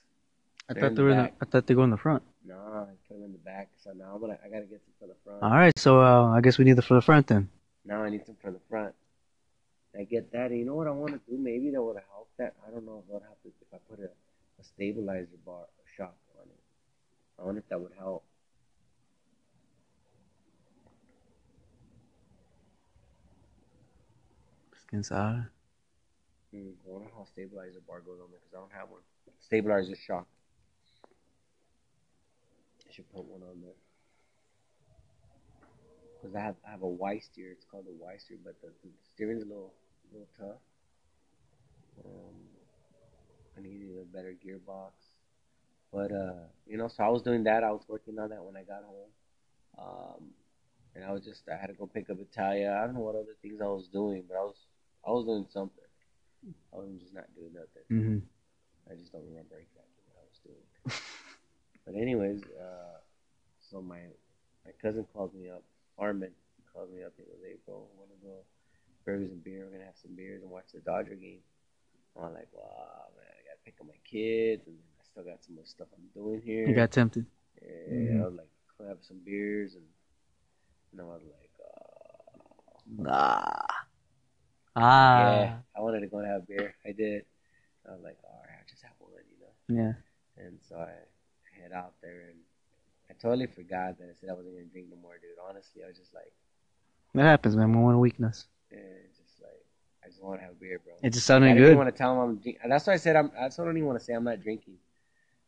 I 0.68 0.72
They're 0.72 0.82
thought 0.82 0.86
in 0.90 0.94
they 0.94 0.96
the 0.98 1.02
were. 1.02 1.10
In 1.10 1.16
the, 1.16 1.22
back. 1.24 1.34
I 1.42 1.44
thought 1.46 1.66
they 1.66 1.74
go 1.74 1.82
in 1.82 1.90
the 1.90 1.96
front. 1.96 2.22
No, 2.46 2.54
I 2.54 2.92
put 3.08 3.14
them 3.16 3.24
in 3.24 3.32
the 3.32 3.38
back. 3.38 3.70
So 3.82 3.90
now 3.92 4.12
I'm 4.14 4.20
gonna, 4.20 4.38
I 4.44 4.48
gotta 4.48 4.66
get 4.66 4.80
some 4.84 4.94
for 5.00 5.08
the 5.08 5.16
front. 5.24 5.42
All 5.42 5.50
right, 5.50 5.76
so 5.76 6.00
uh, 6.00 6.28
I 6.28 6.40
guess 6.40 6.58
we 6.58 6.64
need 6.64 6.76
them 6.76 6.84
for 6.84 6.94
the 6.94 7.02
front 7.02 7.26
then. 7.26 7.48
Now 7.84 8.04
I 8.04 8.08
need 8.10 8.24
some 8.24 8.36
for 8.40 8.52
the 8.52 8.60
front. 8.70 8.94
I 9.98 10.04
get 10.04 10.30
that. 10.32 10.50
And 10.52 10.58
you 10.60 10.64
know 10.64 10.76
what 10.76 10.86
I 10.86 10.92
want 10.92 11.12
to 11.12 11.20
do? 11.28 11.36
Maybe 11.36 11.70
that 11.70 11.82
would 11.82 11.96
help. 12.08 12.28
That 12.38 12.54
I 12.66 12.70
don't 12.70 12.86
know 12.86 13.02
what 13.08 13.22
happens 13.22 13.54
if 13.60 13.68
I 13.74 13.78
put 13.90 13.98
a, 13.98 14.10
a 14.60 14.64
stabilizer 14.64 15.26
bar, 15.44 15.62
a 15.64 15.86
shock 15.96 16.14
on 16.40 16.46
it. 16.46 16.60
I 17.40 17.44
wonder 17.44 17.58
if 17.60 17.68
that 17.68 17.80
would 17.80 17.92
help. 17.98 18.22
Skin 24.86 25.02
side. 25.02 25.46
Hmm, 26.54 26.70
I 26.86 26.88
wonder 26.88 27.10
how 27.16 27.24
stabilizer 27.24 27.80
bar 27.84 27.98
goes 28.00 28.20
on 28.22 28.30
there 28.30 28.38
because 28.38 28.54
I 28.54 28.60
don't 28.60 28.78
have 28.78 28.88
one. 28.88 29.02
Stabilizer 29.40 29.96
shock. 29.96 30.28
I 32.88 32.92
should 32.92 33.12
put 33.12 33.24
one 33.24 33.42
on 33.42 33.60
there. 33.60 33.74
Because 36.14 36.36
I 36.36 36.40
have 36.40 36.54
I 36.64 36.70
have 36.70 36.82
a 36.82 36.86
Y 36.86 37.18
steer. 37.18 37.50
It's 37.50 37.64
called 37.64 37.86
a 37.88 37.92
Y 37.92 38.16
steer, 38.18 38.38
but 38.44 38.54
the, 38.62 38.68
the 38.84 38.90
steering's 39.14 39.42
a 39.42 39.46
little 39.46 39.74
little 40.12 40.28
tough. 40.38 40.62
Um, 42.04 42.38
I 43.58 43.60
needed 43.60 43.98
a 44.00 44.04
better 44.04 44.36
gearbox. 44.46 44.92
But 45.92 46.12
uh, 46.12 46.46
you 46.68 46.76
know, 46.76 46.86
so 46.86 47.02
I 47.02 47.08
was 47.08 47.22
doing 47.22 47.42
that. 47.44 47.64
I 47.64 47.72
was 47.72 47.82
working 47.88 48.16
on 48.20 48.30
that 48.30 48.44
when 48.44 48.56
I 48.56 48.62
got 48.62 48.84
home. 48.84 49.10
Um, 49.76 50.30
and 50.94 51.04
I 51.04 51.10
was 51.10 51.24
just 51.24 51.48
I 51.48 51.56
had 51.56 51.66
to 51.66 51.72
go 51.72 51.86
pick 51.86 52.10
up 52.10 52.18
Italia. 52.20 52.78
I 52.80 52.86
don't 52.86 52.94
know 52.94 53.00
what 53.00 53.16
other 53.16 53.34
things 53.42 53.60
I 53.60 53.66
was 53.66 53.88
doing, 53.88 54.22
but 54.28 54.36
I 54.36 54.42
was 54.42 54.56
I 55.04 55.10
was 55.10 55.24
doing 55.24 55.46
something. 55.52 55.83
I 56.72 56.76
was 56.76 56.90
just 57.00 57.14
not 57.14 57.26
doing 57.34 57.52
nothing. 57.54 57.86
Mm-hmm. 57.90 58.18
I 58.90 58.94
just 58.96 59.12
don't 59.12 59.24
remember 59.24 59.56
exactly 59.56 60.02
what 60.08 60.20
I 60.20 60.24
was 60.28 60.40
doing. 60.44 60.66
but 61.86 61.94
anyways, 61.94 62.42
uh, 62.60 62.98
so 63.60 63.80
my 63.80 64.00
my 64.64 64.72
cousin 64.82 65.06
called 65.12 65.34
me 65.34 65.48
up. 65.50 65.62
Armin 65.98 66.32
called 66.72 66.92
me 66.92 67.02
up. 67.02 67.12
He 67.16 67.22
was 67.24 67.40
like, 67.42 67.60
"Bro, 67.64 67.86
want 67.96 68.10
to 68.10 68.26
go 68.26 68.44
burgers 69.04 69.30
and 69.30 69.42
beer? 69.42 69.64
We're 69.64 69.72
gonna 69.72 69.86
have 69.88 69.96
some 70.00 70.14
beers 70.16 70.42
and 70.42 70.50
watch 70.50 70.72
the 70.74 70.80
Dodger 70.80 71.14
game." 71.14 71.40
And 72.16 72.24
I'm 72.26 72.34
like, 72.34 72.48
"Wow, 72.52 73.08
man, 73.16 73.26
I 73.26 73.40
gotta 73.48 73.62
pick 73.64 73.80
up 73.80 73.86
my 73.86 74.00
kids, 74.04 74.66
and 74.66 74.76
I 75.00 75.02
still 75.04 75.24
got 75.24 75.42
some 75.44 75.54
more 75.56 75.64
stuff 75.64 75.88
I'm 75.94 76.08
doing 76.12 76.42
here." 76.42 76.66
You 76.68 76.74
got 76.74 76.90
tempted. 76.92 77.26
yeah, 77.62 78.18
Mhm. 78.18 78.20
I 78.20 78.24
was 78.26 78.34
like, 78.34 78.50
"Can 78.76 78.86
I 78.86 78.94
some 79.00 79.20
beers?" 79.24 79.74
And, 79.74 79.86
and 80.92 81.00
I 81.00 81.04
was 81.04 81.22
like, 81.24 81.50
uh, 81.62 83.08
Ah. 83.08 83.83
Ah. 84.76 85.18
"Yeah, 85.20 85.56
I 85.76 85.80
wanted 85.80 86.00
to 86.00 86.06
go 86.06 86.18
and 86.18 86.26
have 86.26 86.42
a 86.42 86.46
beer. 86.46 86.74
I 86.84 86.92
did." 86.92 87.24
I 87.88 87.92
was 87.92 88.02
like, 88.02 88.18
"All 88.24 88.40
right, 88.42 88.56
I'll 88.58 88.68
just 88.68 88.82
have 88.82 88.92
one," 88.98 89.10
you 89.30 89.38
know. 89.40 89.82
Yeah. 89.82 89.92
And 90.44 90.58
so 90.68 90.76
I 90.76 90.90
head 91.60 91.72
out 91.72 91.94
there, 92.02 92.30
and 92.30 92.38
I 93.10 93.14
totally 93.20 93.46
forgot 93.46 93.98
that 93.98 94.04
I 94.10 94.14
said 94.20 94.30
I 94.30 94.34
wasn't 94.34 94.54
gonna 94.54 94.66
drink 94.66 94.88
no 94.90 94.96
more, 94.96 95.14
dude. 95.14 95.38
Honestly, 95.48 95.82
I 95.84 95.88
was 95.88 95.96
just 95.96 96.12
like, 96.14 96.32
That 97.14 97.22
happens, 97.24 97.56
man. 97.56 97.70
My 97.72 97.80
one 97.80 98.00
weakness. 98.00 98.46
eh, 98.72 98.76
just 99.16 99.40
like, 99.40 99.62
I 100.04 100.08
just 100.08 100.22
want 100.22 100.40
to 100.40 100.44
have 100.46 100.52
a 100.52 100.56
beer, 100.56 100.80
bro. 100.84 100.94
It 101.02 101.10
just 101.10 101.30
I 101.30 101.34
sounded 101.34 101.50
even 101.50 101.62
good. 101.62 101.76
want 101.76 101.88
to 101.88 101.96
tell 101.96 102.12
him 102.12 102.18
I'm. 102.18 102.36
Drink- 102.36 102.58
That's 102.66 102.86
why 102.86 102.94
I 102.94 102.96
said 102.96 103.14
I'm. 103.16 103.30
I 103.38 103.48
don't 103.48 103.76
even 103.76 103.86
want 103.86 103.98
to 104.00 104.04
say. 104.04 104.12
I'm 104.14 104.24
not 104.24 104.40
drinking. 104.42 104.74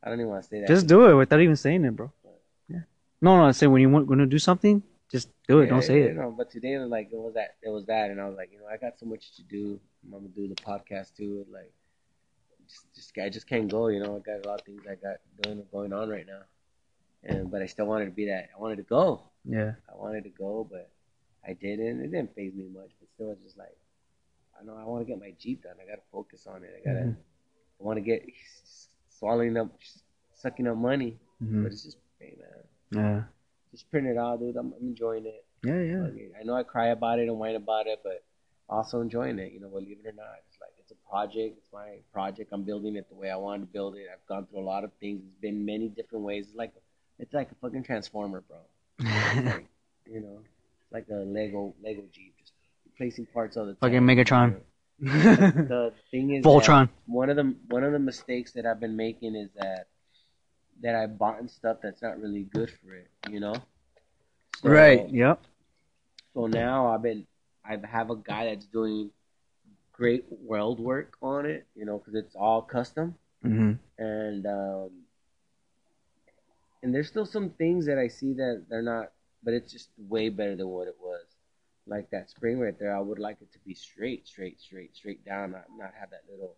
I 0.03 0.09
don't 0.11 0.21
even 0.21 0.31
want 0.31 0.45
to 0.45 0.49
say 0.49 0.61
that. 0.61 0.69
Just 0.69 0.87
do 0.87 1.11
it 1.11 1.15
without 1.15 1.41
even 1.41 1.57
saying 1.57 1.85
it, 1.85 1.97
bro. 1.97 2.13
Yeah. 2.69 2.81
No, 3.21 3.37
no. 3.39 3.47
I 3.47 3.51
say 3.53 3.67
when 3.67 3.81
you 3.83 3.91
want 3.91 4.07
going 4.07 4.21
to 4.21 4.27
do 4.27 4.39
something, 4.39 4.83
just 5.11 5.29
do 5.49 5.61
it. 5.61 5.65
Yeah, 5.65 5.71
Don't 5.71 5.83
say 5.83 6.03
it. 6.03 6.17
No, 6.17 6.31
but 6.31 6.51
today, 6.51 6.79
like, 6.79 7.09
it 7.13 7.17
was 7.19 7.35
that. 7.35 7.57
It 7.63 7.71
was 7.71 7.87
that, 7.87 8.11
and 8.11 8.21
I 8.21 8.27
was 8.29 8.37
like, 8.37 8.51
you 8.53 8.59
know, 8.59 8.67
I 8.67 8.77
got 8.77 8.99
so 8.99 9.07
much 9.07 9.33
to 9.37 9.43
do. 9.43 9.79
I'm 10.05 10.11
gonna 10.11 10.29
do 10.29 10.49
the 10.49 10.55
podcast 10.55 11.15
too. 11.17 11.47
Like, 11.51 11.73
just, 12.69 12.95
just, 12.95 13.19
I 13.19 13.29
just 13.29 13.47
can't 13.47 13.71
go. 13.71 13.89
You 13.89 14.01
know, 14.01 14.17
I 14.17 14.19
got 14.21 14.45
a 14.45 14.49
lot 14.49 14.61
of 14.61 14.67
things 14.67 14.83
I 14.91 14.95
got 14.97 15.17
doing 15.43 15.63
going 15.73 15.93
on 15.93 16.09
right 16.09 16.27
now, 16.27 16.43
and 17.23 17.51
but 17.51 17.63
I 17.63 17.67
still 17.67 17.87
wanted 17.87 18.07
to 18.07 18.11
be 18.11 18.27
that. 18.27 18.49
I 18.57 18.61
wanted 18.61 18.77
to 18.77 18.83
go. 18.83 19.31
Yeah. 19.45 19.73
I 19.89 19.97
wanted 19.97 20.25
to 20.25 20.31
go, 20.31 20.67
but 20.71 20.91
I 21.47 21.53
didn't. 21.53 22.01
It 22.01 22.11
didn't 22.11 22.35
faze 22.35 22.55
me 22.55 22.67
much, 22.75 22.91
but 22.99 23.09
still, 23.15 23.31
it's 23.31 23.43
just 23.43 23.57
like 23.59 23.77
I 24.61 24.65
know 24.65 24.77
I 24.77 24.85
want 24.85 25.07
to 25.07 25.11
get 25.11 25.21
my 25.21 25.33
Jeep 25.39 25.63
done. 25.63 25.75
I 25.81 25.87
gotta 25.89 26.03
focus 26.11 26.47
on 26.47 26.65
it. 26.65 26.75
I 26.81 26.85
gotta. 26.85 27.05
Mhm. 27.07 27.17
I 27.79 27.85
want 27.85 27.99
to 27.99 28.01
get 28.01 28.27
swallowing 29.11 29.57
up, 29.57 29.71
sucking 30.35 30.67
up 30.67 30.77
money, 30.77 31.19
hmm 31.39 31.63
but 31.63 31.73
it's 31.73 31.85
just 31.85 31.99
hey 32.19 32.37
man, 32.41 33.05
Yeah. 33.05 33.25
Just 33.77 33.91
print 33.91 34.07
it 34.07 34.17
out, 34.17 34.41
dude. 34.41 34.57
I'm, 34.57 34.73
I'm 34.79 34.89
enjoying 34.89 35.27
it. 35.27 35.45
Yeah. 35.63 35.81
Yeah. 35.81 36.05
I, 36.07 36.11
mean, 36.11 36.31
I 36.41 36.45
know 36.45 36.55
I 36.55 36.63
cry 36.63 36.89
about 36.89 37.19
it 37.19 37.29
and 37.29 37.39
whine 37.39 37.57
about 37.57 37.87
it, 37.87 38.01
but 38.03 38.25
also 38.69 39.01
enjoying 39.01 39.39
it. 39.39 39.53
You 39.53 39.61
know, 39.61 39.69
believe 39.69 39.99
it 40.03 40.09
or 40.09 40.13
not, 40.13 40.37
it's 40.49 40.59
like 40.61 40.71
it's 40.79 40.91
a 40.93 41.11
project. 41.11 41.59
It's 41.59 41.73
my 41.73 41.99
project. 42.13 42.51
I'm 42.53 42.63
building 42.63 42.97
it 42.97 43.09
the 43.09 43.15
way 43.15 43.31
I 43.31 43.37
wanted 43.37 43.67
to 43.67 43.73
build 43.73 43.97
it. 43.97 44.07
I've 44.13 44.27
gone 44.27 44.47
through 44.47 44.61
a 44.61 44.69
lot 44.75 44.85
of 44.85 44.93
things. 44.99 45.23
It's 45.27 45.41
been 45.41 45.65
many 45.67 45.89
different 45.89 46.25
ways. 46.25 46.47
It's 46.49 46.57
like 46.57 46.73
it's 47.19 47.35
like 47.35 47.51
a 47.51 47.55
fucking 47.57 47.85
transformer, 47.85 48.43
bro. 48.43 48.59
Like, 49.37 49.69
you 50.07 50.21
know, 50.21 50.39
it's 50.41 50.93
like 50.93 51.07
a 51.11 51.25
Lego 51.25 51.75
Lego 51.83 52.03
Jeep, 52.13 52.35
just 52.39 52.53
replacing 52.87 53.27
parts 53.27 53.57
all 53.57 53.67
the 53.67 53.75
time. 53.75 53.81
Fucking 53.81 54.03
Megatron. 54.03 54.57
The 54.99 55.93
thing 56.11 56.35
is, 56.35 56.45
Voltron. 56.47 56.89
one 57.07 57.29
of 57.29 57.37
the 57.37 57.55
one 57.69 57.85
of 57.85 57.93
the 57.93 57.99
mistakes 57.99 58.53
that 58.53 58.65
I've 58.65 58.81
been 58.81 58.97
making 58.97 59.35
is 59.35 59.51
that 59.61 59.89
that 60.83 60.95
I 60.95 61.07
bought 61.07 61.41
and 61.41 61.51
stuff 61.51 61.79
that's 61.83 62.03
not 62.03 62.21
really 62.21 62.45
good 62.45 62.71
for 62.71 62.95
it. 62.95 63.09
You 63.31 63.41
know. 63.41 63.55
So- 64.63 64.69
Right. 64.71 65.09
Yep. 65.11 65.41
so 66.35 66.47
now 66.47 66.89
I've 66.89 67.03
been, 67.03 67.27
I 67.65 67.77
have 67.87 68.11
a 68.11 68.17
guy 68.17 68.47
that's 68.47 68.67
doing 68.67 69.11
great 69.93 70.25
weld 70.31 70.79
work 70.81 71.17
on 71.23 71.47
it, 71.47 71.67
you 71.75 71.85
know, 71.85 71.99
because 71.99 72.15
it's 72.15 72.35
all 72.37 72.63
custom, 72.63 73.15
hmm 73.43 73.73
and 73.99 74.47
um, 74.47 74.91
and 76.83 76.95
there's 76.95 77.09
still 77.09 77.27
some 77.27 77.51
things 77.51 77.87
that 77.87 77.99
I 77.99 78.09
see 78.09 78.35
that 78.35 78.67
they're 78.69 78.83
not, 78.83 79.13
but 79.43 79.55
it's 79.55 79.73
just 79.73 79.89
way 79.99 80.29
better 80.29 80.55
than 80.55 80.69
what 80.69 80.87
it 80.89 80.97
was. 81.01 81.25
Like 81.87 82.11
that 82.11 82.29
spring 82.31 82.59
right 82.59 82.79
there, 82.79 82.95
I 82.97 83.01
would 83.01 83.19
like 83.19 83.39
it 83.41 83.53
to 83.53 83.59
be 83.61 83.75
straight, 83.75 84.27
straight, 84.27 84.61
straight, 84.61 84.95
straight 84.97 85.25
down, 85.25 85.53
not 85.53 85.65
not 85.77 85.93
have 85.99 86.11
that 86.11 86.23
little. 86.31 86.57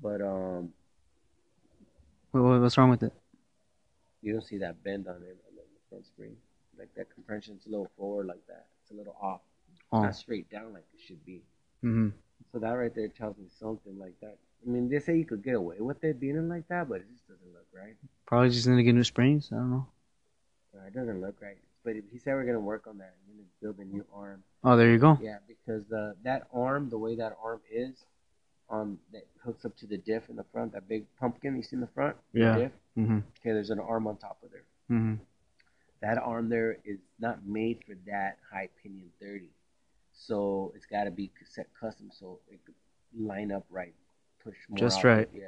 But 0.00 0.20
um, 0.20 0.72
What, 2.36 2.44
what- 2.44 2.60
what's 2.60 2.76
wrong 2.78 2.90
with 2.90 3.02
it? 3.02 3.12
you 4.22 4.32
don't 4.32 4.42
see 4.44 4.58
that 4.58 4.82
bend 4.82 5.06
on 5.06 5.22
it 5.22 5.38
on 5.46 5.54
the 5.54 5.62
front 5.88 6.04
spring, 6.04 6.36
like 6.78 6.92
that 6.96 7.08
compression's 7.14 7.64
a 7.66 7.70
little 7.70 7.88
forward 7.96 8.26
like 8.26 8.44
that. 8.48 8.66
It's 8.82 8.90
a 8.90 8.94
little 8.94 9.14
off, 9.20 9.40
Oh. 9.92 10.02
not 10.02 10.16
straight 10.16 10.50
down 10.50 10.72
like 10.72 10.84
it 10.94 11.00
should 11.00 11.24
be. 11.24 11.42
hmm 11.80 12.08
So 12.52 12.58
that 12.58 12.72
right 12.72 12.92
there 12.94 13.06
tells 13.08 13.38
me 13.38 13.46
something 13.48 13.96
like 13.98 14.18
that. 14.20 14.36
I 14.66 14.68
mean, 14.68 14.88
they 14.88 14.98
say 14.98 15.16
you 15.16 15.24
could 15.24 15.44
get 15.44 15.54
away 15.54 15.76
with 15.80 16.02
it 16.02 16.18
being 16.18 16.48
like 16.48 16.66
that, 16.68 16.88
but 16.88 17.02
it 17.02 17.06
just 17.12 17.28
doesn't 17.28 17.52
look 17.52 17.66
right. 17.72 17.94
Probably 18.26 18.50
just 18.50 18.66
need 18.66 18.76
to 18.76 18.82
get 18.82 18.94
new 18.96 19.04
springs. 19.04 19.50
I 19.52 19.56
don't 19.56 19.70
know. 19.70 19.86
Uh, 20.76 20.86
It 20.88 20.94
doesn't 20.94 21.20
look 21.20 21.40
right. 21.40 21.58
But 21.84 21.94
he 22.10 22.18
said 22.18 22.34
we're 22.34 22.44
gonna 22.46 22.58
work 22.58 22.88
on 22.88 22.98
that. 22.98 23.14
We're 23.28 23.34
gonna 23.36 23.48
build 23.62 23.78
a 23.78 23.84
new 23.84 24.04
arm. 24.12 24.42
Oh, 24.64 24.76
there 24.76 24.90
you 24.90 24.98
go. 24.98 25.18
Yeah, 25.22 25.38
because 25.46 25.84
the 25.86 26.16
that 26.24 26.48
arm, 26.52 26.88
the 26.90 26.98
way 26.98 27.14
that 27.14 27.36
arm 27.40 27.60
is, 27.70 28.04
on 28.68 28.98
that 29.12 29.26
hooks 29.44 29.64
up 29.64 29.76
to 29.78 29.86
the 29.86 29.96
diff 29.98 30.28
in 30.28 30.36
the 30.36 30.44
front, 30.52 30.72
that 30.72 30.88
big 30.88 31.04
pumpkin 31.18 31.56
you 31.56 31.62
see 31.62 31.76
in 31.76 31.80
the 31.80 31.86
front. 31.88 32.16
the 32.32 32.40
Yeah. 32.40 32.54
Diff, 32.56 32.72
hmm 32.94 33.18
okay, 33.40 33.52
there's 33.52 33.70
an 33.70 33.78
arm 33.80 34.06
on 34.06 34.16
top 34.16 34.38
of 34.42 34.50
there. 34.50 34.64
hmm 34.88 35.14
That 36.00 36.18
arm 36.18 36.48
there 36.48 36.78
is 36.84 36.98
not 37.18 37.46
made 37.46 37.84
for 37.86 37.94
that 38.06 38.38
high 38.50 38.68
pinion 38.82 39.10
30. 39.20 39.50
So 40.12 40.72
it's 40.74 40.86
got 40.86 41.04
to 41.04 41.10
be 41.10 41.30
set 41.44 41.68
custom 41.78 42.10
so 42.12 42.40
it 42.50 42.58
could 42.64 42.74
line 43.16 43.52
up 43.52 43.64
right, 43.70 43.94
push 44.42 44.56
more. 44.68 44.78
Just 44.78 44.98
out. 44.98 45.04
right. 45.04 45.28
Yeah. 45.32 45.46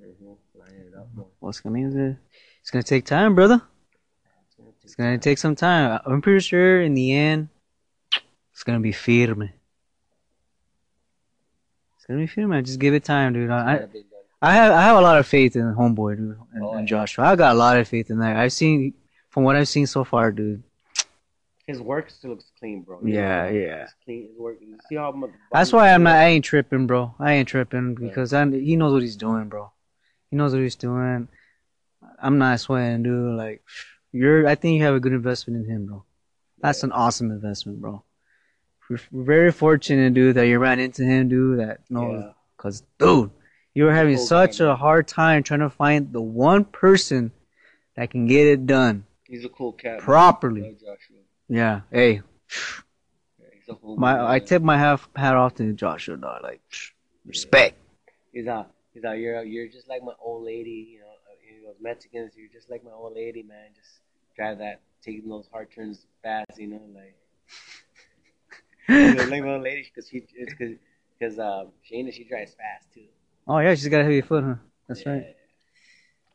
hmm 0.00 0.32
Line 0.54 0.86
it 0.88 0.94
up 0.96 1.08
more. 1.14 1.26
What's 1.40 1.60
gonna 1.60 1.74
mean? 1.74 1.88
is 1.88 2.16
It's 2.60 2.70
gonna 2.70 2.82
take 2.82 3.04
time, 3.04 3.34
brother. 3.34 3.60
It's 4.46 4.54
gonna 4.56 4.70
take 4.70 4.84
It's 4.84 4.94
gonna 4.94 5.18
take 5.18 5.38
some 5.38 5.56
time. 5.56 6.00
I'm 6.06 6.22
pretty 6.22 6.40
sure 6.40 6.80
in 6.82 6.94
the 6.94 7.12
end, 7.12 7.48
it's 8.52 8.62
gonna 8.64 8.80
be 8.80 8.92
firme. 8.92 9.50
It's 12.12 12.18
me 12.20 12.26
feel, 12.26 12.48
man. 12.48 12.64
Just 12.64 12.78
give 12.78 12.92
it 12.94 13.04
time, 13.04 13.32
dude. 13.32 13.50
I, 13.50 13.74
gotta 13.74 13.86
be 13.86 14.00
done. 14.00 14.08
I 14.42 14.52
have 14.54 14.72
I 14.72 14.82
have 14.82 14.96
a 14.96 15.00
lot 15.00 15.18
of 15.18 15.26
faith 15.26 15.56
in 15.56 15.62
homeboy, 15.74 16.16
dude, 16.16 16.38
and, 16.52 16.62
Oh, 16.62 16.72
and 16.72 16.80
yeah. 16.88 16.96
Joshua. 16.96 17.24
I 17.24 17.36
got 17.36 17.54
a 17.54 17.58
lot 17.58 17.78
of 17.78 17.88
faith 17.88 18.10
in 18.10 18.18
that. 18.18 18.36
I've 18.36 18.52
seen 18.52 18.94
from 19.30 19.44
what 19.44 19.56
I've 19.56 19.68
seen 19.68 19.86
so 19.86 20.04
far, 20.04 20.30
dude. 20.30 20.62
His 21.66 21.80
work 21.80 22.10
still 22.10 22.30
looks 22.30 22.50
clean, 22.58 22.82
bro. 22.82 23.00
Yeah, 23.02 23.48
yeah. 23.48 23.86
Clean. 24.04 24.28
His 24.28 24.36
work. 24.36 24.58
You 24.60 24.76
see 24.88 24.96
how 24.96 25.12
much. 25.12 25.30
That's 25.52 25.72
why 25.72 25.92
I'm 25.92 26.02
not. 26.02 26.16
I 26.16 26.26
ain't 26.26 26.44
tripping, 26.44 26.86
bro. 26.86 27.14
I 27.18 27.34
ain't 27.34 27.48
tripping 27.48 27.94
because 27.94 28.34
I, 28.34 28.44
he 28.50 28.76
knows 28.76 28.92
what 28.92 29.02
he's 29.02 29.16
doing, 29.16 29.48
bro. 29.48 29.70
He 30.30 30.36
knows 30.36 30.52
what 30.52 30.60
he's 30.62 30.76
doing. 30.76 31.28
I'm 32.20 32.38
not 32.38 32.60
sweating, 32.60 33.04
dude. 33.04 33.36
Like 33.36 33.62
you're. 34.12 34.46
I 34.46 34.54
think 34.54 34.76
you 34.78 34.84
have 34.84 34.94
a 34.94 35.00
good 35.00 35.12
investment 35.12 35.64
in 35.64 35.70
him, 35.70 35.86
bro. 35.86 36.04
That's 36.58 36.82
an 36.82 36.92
awesome 36.92 37.30
investment, 37.30 37.80
bro. 37.80 38.02
We're 38.92 39.00
we're 39.10 39.24
very 39.24 39.52
fortunate, 39.52 40.12
dude, 40.14 40.36
that 40.36 40.46
you 40.46 40.58
ran 40.58 40.78
into 40.78 41.02
him, 41.04 41.28
dude. 41.28 41.60
That 41.60 41.80
knows, 41.88 42.22
Yeah. 42.24 42.32
cause, 42.58 42.82
dude, 42.98 43.30
you 43.74 43.84
were 43.84 43.92
having 43.94 44.18
such 44.18 44.60
a 44.60 44.74
hard 44.76 45.08
time 45.08 45.42
trying 45.42 45.60
to 45.60 45.70
find 45.70 46.12
the 46.12 46.20
one 46.20 46.64
person 46.64 47.32
that 47.96 48.10
can 48.10 48.26
get 48.26 48.46
it 48.46 48.66
done 48.66 49.04
He's 49.26 49.44
a 49.44 49.48
cool 49.48 49.72
cat. 49.72 50.00
properly. 50.00 50.76
Yeah. 51.48 51.80
Hey, 51.90 52.12
Yeah, 52.14 52.20
he's 53.54 53.68
a 53.68 53.74
cool 53.74 53.96
my 53.96 54.14
man. 54.14 54.24
I 54.26 54.38
tip 54.40 54.62
my 54.62 54.76
half 54.76 55.08
hat 55.16 55.36
off 55.36 55.54
to 55.56 55.72
Joshua, 55.72 56.16
dog. 56.16 56.42
Like, 56.42 56.60
respect. 57.24 57.76
He's 58.32 58.46
out. 58.46 58.72
He's 58.92 59.04
out. 59.04 59.18
You're 59.18 59.42
you're 59.42 59.68
just 59.68 59.88
like 59.88 60.02
my 60.02 60.12
old 60.20 60.44
lady. 60.44 60.98
Uh, 61.02 61.08
you 61.46 61.62
know, 61.62 61.68
those 61.68 61.80
Mexicans, 61.80 62.32
you're 62.36 62.48
just 62.52 62.70
like 62.70 62.84
my 62.84 62.90
old 62.90 63.14
lady, 63.14 63.42
man. 63.42 63.68
Just 63.74 64.00
drive 64.36 64.58
that, 64.58 64.80
taking 65.02 65.28
those 65.30 65.48
hard 65.50 65.70
turns 65.74 66.06
fast, 66.22 66.58
you 66.58 66.66
know, 66.66 66.80
like. 66.94 67.14
Like 68.88 69.28
my 69.42 69.56
lady, 69.56 69.90
because 69.94 70.08
she, 70.08 70.22
because, 71.18 71.38
um, 71.38 71.68
Shayna, 71.90 72.12
she 72.12 72.24
drives 72.24 72.54
fast 72.54 72.92
too. 72.92 73.04
Oh 73.46 73.58
yeah, 73.58 73.74
she's 73.74 73.88
got 73.88 74.00
a 74.00 74.04
heavy 74.04 74.20
foot, 74.20 74.44
huh? 74.44 74.54
That's 74.88 75.04
Yeah. 75.06 75.12
right. 75.12 75.26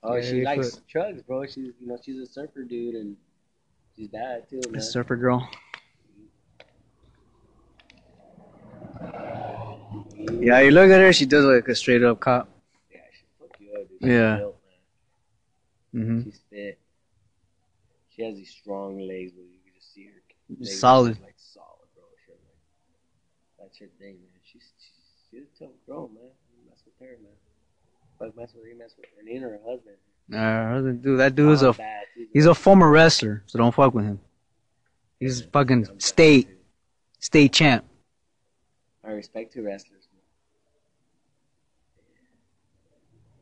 Oh, 0.03 0.15
Yeah, 0.15 0.21
she 0.21 0.41
likes 0.45 0.71
foot. 0.71 0.87
trucks, 0.87 1.21
bro. 1.21 1.45
She's, 1.45 1.73
you 1.79 1.87
know, 1.87 1.97
she's 2.03 2.17
a 2.17 2.25
surfer 2.25 2.63
dude, 2.63 2.95
and 2.95 3.15
she's 3.95 4.09
that 4.11 4.49
too, 4.49 4.61
Man. 4.69 4.79
A 4.79 4.81
surfer 4.81 5.15
girl. 5.15 5.49
Yeah, 10.39 10.59
you 10.61 10.71
look 10.71 10.89
at 10.89 11.01
her, 11.01 11.11
she 11.13 11.25
does 11.25 11.45
look 11.45 11.63
like 11.63 11.69
a 11.69 11.75
straight 11.75 12.03
up 12.03 12.19
cop. 12.19 12.47
Yeah, 12.91 12.99
she 13.11 13.25
fuck 13.39 13.49
you 13.59 13.71
up, 13.73 13.87
dude. 13.89 13.99
She's 14.01 14.09
Yeah. 14.09 14.37
built, 14.37 14.57
hmm 15.93 16.21
She's 16.23 16.41
fit. 16.49 16.79
She 18.15 18.23
has 18.23 18.35
these 18.35 18.49
strong 18.51 18.97
legs 18.99 19.31
where 19.35 19.45
you 19.45 19.59
can 19.63 19.73
just 19.75 19.93
see 19.93 20.05
her. 20.05 20.65
Solid. 20.65 21.19
like 21.21 21.35
solid, 21.37 21.87
bro. 21.95 22.03
She 22.25 22.31
like, 23.59 23.66
her 23.79 23.89
thing, 23.99 24.15
man. 24.15 24.41
She's 24.43 24.71
she's, 24.77 24.91
she's 25.29 25.43
a 25.43 25.63
tough 25.65 25.73
girl, 25.87 26.09
man. 26.09 26.23
You 26.23 26.69
mess 26.69 26.81
with 26.85 26.95
her, 27.07 27.17
man. 27.21 27.33
Fuck, 28.19 28.35
mess 28.37 28.53
with 28.55 28.63
her, 28.63 28.69
you 28.69 28.77
mess 28.77 28.93
with 28.97 29.05
her, 29.05 29.21
and 29.21 29.43
her 29.43 29.59
husband. 29.65 29.97
Uh, 30.33 30.81
dude, 31.01 31.19
that 31.19 31.35
dude's 31.35 31.61
a 31.61 31.67
I'm 31.69 31.73
bad, 31.73 32.03
he's 32.33 32.45
a 32.45 32.55
former 32.55 32.89
wrestler, 32.89 33.43
so 33.45 33.57
don't 33.59 33.73
fuck 33.73 33.93
with 33.93 34.05
him. 34.05 34.19
He's 35.19 35.41
Yeah, 35.41 35.47
fucking 35.53 35.85
I'm 35.87 35.93
bad, 35.93 36.01
state 36.03 36.49
state 37.19 37.53
champ. 37.53 37.85
I 39.05 39.11
respect 39.11 39.53
to 39.53 39.61
wrestlers, 39.61 40.07
man. 40.13 40.21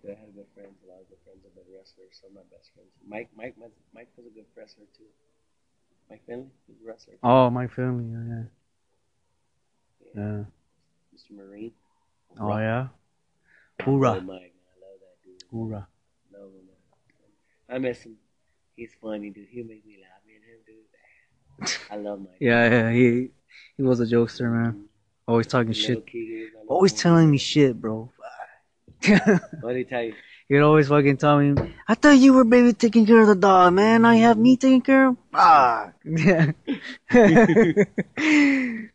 Yeah. 0.03 0.11
I 0.13 0.19
had 0.19 0.35
good 0.35 0.45
friends. 0.53 0.77
A 0.85 0.91
lot 0.91 1.01
of 1.01 1.09
good 1.09 1.17
friends 1.25 1.41
have 1.43 1.55
been 1.55 1.73
wrestlers. 1.73 2.13
Some 2.21 2.29
of 2.31 2.35
my 2.35 2.45
best 2.55 2.69
friends. 2.75 2.89
Mike, 3.07 3.29
Mike, 3.35 3.55
Mike, 3.59 3.73
Mike 3.93 4.09
was 4.15 4.27
a 4.27 4.29
good 4.29 4.45
wrestler 4.55 4.85
too. 4.95 5.09
Mike 6.09 6.21
Finley 6.27 6.51
was 6.67 6.77
a 6.83 6.87
wrestler. 6.87 7.13
Oh, 7.23 7.49
my 7.49 7.65
family, 7.67 8.05
yeah, 8.13 8.43
yeah. 10.15 10.21
yeah. 10.23 10.43
Mr. 11.15 11.31
Marine. 11.37 11.71
Oh 12.39 12.57
yeah. 12.57 12.87
Oh, 13.81 13.83
Hoorah. 13.85 14.21
Mike, 14.21 14.53
I 14.53 14.75
love 14.81 14.99
that 15.01 15.17
dude. 15.23 15.43
Hoorah. 15.51 15.87
Love 16.33 16.51
him. 16.53 16.69
I 17.69 17.77
miss 17.79 18.01
him. 18.03 18.15
He's 18.75 18.91
funny, 19.01 19.29
dude. 19.29 19.47
He'll 19.49 19.65
make 19.65 19.85
me 19.85 19.97
laugh. 20.01 20.21
Me 20.27 20.33
and 20.35 20.43
him, 20.43 20.59
dude. 20.65 21.77
I 21.91 21.95
love 21.97 22.19
Mike. 22.19 22.37
Yeah, 22.39 22.69
yeah, 22.69 22.91
he 22.91 23.29
he 23.77 23.83
was 23.83 23.99
a 23.99 24.05
jokester, 24.05 24.51
man. 24.51 24.85
Always 25.27 25.47
talking 25.47 25.69
Little 25.69 25.83
shit. 25.83 26.05
kid, 26.05 26.17
he 26.17 26.41
was 26.43 26.49
my 26.53 26.73
Always 26.75 26.93
telling 26.93 27.31
me 27.31 27.37
shit, 27.37 27.79
bro. 27.79 28.11
What 29.61 29.73
did 29.73 29.77
he 29.77 29.83
tell 29.85 30.03
you? 30.03 30.13
He'd 30.47 30.59
always 30.59 30.87
fucking 30.89 31.17
tell 31.17 31.39
me, 31.39 31.73
I 31.87 31.95
thought 31.95 32.17
you 32.19 32.33
were 32.33 32.43
baby 32.43 32.73
taking 32.73 33.05
care 33.07 33.19
of 33.21 33.27
the 33.27 33.35
dog, 33.35 33.73
man. 33.73 34.03
Now 34.03 34.11
you 34.11 34.23
have 34.23 34.37
me 34.37 34.57
taking 34.57 34.81
care 34.81 35.07
of 35.07 35.17
Ah. 35.33 35.91
Yeah. 36.05 36.51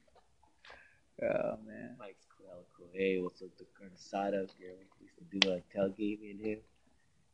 oh 1.23 1.57
man. 1.66 1.97
Mike's 1.99 2.27
cool. 2.37 2.64
cool. 2.77 2.87
Hey, 2.93 3.18
what's 3.21 3.43
up, 3.43 3.49
the 3.59 3.64
Carnosada 3.64 4.47
girl? 4.59 4.77
We 5.01 5.07
used 5.07 5.18
to 5.18 5.39
do 5.39 5.51
like 5.51 5.64
tailgate 5.75 6.21
me 6.21 6.31
and 6.31 6.41
him. 6.41 6.59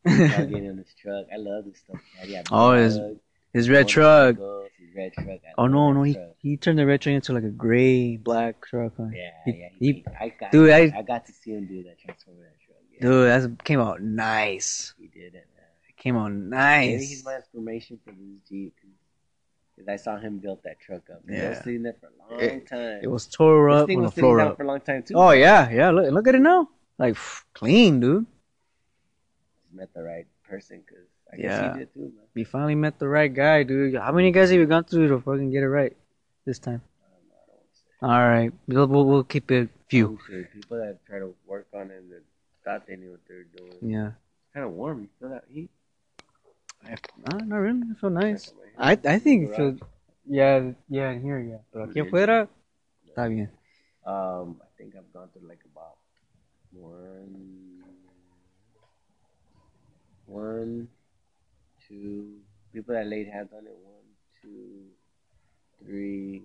Tailgating 0.07 0.71
in 0.71 0.77
his 0.79 0.95
truck. 1.01 1.27
I 1.33 1.37
love 1.37 1.65
this 1.65 1.79
stuff. 1.79 2.01
man. 2.21 2.31
Yeah, 2.31 2.43
Oh, 2.51 2.73
his- 2.73 2.99
His 3.53 3.71
red 3.71 3.89
truck. 3.89 4.37
His 4.37 4.95
red 4.95 5.13
truck. 5.15 5.27
I 5.29 5.53
Oh 5.59 5.67
no, 5.67 5.93
no, 5.93 6.03
he 6.03 6.15
truck. 6.15 6.29
he 6.39 6.57
turned 6.59 6.79
the 6.79 6.87
red 6.87 7.01
truck 7.01 7.15
into 7.15 7.33
like 7.33 7.43
a 7.45 7.49
gray 7.49 8.17
black 8.17 8.61
truck. 8.67 8.93
Huh? 8.99 9.05
Yeah, 9.13 9.31
He- 9.47 9.59
yeah. 9.59 9.69
he- 9.79 9.93
He, 9.93 10.05
I 10.21 10.29
got, 10.29 10.51
dude, 10.53 10.71
I, 10.71 10.93
I- 10.99 11.03
got 11.03 11.27
to 11.27 11.33
see 11.33 11.53
him 11.53 11.67
do 11.67 11.83
that 11.85 11.99
transformer 11.99 12.43
that 12.43 12.61
truck. 12.65 12.77
Yeah, 12.93 13.03
Dude, 13.03 13.29
that 13.59 13.65
came 13.65 13.81
out 13.81 14.01
nice. 14.03 14.95
he 14.99 15.07
did 15.09 15.35
it. 15.35 15.47
Man. 15.57 15.65
It 15.89 15.97
came 15.97 16.17
out 16.17 16.33
Maybe 16.33 16.99
he's 17.05 17.25
nice. 17.25 17.25
my 17.25 17.37
inspiration 17.37 17.99
for 18.05 18.11
this 18.13 18.19
Jeep. 18.49 18.75
Because 19.77 19.89
I 19.89 19.97
saw 19.97 20.17
him 20.17 20.39
build 20.39 20.61
that 20.65 20.81
truck 20.81 21.03
up. 21.13 21.21
Yeah. 21.29 21.37
It 21.37 21.49
was 21.51 21.59
sitting 21.59 21.83
there 21.83 21.97
for 22.01 22.07
a 22.07 22.33
long 22.33 22.41
It- 22.41 22.67
time. 22.67 23.01
It 23.03 23.09
was 23.09 23.27
tore 23.27 23.69
up 23.71 23.91
on 23.91 24.03
the 24.03 24.11
floor 24.11 24.39
down 24.39 24.49
up. 24.49 24.57
for 24.57 24.63
a 24.63 24.67
long 24.67 24.81
time 24.81 25.03
too. 25.03 25.15
Oh 25.15 25.31
yeah, 25.33 25.69
yeah. 25.71 25.91
Look, 25.91 26.11
look 26.13 26.27
at 26.29 26.35
it 26.35 26.41
now. 26.41 26.69
Like 26.99 27.15
pff, 27.15 27.45
clean, 27.53 28.01
dude. 28.01 28.25
Met 29.73 29.93
the 29.93 30.03
right 30.03 30.27
person 30.49 30.81
because 30.87 31.05
I 31.31 31.37
Yeah. 31.37 31.61
guess 31.77 31.77
he 31.79 31.85
too, 32.01 32.13
man. 32.17 32.25
You 32.35 32.45
finally 32.47 32.75
met 32.75 32.99
the 32.99 33.09
right 33.09 33.33
guy, 33.33 33.63
dude. 33.65 33.95
How 33.97 34.13
many 34.13 34.31
guys 34.33 34.51
have 34.51 34.59
you 34.59 34.67
gone 34.67 34.85
through 34.85 35.09
to 35.09 35.21
fucking 35.21 35.51
get 35.51 35.63
it 35.63 35.69
right 35.69 35.95
this 36.47 36.59
time? 36.59 36.81
I 37.05 37.11
don't 37.13 37.29
know. 37.29 37.35
I 37.35 37.47
don't 37.47 37.57
want 37.57 37.69
to 37.73 37.79
say. 37.79 37.87
All 38.01 38.29
right, 38.29 38.53
we'll 38.69 38.87
we'll, 38.87 39.05
we'll 39.05 39.25
keep 39.25 39.51
it 39.51 39.69
few. 39.89 40.19
Sure 40.27 40.45
people 40.45 40.79
that 40.79 41.05
try 41.07 41.19
to 41.19 41.35
work 41.47 41.67
on 41.75 41.91
it 41.91 41.99
and 41.99 42.13
thought 42.65 42.87
they 42.87 42.97
knew 42.97 43.11
what 43.11 43.21
they 43.29 43.35
were 43.35 43.45
doing. 43.57 43.77
Yeah. 43.83 44.07
It's 44.09 44.55
kind 44.55 44.65
of 44.65 44.73
warm. 44.73 45.03
You 45.03 45.09
feel 45.21 45.29
that 45.29 45.45
heat? 45.51 45.71
Ah, 47.33 47.39
not 47.45 47.57
really. 47.57 47.83
I 47.91 47.95
feel 48.01 48.11
nice. 48.11 48.45
Check 48.45 48.55
on 48.55 48.59
my 48.79 48.87
hand. 48.87 49.01
I 49.07 49.15
I 49.15 49.19
think 49.19 49.51
it 49.51 49.57
feels. 49.57 49.81
Yeah, 50.27 50.73
yeah, 50.89 51.11
in 51.13 51.23
here, 51.23 51.39
yeah. 51.41 51.63
Pero 51.73 51.85
aquí 51.85 52.01
afuera, 52.01 52.49
está 53.07 53.29
bien. 53.29 53.51
Um, 54.05 54.61
I 54.63 54.67
think 54.77 54.95
I've 54.97 55.13
gone 55.13 55.29
through 55.33 55.49
like 55.49 55.63
about 55.71 55.99
one, 56.73 57.83
one, 60.27 60.89
two 61.89 62.39
people 62.73 62.95
that 62.95 63.07
laid 63.07 63.29
hands 63.29 63.51
on 63.53 63.67
it. 63.67 63.75
One, 63.83 64.07
two, 64.43 64.91
three, 65.83 66.43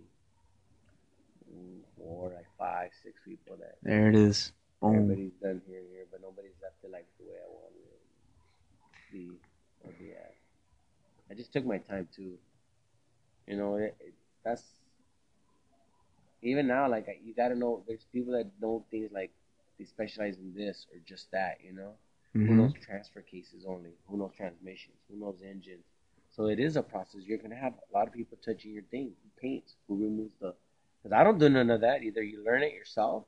mm, 1.50 2.34
like 2.34 2.48
five, 2.58 2.89
six 3.04 3.20
people 3.26 3.58
that 3.58 3.78
There 3.84 4.10
it 4.10 4.16
is. 4.16 4.54
Boom. 4.82 4.96
everybody's 4.96 5.34
done 5.42 5.62
here 5.68 5.82
here, 5.92 6.06
but 6.12 6.22
nobody's 6.22 6.58
left 6.62 6.78
it 6.84 6.92
like 6.92 7.06
the 7.20 7.26
way 7.26 7.38
I 7.38 7.50
wanted 7.50 7.86
it 7.86 8.02
to 8.94 9.14
be 9.14 9.38
or 9.84 9.92
be 10.00 10.12
at. 10.12 10.30
I 11.32 11.34
just 11.34 11.53
took 11.53 11.65
my 11.65 11.77
time 11.77 12.07
too. 12.13 12.38
You 13.47 13.57
know, 13.57 13.75
it, 13.75 13.95
it, 13.99 14.13
that's 14.43 14.63
even 16.41 16.67
now. 16.67 16.89
Like 16.89 17.07
you 17.23 17.34
got 17.34 17.49
to 17.49 17.55
know, 17.55 17.84
there's 17.88 18.05
people 18.11 18.34
that 18.34 18.49
know 18.61 18.84
things 18.91 19.11
like 19.13 19.32
they 19.79 19.86
specialize 19.86 20.38
in 20.38 20.53
this 20.53 20.88
or 20.91 20.99
just 21.05 21.32
that. 21.32 21.59
You 21.63 21.73
know, 21.73 21.93
who 22.34 22.39
Mhm. 22.41 22.57
knows 22.57 22.73
transfer 22.73 23.21
cases 23.21 23.65
only? 23.67 23.91
Who 24.07 24.17
knows 24.17 24.32
transmissions? 24.36 24.97
Who 25.09 25.17
knows 25.17 25.41
engines? 25.41 25.86
So 26.32 26.47
it 26.47 26.59
is 26.59 26.75
a 26.75 26.84
process. 26.84 27.21
You're 27.23 27.38
gonna 27.38 27.55
have 27.55 27.73
a 27.73 27.93
lot 27.97 28.07
of 28.07 28.13
people 28.13 28.38
touching 28.43 28.73
your 28.73 28.84
thing, 28.84 29.15
who 29.23 29.29
paints, 29.41 29.75
who 29.88 29.95
removes 29.95 30.36
the. 30.39 30.53
Because 31.01 31.13
I 31.17 31.23
don't 31.23 31.39
do 31.39 31.49
none 31.49 31.69
of 31.71 31.82
that. 31.82 32.03
Either 32.03 32.21
you 32.21 32.43
learn 32.43 32.61
it 32.63 32.73
yourself, 32.73 33.25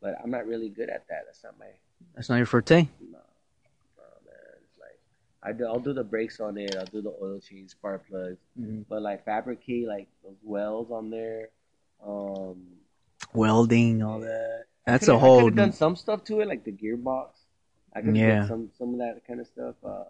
but 0.00 0.14
I'm 0.22 0.30
not 0.30 0.46
really 0.46 0.68
good 0.68 0.88
at 0.88 1.06
that. 1.08 1.24
That's 1.26 1.42
not 1.44 1.58
my. 1.58 1.66
That's 2.14 2.28
not 2.28 2.36
your 2.36 2.46
forte. 2.46 2.88
No, 3.00 3.08
no 3.08 3.18
man. 3.18 3.18
It's 3.18 3.18
like 3.20 3.33
I 5.46 5.52
do. 5.52 5.66
I'll 5.66 5.78
do 5.80 5.92
the 5.92 6.04
brakes 6.04 6.40
on 6.40 6.56
it. 6.56 6.74
I'll 6.76 6.86
do 6.86 7.02
the 7.02 7.14
oil 7.22 7.38
change, 7.40 7.70
spark 7.70 8.08
plugs. 8.08 8.38
But 8.88 9.02
like 9.02 9.24
fabricate 9.24 9.86
like 9.86 10.08
those 10.22 10.38
welds 10.42 10.90
on 10.90 11.10
there. 11.10 11.50
Um, 12.04 12.62
Welding, 13.34 14.02
all 14.02 14.20
that. 14.20 14.64
That's 14.86 15.08
a 15.08 15.18
whole. 15.18 15.38
I 15.38 15.42
could 15.42 15.46
have 15.46 15.56
done 15.56 15.72
some 15.72 15.96
stuff 15.96 16.24
to 16.24 16.40
it, 16.40 16.48
like 16.48 16.64
the 16.64 16.72
gearbox. 16.72 17.28
I 17.92 18.00
could 18.00 18.08
have 18.08 18.16
Yeah. 18.16 18.38
done 18.40 18.48
some 18.48 18.70
some 18.78 18.92
of 18.94 18.98
that 19.00 19.20
kind 19.26 19.40
of 19.40 19.46
stuff. 19.46 19.74
Uh, 19.84 20.04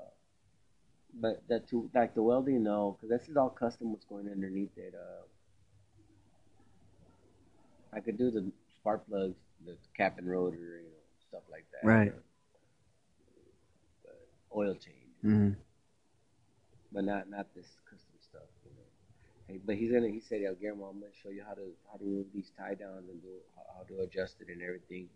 but 1.21 1.43
that 1.49 1.69
to 1.69 1.91
like 1.95 2.15
the 2.15 2.23
welding, 2.23 2.63
no, 2.63 2.93
because 3.01 3.09
this 3.19 3.29
is 3.29 3.37
all 3.37 3.51
custom. 3.51 3.93
What's 3.93 4.05
going 4.05 4.29
underneath 4.29 4.77
it? 4.77 4.95
Uh, 4.95 5.23
I 7.93 8.01
could 8.01 8.19
do 8.19 8.31
the 8.31 8.51
spark 8.77 9.07
plugs, 9.09 9.37
the 9.65 9.77
cap 9.97 10.19
and 10.19 10.29
rotor, 10.29 10.57
you 10.57 10.89
know, 10.91 11.29
stuff 11.29 11.43
like 11.51 11.67
that. 11.73 11.87
Right. 11.87 12.13
But 14.03 14.19
oil 14.57 14.75
change, 14.75 15.04
Mhm. 15.25 15.57
but 16.93 17.05
not 17.05 17.29
not 17.31 17.55
this 17.55 17.69
custom 17.91 18.17
stuff. 18.21 18.49
You 18.65 18.73
know. 18.73 18.89
Hey, 19.49 19.61
but 19.65 19.77
he's 19.77 19.93
gonna. 19.93 20.09
He 20.09 20.21
said, 20.21 20.43
"Yeah, 20.43 20.53
Guillermo, 20.55 20.87
I'm 20.87 21.01
gonna 21.01 21.13
show 21.23 21.31
you 21.31 21.45
how 21.47 21.55
to 21.55 21.73
how 21.91 21.99
to 21.99 22.05
remove 22.05 22.27
these 22.35 22.51
tie 22.57 22.75
downs 22.75 23.09
and 23.11 23.23
do 23.23 23.35
how, 23.57 23.79
how 23.79 23.85
to 23.85 24.03
adjust 24.03 24.41
it 24.41 24.49
and 24.49 24.63
everything, 24.63 25.09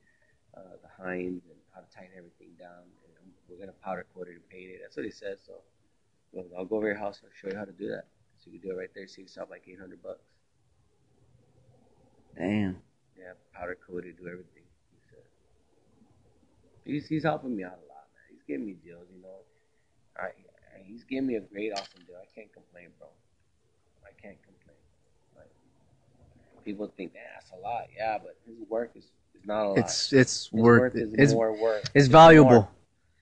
uh, 0.56 0.76
the 0.82 0.88
hinds 1.02 1.44
and 1.46 1.59
how 1.74 1.80
to 1.80 1.88
tighten 1.94 2.16
everything 2.18 2.50
down. 2.59 2.84
And 3.22 3.32
we're 3.48 3.59
gonna 3.59 3.78
powder 3.84 4.06
coat 4.14 4.28
it 4.28 4.36
and 4.36 4.48
paint 4.50 4.70
it." 4.70 4.80
That's 4.82 4.96
what 4.96 5.06
he 5.06 5.12
said. 5.12 5.38
So, 5.46 5.62
well, 6.32 6.46
I'll 6.59 6.66
go 6.66 6.76
over 6.76 6.86
your 6.88 6.98
house 6.98 7.20
and 7.22 7.30
show 7.34 7.48
you 7.48 7.56
how 7.56 7.64
to 7.66 7.72
do 7.72 7.88
that. 7.88 8.06
So 8.38 8.50
you 8.50 8.61
can 8.61 8.70
do 8.70 8.74
it 8.76 8.78
right 8.78 8.94
there. 8.94 9.06
See 9.09 9.22
yourself 9.22 9.50
like 9.50 9.64
800 9.68 10.02
bucks. 10.02 10.24
Damn. 12.36 12.82
Yeah, 13.18 13.34
powder 13.54 13.76
coated, 13.86 14.16
do 14.18 14.28
everything. 14.28 14.64
He 14.92 14.98
said. 15.11 15.24
He's 16.84 17.06
he's 17.09 17.24
helping 17.24 17.56
me 17.56 17.64
out 17.64 17.78
a 17.78 17.86
lot, 17.88 18.06
man. 18.14 18.24
He's 18.30 18.42
giving 18.46 18.66
me 18.66 18.74
deals, 18.74 19.06
you 19.14 19.22
know. 19.22 19.42
I, 20.18 20.30
he's 20.84 21.04
giving 21.04 21.26
me 21.26 21.36
a 21.36 21.40
great, 21.40 21.72
awesome 21.72 22.02
deal. 22.06 22.16
I 22.20 22.26
can't 22.34 22.52
complain, 22.52 22.88
bro. 22.98 23.08
I 24.04 24.10
can't 24.20 24.38
complain. 24.42 24.76
Like 25.36 25.50
people 26.64 26.92
think, 26.96 27.14
nah, 27.14 27.20
that's 27.34 27.52
a 27.52 27.56
lot. 27.56 27.84
Yeah, 27.96 28.18
but 28.18 28.36
his 28.46 28.56
work 28.68 28.92
is, 28.94 29.04
is 29.34 29.46
not 29.46 29.64
a 29.64 29.68
lot. 29.68 29.78
It's 29.78 30.12
it's 30.12 30.44
his 30.44 30.52
worth 30.52 30.80
work 30.80 30.94
it. 30.94 31.10
It's 31.14 31.32
more 31.32 31.52
work. 31.52 31.84
it's 31.94 32.08
valuable. 32.08 32.50
more. 32.50 32.68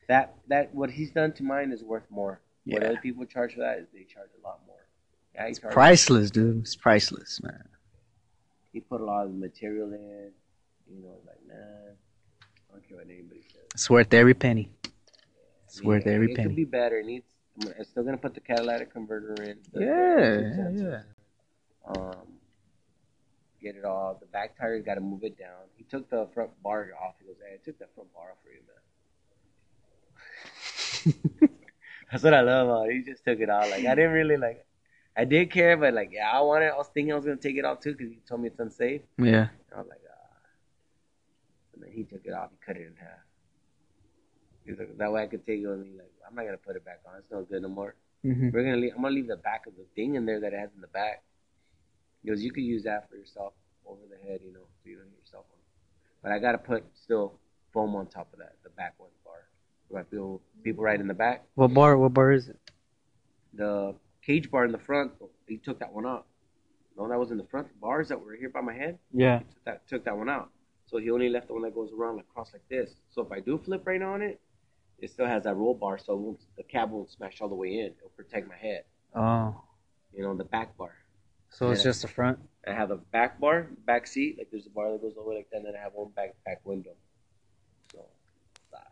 That 0.08 0.34
that 0.48 0.74
what 0.74 0.90
he's 0.90 1.10
done 1.10 1.32
to 1.32 1.42
mine 1.42 1.72
is 1.72 1.82
worth 1.82 2.08
more. 2.10 2.40
What 2.64 2.82
other 2.82 2.98
people 3.00 3.24
charge 3.24 3.54
for 3.54 3.60
that 3.60 3.78
is 3.78 3.86
they 3.92 4.02
charge 4.04 4.30
a 4.42 4.44
lot 4.44 4.60
more. 4.66 4.76
Yeah, 5.34 5.44
It's 5.44 5.60
priceless, 5.60 6.30
dude. 6.30 6.62
It's 6.62 6.74
priceless, 6.74 7.40
man. 7.42 7.62
He 8.72 8.80
put 8.80 9.00
a 9.00 9.04
lot 9.04 9.26
of 9.26 9.34
material 9.34 9.92
in. 9.92 10.32
You 10.88 11.02
know, 11.02 11.16
like 11.26 11.38
nah, 11.46 11.54
I 11.54 12.72
don't 12.72 12.88
care 12.88 12.98
what 12.98 13.06
anybody 13.06 13.42
says. 13.42 13.62
It's 13.74 13.90
worth 13.90 14.12
every 14.14 14.34
penny. 14.34 14.70
It's 15.76 15.84
worth 15.84 16.06
every 16.06 16.32
it 16.32 16.36
penny. 16.36 16.48
could 16.48 16.56
be 16.56 16.64
better. 16.64 17.00
It 17.00 17.06
needs. 17.06 17.26
I'm 17.62 17.84
still 17.84 18.02
gonna 18.02 18.16
put 18.16 18.32
the 18.34 18.40
catalytic 18.40 18.92
converter 18.92 19.34
in. 19.42 19.58
Yeah, 19.74 20.70
yeah. 20.74 21.02
Um, 21.86 22.14
get 23.60 23.76
it 23.76 23.84
all. 23.84 24.16
The 24.18 24.26
back 24.26 24.58
tires 24.58 24.82
got 24.84 24.94
to 24.94 25.00
move 25.00 25.22
it 25.22 25.38
down. 25.38 25.68
He 25.76 25.84
took 25.84 26.08
the 26.08 26.28
front 26.32 26.50
bar 26.62 26.88
off. 27.02 27.14
He 27.20 27.26
goes, 27.26 27.36
"Hey, 27.46 27.54
I 27.54 27.58
took 27.62 27.78
that 27.78 27.94
front 27.94 28.12
bar 28.14 28.32
off 28.32 28.38
for 28.42 28.50
you, 28.50 28.60
man." 31.44 31.50
That's 32.10 32.24
what 32.24 32.32
I 32.32 32.40
love 32.40 32.68
about 32.68 32.88
it. 32.88 32.94
He 32.94 33.02
just 33.02 33.24
took 33.24 33.38
it 33.40 33.50
off. 33.50 33.70
Like 33.70 33.84
I 33.84 33.94
didn't 33.94 34.12
really 34.12 34.36
like. 34.38 34.64
I 35.14 35.24
did 35.24 35.50
care, 35.50 35.76
but 35.76 35.92
like, 35.92 36.10
yeah, 36.12 36.30
I 36.30 36.40
wanted. 36.40 36.68
I 36.70 36.76
was 36.76 36.88
thinking 36.88 37.12
I 37.12 37.16
was 37.16 37.24
gonna 37.24 37.36
take 37.36 37.56
it 37.56 37.64
off 37.66 37.80
too 37.80 37.92
because 37.92 38.10
he 38.10 38.20
told 38.26 38.40
me 38.40 38.48
it's 38.48 38.60
unsafe. 38.60 39.02
Yeah. 39.18 39.48
And 39.48 39.74
I 39.74 39.78
was 39.78 39.88
like, 39.88 40.00
ah. 40.10 40.36
And 41.74 41.82
then 41.82 41.90
he 41.92 42.04
took 42.04 42.24
it 42.24 42.32
off. 42.32 42.50
He 42.50 42.56
cut 42.64 42.76
it 42.76 42.86
in 42.86 42.94
half. 42.98 43.25
Like, 44.68 44.98
that 44.98 45.12
way 45.12 45.22
I 45.22 45.26
could 45.26 45.46
take 45.46 45.60
it 45.60 45.66
with 45.66 45.80
me. 45.80 45.90
Like, 45.96 46.12
I'm 46.28 46.34
not 46.34 46.44
gonna 46.44 46.56
put 46.58 46.76
it 46.76 46.84
back 46.84 47.00
on. 47.06 47.18
It's 47.18 47.30
no 47.30 47.42
good 47.42 47.62
no 47.62 47.68
more. 47.68 47.94
hmm 48.22 48.50
We're 48.50 48.64
gonna 48.64 48.76
leave. 48.76 48.92
I'm 48.96 49.02
gonna 49.02 49.14
leave 49.14 49.28
the 49.28 49.36
back 49.36 49.66
of 49.66 49.76
the 49.76 49.84
thing 49.94 50.14
in 50.16 50.26
there 50.26 50.40
that 50.40 50.52
it 50.52 50.58
has 50.58 50.70
in 50.74 50.80
the 50.80 50.86
back. 50.88 51.22
Because 52.24 52.42
you 52.42 52.50
could 52.52 52.64
use 52.64 52.82
that 52.84 53.08
for 53.08 53.16
yourself 53.16 53.52
over 53.86 54.00
the 54.10 54.16
head, 54.28 54.40
you 54.44 54.52
know, 54.52 54.60
so 54.82 54.88
you 54.90 54.96
don't 54.96 55.04
hit 55.06 55.18
yourself 55.24 55.44
on. 55.52 55.58
But 56.22 56.32
I 56.32 56.38
gotta 56.40 56.58
put 56.58 56.84
still 56.94 57.38
foam 57.72 57.94
on 57.94 58.06
top 58.06 58.32
of 58.32 58.38
that, 58.40 58.54
the 58.64 58.70
back 58.70 58.94
one 58.98 59.10
bar. 59.24 59.44
So 59.88 59.96
I 59.98 60.02
feel 60.04 60.40
people 60.64 60.82
right 60.82 60.98
in 60.98 61.06
the 61.06 61.14
back. 61.14 61.44
What 61.54 61.72
bar? 61.72 61.96
What 61.96 62.12
bar 62.14 62.32
is 62.32 62.48
it? 62.48 62.58
The 63.54 63.94
cage 64.24 64.50
bar 64.50 64.64
in 64.64 64.72
the 64.72 64.78
front, 64.78 65.12
he 65.46 65.56
took 65.58 65.78
that 65.78 65.92
one 65.92 66.06
out. 66.06 66.26
The 66.96 67.02
one 67.02 67.10
that 67.10 67.18
was 67.18 67.30
in 67.30 67.36
the 67.36 67.44
front, 67.44 67.68
the 67.68 67.74
bars 67.78 68.08
that 68.08 68.20
were 68.20 68.34
here 68.34 68.48
by 68.48 68.60
my 68.62 68.72
head, 68.74 68.98
Yeah. 69.12 69.38
took 69.40 69.64
that 69.64 69.86
took 69.88 70.04
that 70.04 70.16
one 70.16 70.28
out. 70.28 70.50
So 70.86 70.98
he 70.98 71.10
only 71.10 71.28
left 71.28 71.48
the 71.48 71.52
one 71.52 71.62
that 71.62 71.74
goes 71.74 71.92
around 71.92 72.16
like 72.16 72.28
cross 72.28 72.52
like 72.52 72.66
this. 72.68 72.90
So 73.10 73.22
if 73.22 73.30
I 73.32 73.40
do 73.40 73.58
flip 73.58 73.86
right 73.86 74.00
on 74.02 74.22
it, 74.22 74.40
it 74.98 75.10
still 75.10 75.26
has 75.26 75.44
that 75.44 75.54
roll 75.56 75.74
bar, 75.74 75.98
so 75.98 76.14
it 76.14 76.18
won't, 76.18 76.40
the 76.56 76.62
cab 76.62 76.90
won't 76.90 77.10
smash 77.10 77.40
all 77.40 77.48
the 77.48 77.54
way 77.54 77.78
in. 77.80 77.92
It'll 77.98 78.10
protect 78.16 78.48
my 78.48 78.56
head, 78.56 78.84
Oh. 79.14 79.60
you 80.12 80.22
know, 80.22 80.34
the 80.34 80.44
back 80.44 80.76
bar. 80.76 80.94
So 81.50 81.70
it's 81.70 81.80
Yeah. 81.80 81.90
just 81.90 82.02
the 82.02 82.08
front. 82.08 82.38
I 82.66 82.72
have 82.72 82.90
a 82.90 82.96
back 82.96 83.38
bar, 83.38 83.68
back 83.86 84.06
seat, 84.06 84.36
like 84.38 84.48
there's 84.50 84.66
a 84.66 84.70
bar 84.70 84.90
that 84.92 85.00
goes 85.00 85.14
all 85.16 85.24
the 85.24 85.30
way 85.30 85.36
like 85.36 85.50
that, 85.50 85.58
and 85.58 85.66
then 85.66 85.74
I 85.76 85.82
have 85.82 85.92
one 85.94 86.10
back 86.12 86.34
back 86.44 86.60
window. 86.64 86.94
So, 87.92 88.04
ah. 88.74 88.88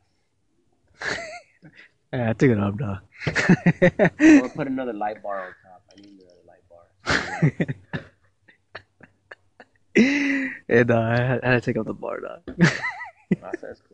Yeah, 2.12 2.30
I 2.30 2.32
took 2.34 2.50
it 2.50 2.60
off, 2.60 2.76
dog. 2.76 2.98
Gonna 4.18 4.48
put 4.54 4.68
another 4.68 4.92
light 4.92 5.20
bar 5.20 5.46
on 5.46 5.54
top. 5.64 5.82
I 5.90 6.00
need 6.00 6.20
another 6.20 6.44
light 6.46 6.62
bar. 6.70 6.86
and 10.68 10.90
uh, 10.92 10.98
I, 11.00 11.16
had, 11.16 11.40
to 11.42 11.60
take 11.60 11.76
off 11.76 11.86
the 11.86 11.92
bar, 11.94 12.20
dog. 12.20 12.42
That's 13.60 13.80
cool. 13.88 13.93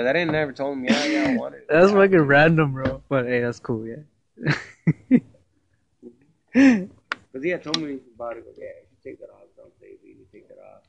Cause 0.00 0.08
I 0.08 0.14
didn't 0.14 0.32
never 0.32 0.50
told 0.50 0.78
him, 0.78 0.84
yeah, 0.84 1.04
yeah, 1.04 1.28
I 1.28 1.36
want 1.38 1.56
it. 1.56 1.66
That's 1.68 1.90
yeah. 1.90 1.98
fucking 1.98 2.20
random, 2.20 2.72
bro. 2.72 3.02
But 3.10 3.26
hey, 3.26 3.40
that's 3.40 3.60
cool, 3.60 3.86
yeah. 3.86 3.96
Cause 7.34 7.42
he 7.42 7.50
had 7.50 7.62
told 7.62 7.82
me 7.82 7.98
about 8.14 8.38
it. 8.38 8.46
Goes, 8.46 8.54
yeah, 8.56 8.68
you 8.90 8.96
take 9.04 9.20
that 9.20 9.28
off. 9.28 9.42
Don't 9.58 9.70
say 9.78 9.98
you 10.02 10.14
need 10.14 10.24
to 10.24 10.32
take 10.32 10.48
that 10.48 10.56
off. 10.56 10.84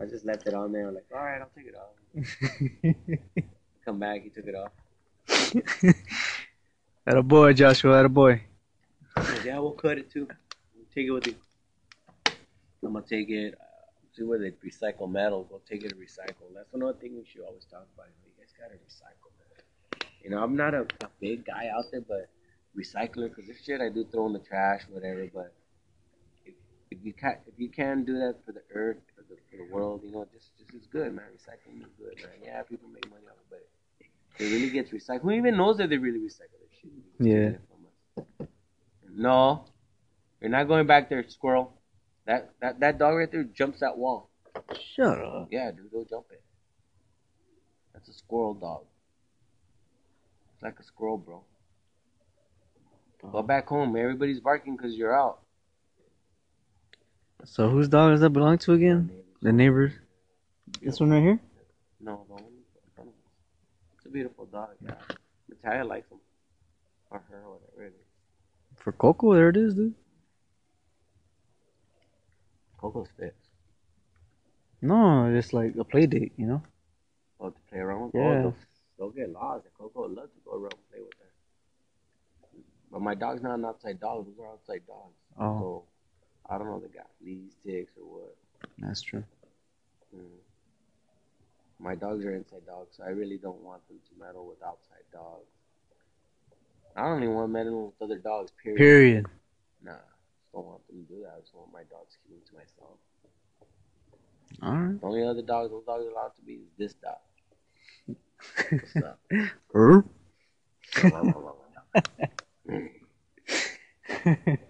I 0.00 0.06
just 0.06 0.24
left 0.24 0.46
it 0.46 0.54
on 0.54 0.72
there. 0.72 0.88
I'm 0.88 0.94
like, 0.94 1.04
all 1.14 1.20
right, 1.20 1.38
I'll 1.38 1.50
take 1.54 1.66
it 1.66 1.74
off. 1.76 1.92
Come 3.84 3.98
back, 3.98 4.22
he 4.22 4.30
took 4.30 4.46
it 4.46 4.54
off. 4.54 4.72
That 7.04 7.18
a 7.18 7.22
boy, 7.22 7.52
Joshua. 7.52 7.92
That 7.92 8.06
a 8.06 8.08
boy. 8.08 8.40
Yeah, 9.44 9.58
we'll 9.58 9.72
cut 9.72 9.98
it 9.98 10.10
too. 10.10 10.26
Take 10.94 11.08
it 11.08 11.10
with 11.10 11.26
you. 11.26 11.34
I'm 12.82 12.94
gonna 12.94 13.04
take 13.04 13.28
it. 13.28 13.54
See 14.16 14.22
where 14.22 14.38
they 14.38 14.52
recycle 14.64 15.10
metal. 15.10 15.44
Go 15.44 15.60
take 15.68 15.82
it 15.82 15.88
to 15.88 15.96
recycle. 15.96 16.54
That's 16.54 16.72
another 16.72 16.96
thing 16.98 17.16
we 17.16 17.24
should 17.24 17.42
always 17.42 17.64
talk 17.64 17.86
about. 17.94 18.06
You 18.24 18.30
guys 18.38 18.52
gotta 18.58 18.74
recycle, 18.74 19.30
man. 19.38 20.08
You 20.22 20.30
know, 20.30 20.42
I'm 20.42 20.56
not 20.56 20.72
a, 20.72 20.82
a 21.02 21.10
big 21.20 21.44
guy 21.44 21.68
out 21.74 21.86
there, 21.90 22.00
but 22.00 22.28
recycler 22.78 23.28
because 23.28 23.46
this 23.48 23.64
shit 23.64 23.80
I 23.80 23.88
do 23.88 24.04
throw 24.04 24.26
in 24.26 24.32
the 24.32 24.38
trash, 24.38 24.82
whatever. 24.88 25.26
But 25.34 25.52
if, 26.44 26.54
if 26.92 26.98
you 27.02 27.12
can 27.12 27.38
if 27.46 27.58
you 27.58 27.68
can 27.68 28.04
do 28.04 28.14
that 28.18 28.36
for 28.46 28.52
the 28.52 28.62
earth, 28.72 28.98
for 29.16 29.22
the, 29.22 29.36
for 29.50 29.56
the 29.56 29.74
world, 29.74 30.02
you 30.04 30.12
know, 30.12 30.26
just 30.32 30.56
just 30.58 30.72
is 30.74 30.86
good, 30.86 31.12
man. 31.12 31.26
Recycling 31.34 31.80
is 31.82 31.92
good, 31.98 32.16
man. 32.16 32.38
Yeah, 32.40 32.62
people 32.62 32.88
make 32.88 33.10
money 33.10 33.24
off 33.28 33.36
it, 33.50 33.50
but 33.50 34.44
it 34.44 34.44
really 34.44 34.70
gets 34.70 34.92
recycled. 34.92 35.22
Who 35.22 35.32
even 35.32 35.56
knows 35.56 35.78
that 35.78 35.90
they 35.90 35.98
really 35.98 36.20
recycle 36.20 36.58
this 36.62 36.78
shit? 36.80 36.90
Yeah. 37.18 38.26
No, 39.12 39.64
you're 40.40 40.50
not 40.50 40.68
going 40.68 40.86
back 40.86 41.08
there, 41.08 41.28
squirrel. 41.28 41.80
That 42.26 42.50
that 42.60 42.80
that 42.80 42.98
dog 42.98 43.16
right 43.16 43.30
there 43.30 43.44
jumps 43.44 43.80
that 43.80 43.96
wall. 43.96 44.30
Shut 44.94 45.18
up. 45.18 45.48
Yeah, 45.50 45.70
dude, 45.70 45.90
go 45.90 46.04
jump 46.08 46.26
it. 46.30 46.42
That's 47.92 48.08
a 48.08 48.12
squirrel 48.12 48.54
dog. 48.54 48.84
It's 50.54 50.62
like 50.62 50.78
a 50.78 50.84
squirrel, 50.84 51.18
bro. 51.18 51.42
Go 53.22 53.28
uh-huh. 53.28 53.42
back 53.42 53.68
home. 53.68 53.96
Everybody's 53.96 54.40
barking 54.40 54.76
because 54.76 54.94
you're 54.94 55.14
out. 55.14 55.40
So 57.44 57.68
whose 57.68 57.88
dog 57.88 58.12
does 58.12 58.20
that 58.20 58.30
belong 58.30 58.58
to 58.58 58.72
again? 58.72 59.10
The 59.42 59.52
neighbors. 59.52 59.92
This 60.80 61.00
one 61.00 61.10
right 61.10 61.22
here. 61.22 61.40
No, 62.00 62.24
the 62.26 62.34
one 62.34 62.42
in 62.42 62.50
front 62.94 63.08
of 63.10 63.14
us. 63.14 63.30
It's 63.96 64.06
a 64.06 64.08
beautiful 64.08 64.46
dog. 64.46 64.70
Yeah, 64.82 64.94
Natalia 65.48 65.84
likes 65.84 66.10
him, 66.10 66.18
or 67.10 67.22
her, 67.30 67.42
or 67.46 67.58
whatever 67.58 67.84
it 67.86 67.94
is. 67.94 68.06
For 68.76 68.92
Coco, 68.92 69.34
there 69.34 69.50
it 69.50 69.56
is, 69.56 69.74
dude. 69.74 69.94
Coco's 72.84 73.08
fixed. 73.18 73.48
No, 74.82 75.34
it's 75.34 75.54
like 75.54 75.74
a 75.76 75.84
play 75.84 76.04
date, 76.06 76.32
you 76.36 76.44
know. 76.46 76.62
Oh, 77.40 77.48
to 77.48 77.58
play 77.70 77.78
around 77.78 78.02
with. 78.02 78.14
Yeah. 78.14 78.20
Oh, 78.20 78.34
they'll, 78.42 78.54
they'll 78.98 79.10
get 79.10 79.32
lost. 79.32 79.64
Coco 79.78 80.02
would 80.02 80.10
love 80.10 80.26
to 80.34 80.40
go 80.44 80.52
around 80.52 80.74
and 80.74 80.90
play 80.90 81.00
with 81.00 81.14
her. 81.18 82.58
But 82.92 83.00
my 83.00 83.14
dog's 83.14 83.42
not 83.42 83.54
an 83.58 83.64
outside 83.64 84.00
dog. 84.00 84.26
Those 84.26 84.38
are 84.38 84.48
outside 84.52 84.82
dogs. 84.86 85.16
Oh, 85.40 85.58
So 85.58 85.84
I 86.50 86.58
don't 86.58 86.66
know 86.66 86.76
if 86.76 86.82
they 86.92 86.98
got 86.98 87.06
fleas, 87.22 87.54
ticks, 87.64 87.94
or 87.96 88.04
what. 88.04 88.36
that's 88.78 89.00
true. 89.00 89.24
Mm. 90.14 90.20
My 91.78 91.94
dogs 91.94 92.22
are 92.26 92.34
inside 92.34 92.66
dogs, 92.66 92.96
so 92.98 93.04
I 93.04 93.08
really 93.08 93.38
don't 93.38 93.62
want 93.62 93.86
them 93.88 93.96
to 94.10 94.24
meddle 94.24 94.46
with 94.46 94.62
outside 94.62 95.04
dogs. 95.10 95.48
I 96.94 97.08
don't 97.08 97.22
even 97.22 97.34
want 97.34 97.48
to 97.48 97.52
meddle 97.52 97.86
with 97.98 98.02
other 98.10 98.18
dogs. 98.20 98.52
Period. 98.62 98.76
Period. 98.78 99.26
Nah, 99.82 99.96
don't 100.54 100.66
want 100.66 100.86
them 100.88 101.04
to 101.06 101.14
do 101.14 101.20
that. 101.22 101.34
I 101.36 101.40
just 101.40 101.54
want 101.54 101.72
my 101.72 101.82
dogs 101.90 102.12
to 102.14 102.18
keep 102.28 102.36
them 102.36 102.44
to 102.48 102.54
myself. 102.54 102.98
All 104.62 104.72
right. 104.76 105.00
The 105.00 105.06
only 105.06 105.22
other 105.26 105.42
dogs 105.42 105.70
those 105.70 105.84
dogs 105.84 106.04
are 106.06 106.10
allowed 106.10 106.34
to 106.36 106.42
be 106.42 106.52
is 106.54 106.70
this 106.78 106.94
dog. 106.94 107.18
What's 108.70 108.96
up? 108.96 109.18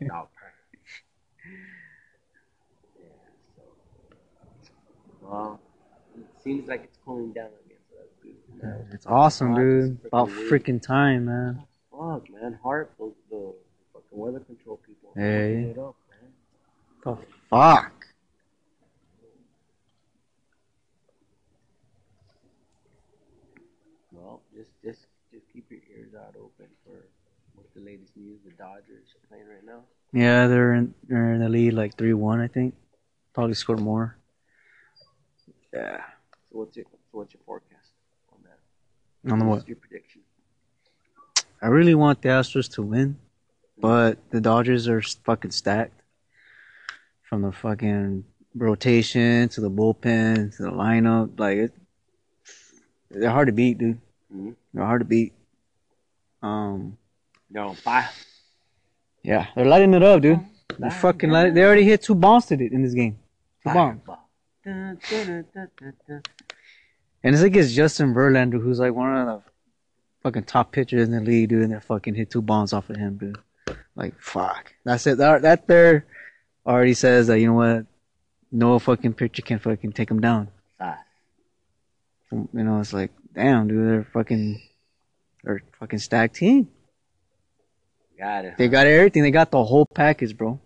Dog 0.09 0.29
purr. 0.35 0.55
Yeah, 2.99 3.09
so. 3.57 3.63
Well, 5.23 5.61
it 6.17 6.25
seems 6.43 6.69
like 6.69 6.85
it's 6.85 6.99
cooling 7.05 7.33
down 7.33 7.47
again, 7.67 7.79
so 7.91 7.97
that's 7.99 8.15
good. 8.23 8.63
man. 8.63 8.87
it's 8.93 9.07
awesome, 9.07 9.49
Hot, 9.51 9.59
dude. 9.59 9.97
it's 9.97 10.07
About 10.07 10.29
freaking 10.29 10.49
freaking 10.49 10.83
time, 10.83 11.25
man. 11.27 11.63
Fuck, 11.91 12.31
man. 12.31 12.59
Heart, 12.63 12.93
the, 12.99 13.13
the 13.31 13.55
fucking 13.93 14.19
weather 14.19 14.41
control 14.41 14.79
people. 14.87 15.04
Hey. 15.15 15.55
fucking 15.55 15.71
it 15.71 15.79
up, 15.79 15.97
man. 16.11 16.31
The 17.05 17.17
fuck. 17.51 18.07
Well, 24.13 24.41
just 24.55 24.71
just 24.83 25.07
just 25.33 25.45
keep 25.53 25.71
your 25.71 25.81
ears 25.97 26.15
out 26.15 26.35
open 26.37 26.67
for 26.85 27.07
what's 27.55 27.73
the 27.75 27.81
latest 27.81 28.17
news. 28.17 28.39
The 28.45 28.53
Dodgers 28.53 29.07
are 29.15 29.29
playing 29.29 29.47
right 29.49 29.65
now. 29.65 29.81
Yeah, 30.13 30.47
they're 30.47 30.75
in 30.75 30.95
they're 31.09 31.35
in 31.35 31.41
the 31.41 31.49
lead 31.49 31.75
like 31.75 31.97
three 31.97 32.15
one, 32.15 32.41
I 32.41 32.49
think. 32.49 32.75
Probably 33.33 33.55
scored 33.55 33.81
more. 33.81 34.17
Yeah. 35.73 35.99
So 36.51 36.59
what's 36.59 36.77
your 36.77 36.87
so 37.11 37.19
what's 37.19 37.35
your 37.35 37.43
forecast 37.45 37.91
on 38.33 38.39
that? 38.45 39.33
On 39.33 39.39
the 39.39 39.45
What's 39.45 39.63
what? 39.63 39.69
your 39.69 39.77
prediction? 39.77 40.21
I 41.61 41.69
really 41.69 41.95
want 41.95 42.21
the 42.23 42.29
Astros 42.29 42.71
to 42.75 42.83
win, 42.83 43.17
but 43.79 44.19
the 44.31 44.41
Dodgers 44.41 44.89
are 44.89 45.03
fucking 45.03 45.51
stacked. 45.51 46.01
From 47.23 47.43
the 47.43 47.53
fucking 47.53 48.25
rotation 48.55 49.49
to 49.49 49.61
the 49.61 49.71
bullpen 49.71 50.55
to 50.57 50.63
the 50.63 50.71
lineup, 50.71 51.39
like 51.39 51.57
it, 51.59 51.73
they're 53.11 53.31
hard 53.31 53.49
to 53.49 53.53
beat, 53.53 53.79
dude. 53.79 53.99
Mhm. 54.33 54.55
They're 54.73 54.85
hard 54.85 55.01
to 55.01 55.05
beat. 55.05 55.33
Um, 56.43 56.97
No, 57.51 57.75
yeah, 59.23 59.47
they're 59.57 59.65
lighting 59.65 59.95
it 59.95 60.03
up, 60.03 60.21
dude. 60.23 60.41
They 60.79 60.91
fucking 60.91 61.31
light, 61.31 61.55
They 61.55 61.65
already 61.65 61.85
hit 61.85 62.03
two 62.03 62.15
bombs 62.15 62.51
it 62.53 62.61
in 62.61 62.83
this 62.83 62.95
game. 62.95 63.19
Two 63.63 63.71
bombs. 63.75 64.01
And 67.23 67.35
it's 67.35 67.43
against 67.43 67.75
Justin 67.75 68.13
Verlander, 68.15 68.61
who's 68.61 68.79
like 68.81 68.93
one 68.93 69.17
of 69.17 69.27
the 69.27 69.43
fucking 70.23 70.45
top 70.45 70.73
pitchers 70.73 71.09
in 71.09 71.15
the 71.15 71.21
league, 71.21 71.49
dude. 71.49 71.63
And 71.63 71.73
they 71.73 71.81
fucking 71.81 72.15
hit 72.15 72.31
two 72.31 72.43
bombs 72.43 72.73
off 72.73 72.91
of 72.91 72.97
him, 72.97 73.17
dude. 73.17 73.39
Like 73.97 74.21
fuck. 74.21 74.75
That's 74.85 75.07
it. 75.07 75.19
That, 75.19 75.43
that 75.43 75.67
there 75.67 76.07
already 76.67 76.95
says 76.95 77.27
that 77.29 77.39
you 77.39 77.47
know 77.47 77.55
what, 77.55 77.87
no 78.51 78.79
fucking 78.79 79.15
pitcher 79.15 79.43
can 79.43 79.59
fucking 79.59 79.93
take 79.93 80.11
him 80.11 80.21
down. 80.21 80.49
Five. 80.79 80.97
You 82.31 82.49
know, 82.53 82.81
it's 82.81 82.93
like 82.93 83.11
damn, 83.35 83.69
dude, 83.69 83.89
they're 83.89 84.07
fucking, 84.13 84.63
they're 85.43 85.63
fucking 85.79 85.99
stacked 85.99 86.37
team. 86.37 86.69
Got 88.19 88.45
it. 88.45 88.55
They 88.57 88.69
got 88.69 88.87
everything. 88.87 89.23
They 89.23 89.31
got 89.31 89.51
the 89.51 89.65
whole 89.65 89.87
package, 89.87 90.37
bro. 90.37 90.61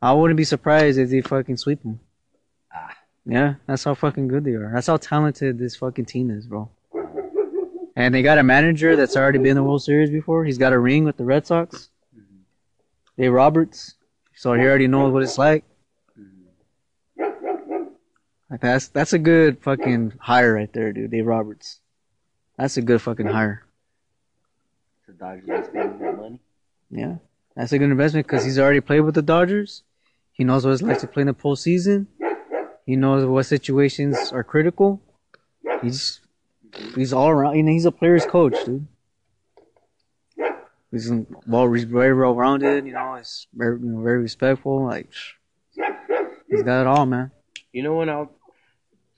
I 0.00 0.12
wouldn't 0.12 0.36
be 0.36 0.44
surprised 0.44 0.98
if 0.98 1.10
they 1.10 1.20
fucking 1.20 1.58
sweep 1.58 1.82
them. 1.82 2.00
Ah. 2.74 2.96
Yeah, 3.26 3.54
that's 3.66 3.84
how 3.84 3.94
fucking 3.94 4.28
good 4.28 4.44
they 4.44 4.52
are. 4.52 4.70
That's 4.74 4.86
how 4.86 4.96
talented 4.96 5.58
this 5.58 5.76
fucking 5.76 6.06
team 6.06 6.30
is, 6.30 6.46
bro. 6.46 6.70
And 7.96 8.12
they 8.12 8.22
got 8.22 8.38
a 8.38 8.42
manager 8.42 8.96
that's 8.96 9.16
already 9.16 9.38
been 9.38 9.48
in 9.48 9.56
the 9.56 9.62
World 9.62 9.82
Series 9.82 10.10
before. 10.10 10.44
He's 10.44 10.58
got 10.58 10.72
a 10.72 10.78
ring 10.78 11.04
with 11.04 11.16
the 11.16 11.24
Red 11.24 11.46
Sox. 11.46 11.90
Dave 13.16 13.32
Roberts. 13.32 13.94
So 14.34 14.54
he 14.54 14.62
already 14.62 14.88
knows 14.88 15.12
what 15.12 15.22
it's 15.22 15.38
like. 15.38 15.64
Like 18.50 18.60
that's 18.60 18.88
that's 18.88 19.12
a 19.12 19.18
good 19.18 19.62
fucking 19.62 20.14
hire 20.20 20.54
right 20.54 20.72
there, 20.72 20.92
dude. 20.92 21.10
Dave 21.10 21.26
Roberts. 21.26 21.80
That's 22.56 22.76
a 22.76 22.82
good 22.82 23.02
fucking 23.02 23.26
hire. 23.26 23.64
The 25.06 25.12
Dodgers 25.14 25.48
are 25.48 25.64
spending 25.64 25.98
that 25.98 26.16
money. 26.16 26.40
Yeah, 26.90 27.16
that's 27.56 27.72
a 27.72 27.78
good 27.78 27.90
investment 27.90 28.26
because 28.26 28.44
he's 28.44 28.58
already 28.58 28.80
played 28.80 29.00
with 29.00 29.14
the 29.14 29.22
Dodgers. 29.22 29.82
He 30.32 30.44
knows 30.44 30.64
what 30.64 30.72
it's 30.72 30.82
like 30.82 31.00
to 31.00 31.06
play 31.06 31.22
in 31.22 31.26
the 31.26 31.34
postseason. 31.34 32.06
He 32.86 32.96
knows 32.96 33.24
what 33.24 33.46
situations 33.46 34.32
are 34.32 34.44
critical. 34.44 35.00
He's 35.82 36.20
he's 36.94 37.12
all 37.12 37.30
around. 37.30 37.56
You 37.56 37.62
know, 37.62 37.72
he's 37.72 37.86
a 37.86 37.92
player's 37.92 38.26
coach, 38.26 38.56
dude. 38.64 38.86
He's 40.94 41.10
well, 41.46 41.68
very 41.68 42.14
well 42.14 42.34
rounded. 42.36 42.86
You 42.86 42.92
know, 42.92 43.16
he's 43.16 43.48
very 43.52 43.80
you 43.80 43.86
know, 43.86 44.02
very 44.02 44.18
respectful. 44.18 44.84
Like 44.84 45.10
he's 46.48 46.62
got 46.62 46.82
it 46.82 46.86
all, 46.86 47.04
man. 47.04 47.32
You 47.72 47.82
know 47.82 47.96
when 47.96 48.08
I 48.08 48.26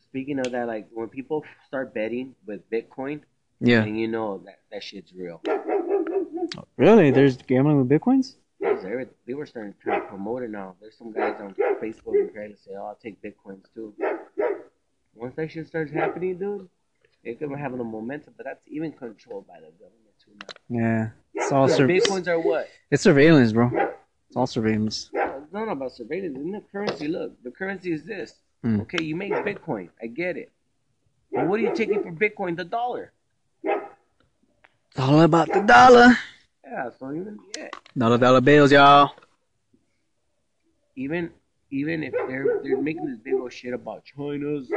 speaking 0.08 0.38
of 0.38 0.50
that, 0.52 0.66
like 0.66 0.88
when 0.92 1.08
people 1.08 1.44
start 1.66 1.92
betting 1.92 2.34
with 2.46 2.68
Bitcoin, 2.70 3.20
Yeah, 3.60 3.82
and 3.82 4.00
you 4.00 4.08
know 4.08 4.38
that 4.46 4.60
that 4.72 4.82
shit's 4.82 5.12
real. 5.12 5.42
really. 6.78 7.10
There's 7.10 7.36
gambling 7.36 7.78
with 7.78 7.88
bitcoins. 7.90 8.36
They 9.26 9.34
were, 9.34 9.44
starting 9.44 9.74
to 9.84 10.00
promote 10.08 10.42
it 10.44 10.50
now. 10.50 10.76
There's 10.80 10.96
some 10.96 11.12
guys 11.12 11.34
on 11.40 11.54
Facebook 11.82 12.14
and 12.14 12.32
trying 12.32 12.52
to 12.52 12.56
say, 12.58 12.70
"Oh, 12.74 12.86
I'll 12.86 12.98
take 13.02 13.20
bitcoins 13.20 13.64
too." 13.74 13.92
Once 15.14 15.34
that 15.36 15.50
shit 15.50 15.66
starts 15.66 15.92
happening, 15.92 16.38
dude, 16.38 16.68
it 17.22 17.38
could 17.38 17.50
be 17.50 17.56
having 17.56 17.80
a 17.80 17.84
momentum, 17.84 18.32
but 18.36 18.46
that's 18.46 18.64
even 18.68 18.92
controlled 18.92 19.46
by 19.46 19.56
the 19.56 19.70
government. 19.72 20.05
Yeah, 20.68 21.10
it's 21.34 21.52
all 21.52 21.66
Look, 21.66 21.76
sur- 21.76 21.86
bitcoins 21.88 22.26
are 22.28 22.38
what? 22.40 22.68
it's 22.90 23.02
surveillance, 23.02 23.52
bro. 23.52 23.70
It's 24.28 24.36
all 24.36 24.46
surveillance. 24.46 25.10
It's 25.12 25.52
not 25.52 25.68
about 25.68 25.92
surveillance. 25.92 26.36
In 26.36 26.50
the 26.52 26.60
currency, 26.72 27.06
look, 27.08 27.40
the 27.44 27.50
currency 27.50 27.92
is 27.92 28.04
this. 28.04 28.34
Hmm. 28.62 28.80
Okay, 28.80 29.02
you 29.04 29.14
make 29.14 29.32
Bitcoin. 29.32 29.90
I 30.02 30.06
get 30.08 30.36
it. 30.36 30.50
But 31.32 31.46
what 31.46 31.60
are 31.60 31.62
you 31.62 31.74
taking 31.74 32.02
for 32.02 32.10
Bitcoin? 32.10 32.56
The 32.56 32.64
dollar. 32.64 33.12
It's 33.62 34.98
all 34.98 35.20
about 35.20 35.52
the 35.52 35.60
dollar. 35.60 36.16
Yeah, 36.64 36.90
so 36.98 37.12
even 37.12 37.38
yeah, 37.56 37.68
Dollar 37.96 38.18
dollar 38.18 38.40
bills, 38.40 38.72
y'all. 38.72 39.12
even 40.96 41.30
even 41.70 42.02
if 42.02 42.12
they're 42.28 42.60
they're 42.62 42.80
making 42.80 43.06
this 43.06 43.18
big 43.18 43.34
old 43.34 43.52
shit 43.52 43.74
about 43.74 44.04
China's 44.04 44.68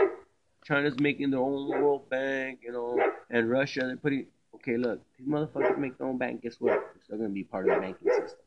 China's 0.66 1.00
making 1.00 1.32
their 1.32 1.40
own 1.40 1.70
world 1.70 2.10
bank, 2.10 2.60
you 2.62 2.72
know, 2.72 3.00
and 3.30 3.50
Russia 3.50 3.82
they're 3.82 3.98
putting 3.98 4.28
okay, 4.60 4.78
look, 4.78 5.02
these 5.18 5.28
motherfuckers 5.28 5.78
make 5.78 5.98
their 5.98 6.08
own 6.08 6.18
bank, 6.18 6.42
guess 6.44 6.56
what? 6.60 6.74
They're 6.74 7.04
still 7.04 7.18
gonna 7.18 7.30
be 7.30 7.44
part 7.44 7.68
of 7.70 7.76
the 7.76 7.82
banking 7.82 8.10
system. 8.10 8.40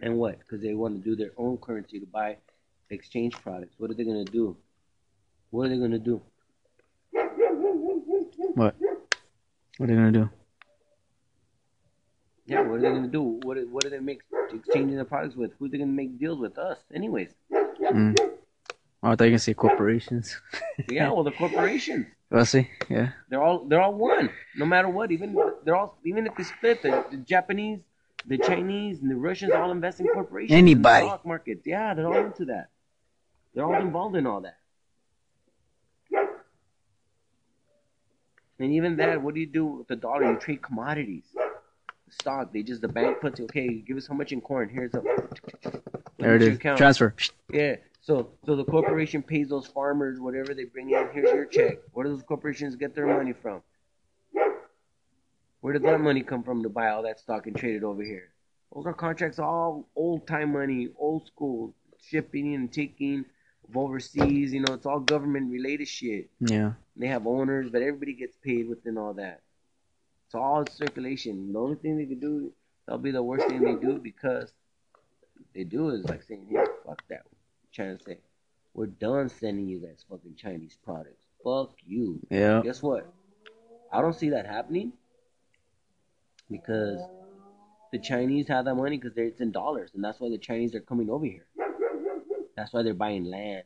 And 0.00 0.18
what? 0.18 0.38
Because 0.38 0.60
they 0.60 0.74
want 0.74 1.02
to 1.02 1.02
do 1.02 1.16
their 1.16 1.32
own 1.38 1.56
currency 1.58 1.98
to 2.00 2.06
buy 2.06 2.36
exchange 2.90 3.34
products. 3.34 3.74
What 3.78 3.90
are 3.90 3.94
they 3.94 4.04
gonna 4.04 4.24
do? 4.24 4.56
What 5.50 5.66
are 5.66 5.68
they 5.70 5.78
gonna 5.78 5.98
do? 5.98 6.20
What? 8.54 8.74
What 9.78 9.84
are 9.84 9.86
they 9.86 9.94
gonna 9.94 10.12
do? 10.12 10.30
Yeah, 12.46 12.60
what 12.62 12.78
are 12.78 12.80
they 12.82 12.88
gonna 12.90 13.08
do? 13.08 13.22
What 13.42 13.56
are- 13.58 13.66
what 13.68 13.82
do 13.84 13.90
they 13.90 13.98
make 14.00 14.20
exchanging 14.52 14.96
the 14.96 15.04
products 15.04 15.34
with? 15.34 15.52
Who 15.54 15.64
are 15.64 15.68
they 15.68 15.78
gonna 15.78 15.90
make 15.92 16.18
deals 16.18 16.38
with? 16.38 16.58
Us, 16.58 16.78
anyways. 16.94 17.34
Mm. 17.50 18.35
Oh, 19.06 19.10
I 19.10 19.14
thought 19.14 19.24
you 19.24 19.30
gonna 19.30 19.38
say 19.38 19.54
corporations. 19.54 20.40
Yeah, 20.90 21.10
well, 21.12 21.22
the 21.22 21.30
corporations. 21.30 22.06
Let's 22.28 22.52
oh, 22.54 22.58
see. 22.58 22.70
Yeah. 22.88 23.10
They're 23.28 23.40
all 23.42 23.64
they're 23.64 23.80
all 23.80 23.94
one, 23.94 24.30
no 24.56 24.66
matter 24.66 24.88
what. 24.88 25.12
Even 25.12 25.36
they're 25.64 25.76
all 25.76 25.96
even 26.04 26.26
if 26.26 26.34
they 26.34 26.42
split, 26.42 26.82
the, 26.82 27.04
the 27.12 27.18
Japanese, 27.18 27.78
the 28.26 28.36
Chinese, 28.36 29.00
and 29.00 29.08
the 29.08 29.14
Russians 29.14 29.52
all 29.52 29.70
invest 29.70 30.00
in 30.00 30.08
corporations. 30.08 30.50
in 30.50 30.64
the 30.64 30.72
Anybody. 30.72 31.06
stock 31.06 31.24
market. 31.24 31.60
Yeah, 31.64 31.94
they're 31.94 32.08
all 32.08 32.26
into 32.26 32.46
that. 32.46 32.70
They're 33.54 33.64
all 33.64 33.80
involved 33.80 34.16
in 34.16 34.26
all 34.26 34.40
that. 34.40 34.58
And 38.58 38.72
even 38.72 38.96
that, 38.96 39.22
what 39.22 39.34
do 39.34 39.40
you 39.40 39.46
do 39.46 39.66
with 39.66 39.86
the 39.86 39.96
dollar? 39.96 40.32
You 40.32 40.38
trade 40.38 40.62
commodities. 40.62 41.24
The 41.34 42.12
stock, 42.12 42.52
they 42.52 42.64
just 42.64 42.80
the 42.80 42.88
bank 42.88 43.20
puts 43.20 43.38
okay, 43.38 43.68
give 43.86 43.96
us 43.96 44.08
how 44.08 44.14
much 44.14 44.32
in 44.32 44.40
corn. 44.40 44.68
Here's 44.68 44.94
a 44.94 45.02
There 46.18 46.34
it 46.34 46.42
is. 46.42 46.56
account. 46.56 46.78
Transfer. 46.78 47.14
Yeah. 47.52 47.76
So 48.06 48.30
so 48.46 48.54
the 48.54 48.64
corporation 48.64 49.20
pays 49.20 49.48
those 49.48 49.66
farmers 49.66 50.20
whatever 50.20 50.54
they 50.54 50.64
bring 50.64 50.90
in. 50.90 51.08
Here's 51.12 51.28
your 51.34 51.44
check. 51.44 51.78
Where 51.92 52.04
do 52.04 52.12
those 52.12 52.22
corporations 52.22 52.76
get 52.76 52.94
their 52.94 53.06
money 53.08 53.32
from? 53.32 53.62
Where 55.60 55.72
did 55.72 55.82
that 55.82 56.00
money 56.00 56.22
come 56.22 56.44
from 56.44 56.62
to 56.62 56.68
buy 56.68 56.90
all 56.90 57.02
that 57.02 57.18
stock 57.18 57.48
and 57.48 57.56
trade 57.56 57.74
it 57.74 57.82
over 57.82 58.04
here? 58.04 58.28
Those 58.72 58.86
are 58.86 58.94
contracts, 58.94 59.40
all 59.40 59.88
old 59.96 60.24
time 60.28 60.52
money, 60.52 60.90
old 60.96 61.26
school 61.26 61.74
shipping 62.00 62.54
and 62.54 62.72
taking 62.72 63.24
of 63.68 63.76
overseas. 63.76 64.52
You 64.52 64.60
know, 64.60 64.74
it's 64.74 64.86
all 64.86 65.00
government 65.00 65.50
related 65.50 65.88
shit. 65.88 66.30
Yeah. 66.38 66.74
They 66.96 67.08
have 67.08 67.26
owners, 67.26 67.70
but 67.70 67.82
everybody 67.82 68.12
gets 68.12 68.36
paid 68.36 68.68
within 68.68 68.98
all 68.98 69.14
that. 69.14 69.40
It's 70.26 70.36
all 70.36 70.64
circulation. 70.70 71.52
The 71.52 71.58
only 71.58 71.74
thing 71.74 71.98
they 71.98 72.06
can 72.06 72.20
do, 72.20 72.52
that'll 72.86 73.00
be 73.00 73.10
the 73.10 73.22
worst 73.22 73.48
thing 73.48 73.62
they 73.62 73.74
do 73.74 73.98
because 73.98 74.52
they 75.56 75.64
do 75.64 75.90
is 75.90 76.04
like 76.04 76.22
saying, 76.22 76.46
"Here, 76.48 76.68
fuck 76.86 77.02
that." 77.08 77.26
Trying 77.76 77.98
to 77.98 78.04
say, 78.04 78.18
"We're 78.72 78.86
done 78.86 79.28
sending 79.28 79.68
you 79.68 79.80
guys 79.80 80.02
fucking 80.08 80.36
Chinese 80.36 80.78
products. 80.82 81.26
Fuck 81.44 81.74
you." 81.86 82.20
Yeah. 82.30 82.62
Guess 82.62 82.82
what? 82.82 83.12
I 83.92 84.00
don't 84.00 84.14
see 84.14 84.30
that 84.30 84.46
happening 84.46 84.94
because 86.50 86.98
the 87.92 87.98
Chinese 87.98 88.48
have 88.48 88.64
that 88.64 88.76
money 88.76 88.96
because 88.96 89.18
it's 89.18 89.42
in 89.42 89.52
dollars, 89.52 89.90
and 89.94 90.02
that's 90.02 90.18
why 90.18 90.30
the 90.30 90.38
Chinese 90.38 90.74
are 90.74 90.80
coming 90.80 91.10
over 91.10 91.26
here. 91.26 91.46
That's 92.56 92.72
why 92.72 92.82
they're 92.82 92.94
buying 92.94 93.24
land. 93.24 93.64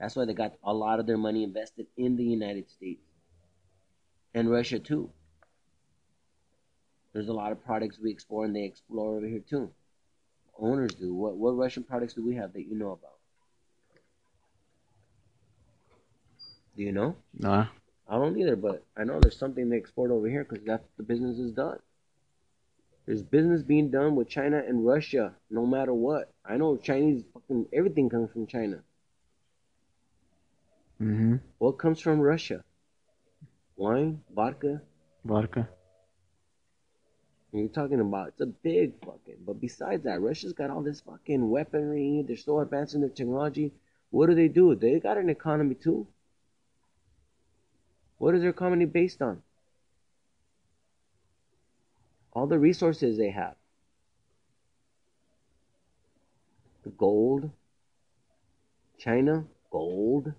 That's 0.00 0.16
why 0.16 0.24
they 0.24 0.32
got 0.32 0.54
a 0.64 0.72
lot 0.72 0.98
of 0.98 1.06
their 1.06 1.18
money 1.18 1.44
invested 1.44 1.86
in 1.98 2.16
the 2.16 2.24
United 2.24 2.70
States 2.70 3.04
and 4.32 4.50
Russia 4.50 4.78
too. 4.78 5.10
There's 7.12 7.28
a 7.28 7.34
lot 7.34 7.52
of 7.52 7.62
products 7.62 7.98
we 7.98 8.10
explore 8.10 8.46
and 8.46 8.56
they 8.56 8.64
explore 8.64 9.18
over 9.18 9.26
here 9.26 9.44
too. 9.46 9.70
Owners 10.58 10.94
do. 10.94 11.12
What 11.12 11.36
what 11.36 11.50
Russian 11.50 11.82
products 11.82 12.14
do 12.14 12.24
we 12.24 12.34
have 12.36 12.54
that 12.54 12.62
you 12.62 12.74
know 12.74 12.92
about? 12.92 13.18
Do 16.76 16.82
you 16.82 16.92
know? 16.92 17.16
Nah. 17.38 17.66
I 18.08 18.16
don't 18.16 18.38
either, 18.38 18.56
but 18.56 18.82
I 18.96 19.04
know 19.04 19.20
there's 19.20 19.38
something 19.38 19.68
they 19.68 19.76
export 19.76 20.10
over 20.10 20.28
here 20.28 20.44
because 20.44 20.64
that's 20.64 20.86
the 20.96 21.02
business 21.02 21.38
is 21.38 21.52
done. 21.52 21.78
There's 23.06 23.22
business 23.22 23.62
being 23.62 23.90
done 23.90 24.14
with 24.14 24.28
China 24.28 24.62
and 24.66 24.86
Russia, 24.86 25.34
no 25.50 25.66
matter 25.66 25.92
what. 25.92 26.30
I 26.44 26.56
know 26.56 26.76
Chinese 26.76 27.24
fucking 27.34 27.66
everything 27.72 28.08
comes 28.08 28.30
from 28.30 28.46
China. 28.46 28.82
Mm-hmm. 31.00 31.36
What 31.58 31.78
comes 31.78 32.00
from 32.00 32.20
Russia? 32.20 32.62
Wine, 33.76 34.22
vodka. 34.34 34.82
Vodka. 35.24 35.68
You're 37.52 37.68
talking 37.68 38.00
about 38.00 38.28
it's 38.28 38.40
a 38.40 38.46
big 38.46 38.94
fucking. 39.04 39.38
But 39.44 39.60
besides 39.60 40.04
that, 40.04 40.20
Russia's 40.20 40.52
got 40.52 40.70
all 40.70 40.82
this 40.82 41.00
fucking 41.00 41.50
weaponry. 41.50 42.24
They're 42.26 42.36
so 42.36 42.60
advanced 42.60 42.94
in 42.94 43.00
their 43.00 43.10
technology. 43.10 43.72
What 44.10 44.28
do 44.28 44.34
they 44.34 44.48
do? 44.48 44.74
They 44.74 45.00
got 45.00 45.18
an 45.18 45.28
economy 45.28 45.74
too. 45.74 46.06
What 48.22 48.36
is 48.36 48.42
their 48.42 48.52
comedy 48.52 48.84
based 48.84 49.20
on? 49.20 49.42
All 52.32 52.46
the 52.46 52.56
resources 52.56 53.18
they 53.18 53.30
have. 53.30 53.56
The 56.84 56.90
gold. 56.90 57.50
China, 58.96 59.44
gold. 59.72 60.32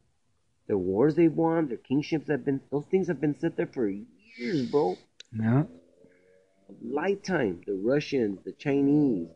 Their 0.67 0.77
wars 0.77 1.15
they've 1.15 1.35
won, 1.35 1.67
their 1.67 1.75
kingships 1.75 2.29
have 2.29 2.45
been, 2.45 2.61
those 2.71 2.85
things 2.85 3.09
have 3.09 3.19
been 3.19 3.37
set 3.37 3.57
there 3.57 3.67
for 3.67 3.89
years, 3.89 4.61
bro. 4.71 4.95
Yeah. 5.37 5.63
lifetime. 6.81 7.63
The 7.67 7.73
Russians, 7.73 8.39
the 8.45 8.53
Chinese, 8.53 9.27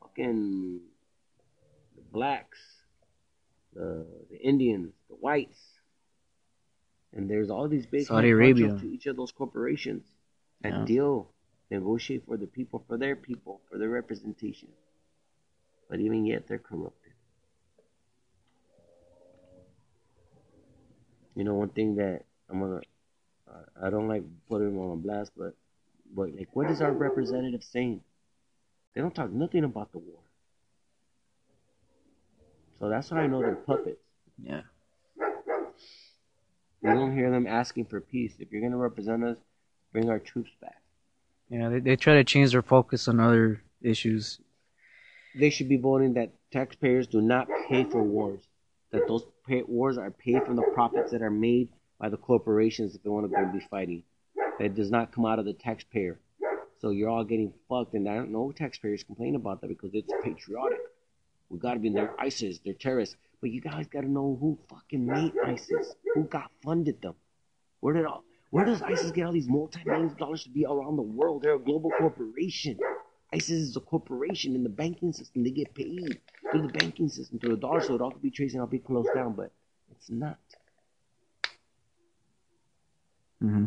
fucking 0.00 0.80
the 1.94 2.02
blacks, 2.10 2.58
the 3.72 4.04
the 4.28 4.40
Indians, 4.40 4.92
the 5.08 5.14
whites, 5.14 5.69
and 7.12 7.28
there's 7.28 7.50
all 7.50 7.68
these 7.68 7.86
big 7.86 8.06
Saudi 8.06 8.30
Arabia. 8.30 8.76
to 8.78 8.86
each 8.90 9.06
of 9.06 9.16
those 9.16 9.32
corporations 9.32 10.04
that 10.62 10.72
Yeah. 10.72 10.84
deal, 10.84 11.32
negotiate 11.70 12.24
for 12.26 12.36
the 12.36 12.46
people, 12.46 12.80
for 12.86 12.96
their 12.96 13.16
people, 13.16 13.60
for 13.68 13.78
their 13.78 13.88
representation. 13.88 14.68
But 15.88 16.00
even 16.00 16.24
yet, 16.24 16.46
they're 16.46 16.58
corrupted. 16.58 17.12
You 21.34 21.44
know, 21.44 21.54
one 21.54 21.70
thing 21.70 21.96
that 21.96 22.24
I'm 22.48 22.60
gonna, 22.60 22.80
I 23.80 23.90
don't 23.90 24.08
like 24.08 24.24
putting 24.48 24.68
them 24.74 24.78
on 24.78 24.92
a 24.92 24.96
blast, 24.96 25.32
but, 25.36 25.54
but 26.14 26.34
like, 26.34 26.54
what 26.54 26.70
is 26.70 26.80
our 26.80 26.92
representative 26.92 27.64
saying? 27.64 28.02
They 28.94 29.00
don't 29.00 29.14
talk 29.14 29.30
nothing 29.30 29.64
about 29.64 29.92
the 29.92 29.98
war. 29.98 30.20
So 32.78 32.88
that's 32.88 33.10
how 33.10 33.16
I 33.16 33.26
know 33.26 33.40
they're 33.40 33.54
puppets. 33.56 34.02
Yeah. 34.42 34.62
You 36.82 36.94
don't 36.94 37.14
hear 37.14 37.30
them 37.30 37.46
asking 37.46 37.86
for 37.86 38.00
peace. 38.00 38.34
If 38.38 38.50
you're 38.50 38.62
gonna 38.62 38.76
represent 38.76 39.22
us, 39.24 39.36
bring 39.92 40.08
our 40.08 40.18
troops 40.18 40.50
back. 40.60 40.80
Yeah, 41.50 41.68
they, 41.68 41.80
they 41.80 41.96
try 41.96 42.14
to 42.14 42.24
change 42.24 42.52
their 42.52 42.62
focus 42.62 43.08
on 43.08 43.20
other 43.20 43.62
issues. 43.82 44.40
They 45.34 45.50
should 45.50 45.68
be 45.68 45.76
voting 45.76 46.14
that 46.14 46.32
taxpayers 46.50 47.06
do 47.06 47.20
not 47.20 47.48
pay 47.68 47.84
for 47.84 48.02
wars. 48.02 48.40
That 48.92 49.06
those 49.06 49.24
pay, 49.46 49.62
wars 49.62 49.98
are 49.98 50.10
paid 50.10 50.44
from 50.44 50.56
the 50.56 50.62
profits 50.74 51.12
that 51.12 51.22
are 51.22 51.30
made 51.30 51.68
by 51.98 52.08
the 52.08 52.16
corporations 52.16 52.94
if 52.94 53.02
they 53.02 53.10
want 53.10 53.30
to 53.30 53.36
go 53.36 53.44
be 53.52 53.60
fighting. 53.70 54.02
That 54.58 54.66
it 54.66 54.74
does 54.74 54.90
not 54.90 55.12
come 55.12 55.26
out 55.26 55.38
of 55.38 55.44
the 55.44 55.52
taxpayer. 55.52 56.18
So 56.80 56.90
you're 56.90 57.10
all 57.10 57.24
getting 57.24 57.52
fucked, 57.68 57.94
and 57.94 58.08
I 58.08 58.14
don't 58.14 58.32
know 58.32 58.52
taxpayers 58.52 59.04
complain 59.04 59.34
about 59.34 59.60
that 59.60 59.68
because 59.68 59.90
it's 59.92 60.12
patriotic. 60.24 60.78
We 61.50 61.58
gotta 61.58 61.78
be 61.78 61.88
in 61.88 61.94
there. 61.94 62.14
ISIS, 62.18 62.58
they're 62.64 62.72
terrorists. 62.72 63.16
But 63.40 63.50
you 63.50 63.60
guys 63.60 63.86
gotta 63.86 64.10
know 64.10 64.36
who 64.40 64.58
fucking 64.68 65.04
made 65.04 65.32
ISIS. 65.44 65.94
Who 66.14 66.24
got 66.24 66.50
funded 66.62 67.00
them? 67.00 67.14
Where 67.80 67.94
did 67.94 68.04
all 68.04 68.24
where 68.50 68.64
does 68.64 68.82
ISIS 68.82 69.12
get 69.12 69.26
all 69.26 69.32
these 69.32 69.48
multi-millions 69.48 70.12
of 70.12 70.18
dollars 70.18 70.42
to 70.42 70.50
be 70.50 70.66
around 70.66 70.96
the 70.96 71.02
world? 71.02 71.42
They're 71.42 71.54
a 71.54 71.58
global 71.58 71.90
corporation. 71.98 72.78
ISIS 73.32 73.50
is 73.50 73.76
a 73.76 73.80
corporation 73.80 74.56
in 74.56 74.64
the 74.64 74.68
banking 74.68 75.12
system. 75.12 75.44
They 75.44 75.50
get 75.50 75.72
paid 75.72 76.20
through 76.50 76.62
the 76.62 76.72
banking 76.72 77.08
system, 77.08 77.38
through 77.38 77.50
the 77.50 77.60
dollar, 77.60 77.80
so 77.80 77.94
it 77.94 78.00
all 78.00 78.10
could 78.10 78.22
be 78.22 78.30
traced 78.30 78.54
and 78.54 78.60
all 78.60 78.66
be 78.66 78.80
closed 78.80 79.10
down, 79.14 79.34
but 79.34 79.52
it's 79.92 80.10
not. 80.10 80.38
hmm 83.40 83.66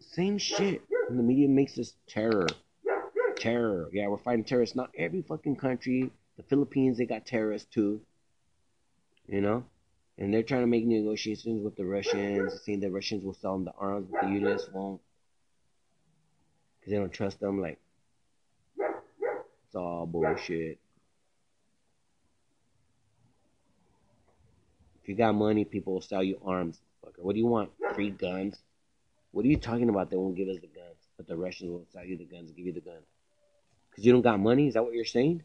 Same 0.00 0.38
shit. 0.38 0.82
And 1.10 1.18
the 1.18 1.22
media 1.22 1.48
makes 1.48 1.74
this 1.74 1.92
terror. 2.06 2.46
Terror. 3.36 3.90
Yeah, 3.92 4.08
we're 4.08 4.18
fighting 4.18 4.44
terrorists. 4.44 4.74
Not 4.74 4.90
every 4.96 5.20
fucking 5.22 5.56
country. 5.56 6.10
The 6.38 6.42
Philippines, 6.44 6.96
they 6.96 7.04
got 7.04 7.26
terrorists 7.26 7.68
too. 7.72 8.00
You 9.28 9.40
know? 9.42 9.64
And 10.16 10.34
they're 10.34 10.42
trying 10.42 10.62
to 10.62 10.66
make 10.66 10.84
negotiations 10.84 11.62
with 11.62 11.76
the 11.76 11.84
Russians, 11.84 12.60
saying 12.64 12.80
the 12.80 12.90
Russians 12.90 13.22
will 13.24 13.34
sell 13.34 13.52
them 13.52 13.64
the 13.64 13.74
arms, 13.78 14.08
but 14.10 14.22
the 14.22 14.40
U.S. 14.40 14.68
won't. 14.72 15.00
Because 16.80 16.90
they 16.90 16.98
don't 16.98 17.12
trust 17.12 17.38
them. 17.38 17.60
Like, 17.60 17.78
it's 18.78 19.76
all 19.76 20.06
bullshit. 20.06 20.78
If 25.02 25.08
you 25.08 25.14
got 25.14 25.34
money, 25.34 25.64
people 25.64 25.94
will 25.94 26.00
sell 26.00 26.24
you 26.24 26.40
arms. 26.44 26.80
Fucker. 27.04 27.22
What 27.22 27.34
do 27.34 27.38
you 27.38 27.46
want? 27.46 27.70
Free 27.94 28.10
guns? 28.10 28.58
What 29.30 29.44
are 29.44 29.48
you 29.48 29.56
talking 29.56 29.88
about? 29.88 30.10
They 30.10 30.16
won't 30.16 30.36
give 30.36 30.48
us 30.48 30.58
the 30.60 30.66
guns, 30.66 30.98
but 31.16 31.28
the 31.28 31.36
Russians 31.36 31.70
will 31.70 31.86
sell 31.92 32.04
you 32.04 32.16
the 32.16 32.24
guns 32.24 32.50
give 32.50 32.66
you 32.66 32.72
the 32.72 32.80
guns. 32.80 33.06
Because 33.90 34.04
you 34.04 34.12
don't 34.12 34.22
got 34.22 34.40
money? 34.40 34.66
Is 34.66 34.74
that 34.74 34.82
what 34.82 34.94
you're 34.94 35.04
saying? 35.04 35.42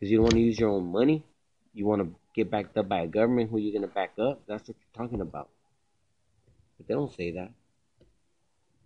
Because 0.00 0.10
you 0.10 0.18
don't 0.18 0.24
want 0.24 0.34
to 0.34 0.40
use 0.40 0.58
your 0.58 0.70
own 0.70 0.90
money? 0.90 1.24
You 1.74 1.86
want 1.86 2.02
to 2.02 2.14
get 2.34 2.50
backed 2.50 2.76
up 2.78 2.88
by 2.88 3.02
a 3.02 3.06
government 3.06 3.50
who 3.50 3.58
you're 3.58 3.72
going 3.78 3.88
to 3.88 3.94
back 3.94 4.18
up? 4.18 4.42
That's 4.48 4.66
what 4.68 4.76
you're 4.80 5.04
talking 5.04 5.20
about. 5.20 5.50
But 6.78 6.88
they 6.88 6.94
don't 6.94 7.12
say 7.14 7.32
that. 7.32 7.52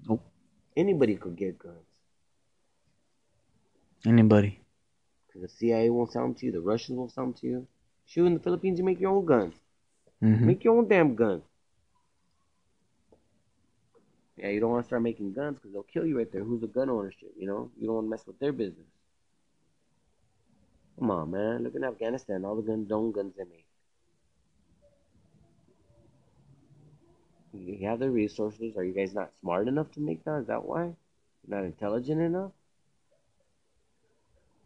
Nope. 0.08 0.22
Anybody 0.76 1.16
could 1.16 1.36
get 1.36 1.58
guns. 1.58 1.86
Anybody. 4.06 4.60
Because 5.26 5.42
the 5.42 5.48
CIA 5.48 5.90
won't 5.90 6.12
sell 6.12 6.22
them 6.22 6.34
to 6.36 6.46
you, 6.46 6.52
the 6.52 6.60
Russians 6.60 6.98
won't 6.98 7.12
sell 7.12 7.24
them 7.24 7.34
to 7.34 7.46
you. 7.46 7.68
Shoot, 8.06 8.26
in 8.26 8.34
the 8.34 8.40
Philippines, 8.40 8.78
you 8.78 8.84
make 8.84 9.00
your 9.00 9.12
own 9.12 9.24
guns. 9.24 9.54
hmm 10.20 10.46
Make 10.46 10.64
your 10.64 10.76
own 10.78 10.88
damn 10.88 11.14
gun. 11.14 11.42
Yeah, 14.36 14.48
you 14.48 14.60
don't 14.60 14.70
want 14.70 14.84
to 14.84 14.86
start 14.88 15.02
making 15.02 15.32
guns 15.32 15.56
because 15.56 15.72
they'll 15.72 15.82
kill 15.84 16.06
you 16.06 16.18
right 16.18 16.30
there. 16.30 16.44
Who's 16.44 16.60
the 16.60 16.66
gun 16.68 16.90
ownership? 16.90 17.32
You 17.36 17.46
know, 17.46 17.70
you 17.78 17.86
don't 17.86 17.96
want 17.96 18.06
to 18.06 18.10
mess 18.10 18.26
with 18.26 18.38
their 18.38 18.52
business. 18.52 18.86
Come 20.98 21.10
on, 21.10 21.30
man. 21.30 21.64
Look 21.64 21.74
at 21.74 21.82
Afghanistan. 21.82 22.44
All 22.44 22.56
the 22.56 22.62
guns, 22.62 22.90
own 22.90 23.12
guns 23.12 23.34
they 23.36 23.44
make. 23.44 23.66
You 27.52 27.86
have 27.88 28.00
the 28.00 28.10
resources. 28.10 28.76
Are 28.76 28.84
you 28.84 28.92
guys 28.92 29.14
not 29.14 29.30
smart 29.40 29.68
enough 29.68 29.90
to 29.92 30.00
make 30.00 30.24
that? 30.24 30.40
Is 30.40 30.46
that 30.48 30.64
why? 30.64 30.82
You're 30.82 31.56
not 31.58 31.64
intelligent 31.64 32.20
enough? 32.20 32.52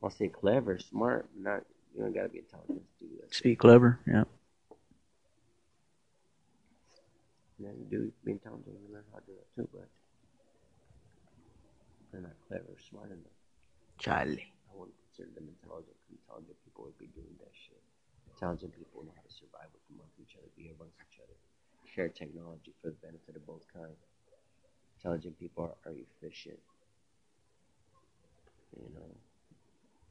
I'll 0.02 0.10
say 0.10 0.28
clever, 0.28 0.78
smart. 0.78 1.28
Not 1.36 1.64
you 1.94 2.02
don't 2.02 2.14
gotta 2.14 2.28
be 2.28 2.38
intelligent 2.38 2.82
to 3.00 3.04
do 3.04 3.10
that. 3.20 3.34
Speak 3.34 3.58
clever. 3.58 3.98
Yeah. 4.06 4.24
Yeah, 7.58 7.70
you 7.70 7.86
do 7.90 8.12
be 8.24 8.32
intelligent. 8.32 8.76
You 8.86 8.94
learn 8.94 9.04
how 9.12 9.18
to 9.18 9.26
do 9.26 9.32
that 9.32 9.60
too, 9.60 9.68
but 9.72 9.88
they're 12.12 12.20
not 12.20 12.36
clever, 12.46 12.76
smart 12.88 13.06
enough. 13.06 13.36
Charlie. 13.98 14.52
I 14.72 14.78
wouldn't 14.78 14.96
consider 15.08 15.34
them 15.34 15.48
intelligent. 15.60 15.97
People 16.78 16.94
be 16.98 17.10
doing 17.10 17.34
that 17.42 17.50
shit. 17.50 17.82
Intelligent 18.38 18.70
people 18.70 19.02
know 19.02 19.10
how 19.10 19.26
to 19.26 19.34
survive 19.34 19.66
with 19.74 19.82
amongst 19.90 20.14
each 20.22 20.38
other, 20.38 20.46
be 20.54 20.70
amongst 20.70 20.94
each 21.10 21.18
other, 21.18 21.34
share 21.90 22.06
technology 22.06 22.70
for 22.78 22.94
the 22.94 23.00
benefit 23.02 23.34
of 23.34 23.42
both 23.46 23.66
kinds. 23.74 23.98
Intelligent 24.98 25.34
people 25.38 25.74
are, 25.74 25.90
are 25.90 25.96
efficient. 25.98 26.58
You 28.78 28.86
know, 28.94 29.10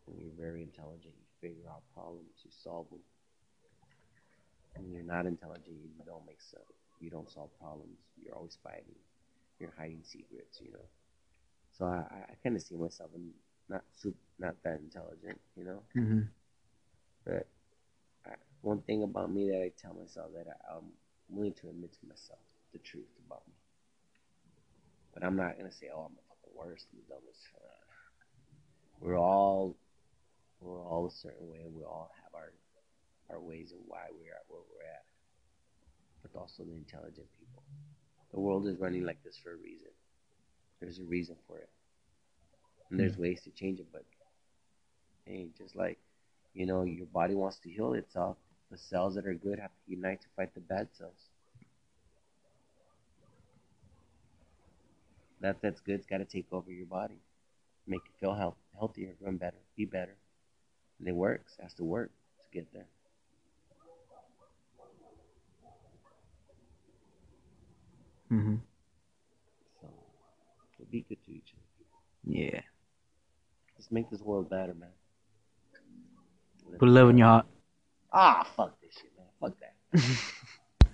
when 0.06 0.20
you're 0.20 0.36
very 0.36 0.62
intelligent, 0.64 1.16
you 1.16 1.28
figure 1.40 1.72
out 1.72 1.88
problems, 1.96 2.36
you 2.44 2.52
solve 2.52 2.90
them. 2.92 3.00
When 4.76 4.92
you're 4.92 5.08
not 5.08 5.26
intelligent, 5.26 5.72
you 5.72 6.04
don't 6.04 6.26
make 6.28 6.42
sense. 6.42 6.68
You 7.00 7.10
don't 7.10 7.30
solve 7.32 7.50
problems. 7.60 7.96
You're 8.20 8.36
always 8.36 8.58
fighting. 8.62 9.00
You're 9.60 9.74
hiding 9.78 10.04
secrets. 10.04 10.60
You 10.60 10.72
know. 10.74 10.88
So 11.78 11.86
I, 11.86 12.04
I, 12.12 12.34
kind 12.44 12.56
of 12.56 12.62
see 12.62 12.76
myself 12.76 13.10
in 13.16 13.30
not 13.70 13.82
super, 13.96 14.18
not 14.40 14.56
that 14.64 14.80
intelligent. 14.82 15.40
You 15.56 15.64
know. 15.64 15.80
hmm 15.94 16.22
But 17.28 17.48
one 18.62 18.82
thing 18.82 19.04
about 19.04 19.34
me 19.34 19.50
that 19.50 19.62
I 19.62 19.72
tell 19.78 19.94
myself 19.94 20.32
that 20.34 20.48
I, 20.48 20.76
I'm 20.76 20.92
willing 21.30 21.54
to 21.62 21.70
admit 21.70 21.92
to 22.00 22.08
myself 22.08 22.40
the 22.72 22.80
truth 22.80 23.12
about 23.26 23.44
me. 23.48 23.54
But 25.14 25.24
I'm 25.24 25.36
not 25.36 25.58
gonna 25.58 25.72
say, 25.72 25.90
"Oh, 25.94 26.08
I'm 26.08 26.16
the 26.16 26.22
fucking 26.30 26.56
worst 26.56 26.88
and 26.92 27.02
the 27.02 27.14
dumbest." 27.14 27.42
Uh, 27.54 27.84
we're 29.02 29.20
all 29.20 29.76
we're 30.62 30.82
all 30.82 31.08
a 31.08 31.12
certain 31.12 31.50
way, 31.50 31.60
and 31.66 31.76
we 31.76 31.84
all 31.84 32.12
have 32.24 32.34
our 32.34 32.54
our 33.30 33.42
ways 33.42 33.74
of 33.74 33.80
why 33.88 34.06
we're 34.12 34.34
at 34.34 34.46
where 34.48 34.62
we're 34.72 34.88
at. 34.88 35.04
But 36.24 36.40
also 36.40 36.64
the 36.64 36.76
intelligent 36.76 37.28
people. 37.38 37.64
The 38.32 38.40
world 38.40 38.68
is 38.68 38.78
running 38.80 39.04
like 39.04 39.24
this 39.24 39.38
for 39.38 39.54
a 39.54 39.58
reason. 39.58 39.92
There's 40.80 41.00
a 41.00 41.04
reason 41.04 41.36
for 41.48 41.58
it, 41.58 41.70
and 42.90 43.00
there's 43.00 43.18
ways 43.18 43.42
to 43.44 43.52
change 43.52 43.80
it. 43.80 43.88
But 43.92 44.06
hey, 45.26 45.50
just 45.58 45.76
like 45.76 46.00
you 46.58 46.66
know, 46.66 46.84
your 46.84 47.06
body 47.06 47.36
wants 47.36 47.60
to 47.60 47.70
heal 47.70 47.94
itself. 47.94 48.36
The 48.72 48.80
cells 48.80 49.14
that 49.14 49.28
are 49.28 49.34
good 49.36 49.60
have 49.60 49.70
to 49.70 49.92
unite 49.92 50.22
to 50.22 50.28
fight 50.36 50.56
the 50.56 50.60
bad 50.60 50.88
cells. 50.98 51.30
That 55.40 55.58
that's 55.62 55.80
good's 55.82 56.08
got 56.08 56.18
to 56.18 56.26
take 56.26 56.48
over 56.52 56.72
your 56.72 56.88
body, 56.88 57.20
make 57.86 58.02
it 58.04 58.20
feel 58.20 58.34
health, 58.34 58.56
healthier, 58.78 59.14
run 59.22 59.38
better, 59.38 59.58
be 59.78 59.86
better. 59.86 60.16
And 60.98 61.08
it 61.08 61.14
works. 61.14 61.54
It 61.60 61.62
has 61.62 61.76
to 61.76 61.84
work 61.84 62.10
to 62.42 62.58
get 62.58 62.74
there. 62.74 62.88
Mm-hmm. 68.32 68.56
So, 69.80 69.88
so 70.78 70.86
be 70.92 71.06
good 71.08 71.24
to 71.28 71.32
each 71.32 71.54
other. 71.54 72.36
Yeah. 72.36 72.62
Let's 73.78 73.92
make 73.92 74.10
this 74.10 74.22
world 74.22 74.50
better, 74.50 74.74
man. 74.74 74.90
Put 76.80 76.90
love 76.90 77.10
in 77.10 77.18
your 77.18 77.28
heart. 77.28 77.46
Ah, 78.12 78.48
fuck 78.56 78.80
this 78.82 78.94
shit, 78.94 79.12
man. 79.18 79.28
Fuck 79.40 79.58
that. 79.60 79.76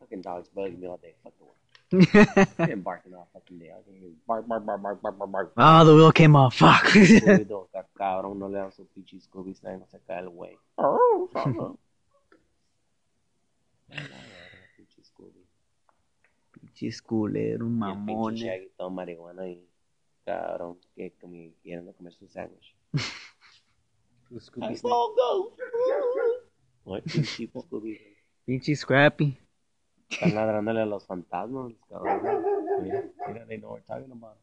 fucking 0.00 0.22
dogs 0.22 0.48
bugging 0.56 0.78
me 0.80 0.86
all 0.86 0.96
day. 0.98 1.14
Fuck 1.22 1.32
the 1.38 1.44
world. 1.44 1.54
I've 2.58 2.68
been 2.68 2.82
barking 2.82 3.14
all 3.14 3.28
fucking 3.32 3.58
day. 3.58 3.70
I 3.70 3.82
can 3.82 3.94
hear 3.94 4.10
bark, 4.26 4.46
bark, 4.48 4.64
bark, 4.64 4.82
bark, 4.82 5.02
bark, 5.02 5.18
bark, 5.18 5.30
bark. 5.30 5.52
oh, 5.56 5.84
the 5.84 5.94
wheel 5.94 6.12
came 6.12 6.36
off. 6.36 6.54
Fuck. 6.54 6.84
Cabrón, 7.96 8.38
no 8.38 8.48
le 8.48 8.58
dan 8.58 8.72
su 8.72 8.86
pinche 8.86 9.20
Scooby 9.20 9.52
está 9.52 9.76
no 9.76 9.86
se 9.86 10.00
cae 10.00 10.20
el 10.20 10.28
güey. 10.28 10.58
Pinche 14.76 15.04
Scooby. 15.04 15.46
Pinches 16.50 17.02
culeros, 17.02 17.70
Y 17.70 17.90
el 17.90 18.04
pinche. 18.04 18.44
Shaggy 18.46 18.70
todo 18.76 18.90
marihuana 18.90 19.46
y 19.48 19.64
cabrón, 20.24 20.78
que 20.96 21.12
quieren 21.62 21.92
comer 21.92 22.12
su 22.12 22.26
sándwich. 22.28 22.74
Scooby! 24.40 24.76
Ay, 26.86 27.02
pinche 27.06 27.48
Scooby. 27.48 28.00
Pinche 28.44 28.76
Scrappy. 28.76 29.38
Están 30.10 30.34
ladrándole 30.34 30.80
a 30.80 30.86
los 30.86 31.06
fantasmas, 31.06 31.72
cabrón. 31.88 32.20
Mira, 32.82 33.04
mira, 33.28 33.46
they 33.46 33.58
know 33.58 33.70
what 33.70 33.80
we're 33.80 33.86
talking 33.86 34.12
about. 34.12 34.36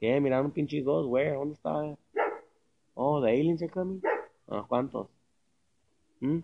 ¿Qué? 0.00 0.20
Miraron 0.20 0.46
un 0.46 0.52
pinche 0.52 0.80
ghost, 0.82 1.08
where? 1.08 1.32
¿Dónde 1.34 1.54
está? 1.54 1.96
Oh, 2.94 3.20
the 3.20 3.28
aliens 3.28 3.62
are 3.62 3.70
coming. 3.70 4.00
Ah, 4.48 4.64
¿cuántos? 4.66 5.08
¿Mm? 6.20 6.40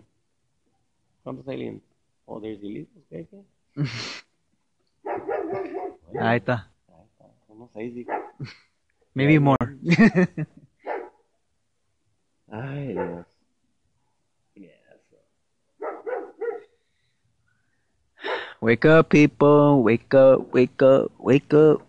¿Cuántos 1.22 1.48
aliens? 1.48 1.82
Oh, 2.26 2.40
there's 2.40 2.62
illegals, 2.62 3.04
¿qué? 3.08 3.26
qué? 3.26 3.44
Ahí 6.20 6.38
está. 6.38 6.70
Ahí 6.88 7.04
está. 7.06 7.26
Seis. 7.72 8.06
Maybe 9.14 9.38
more. 9.38 9.56
Ay, 12.54 12.92
Dios. 12.92 13.24
Yeah, 14.54 14.68
so. 15.10 15.88
wake 18.60 18.84
up, 18.84 19.08
people. 19.08 19.82
Wake 19.82 20.14
up, 20.14 20.52
wake 20.52 20.80
up, 20.80 21.10
wake 21.18 21.52
up. 21.52 21.82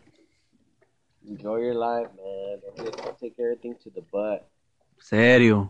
Enjoy 1.27 1.57
your 1.57 1.75
life, 1.75 2.07
man. 2.17 2.61
Don't, 2.77 2.97
don't 2.97 3.19
take 3.19 3.35
everything 3.39 3.75
to 3.83 3.91
the 3.91 4.01
butt. 4.11 4.49
Serio. 4.99 5.69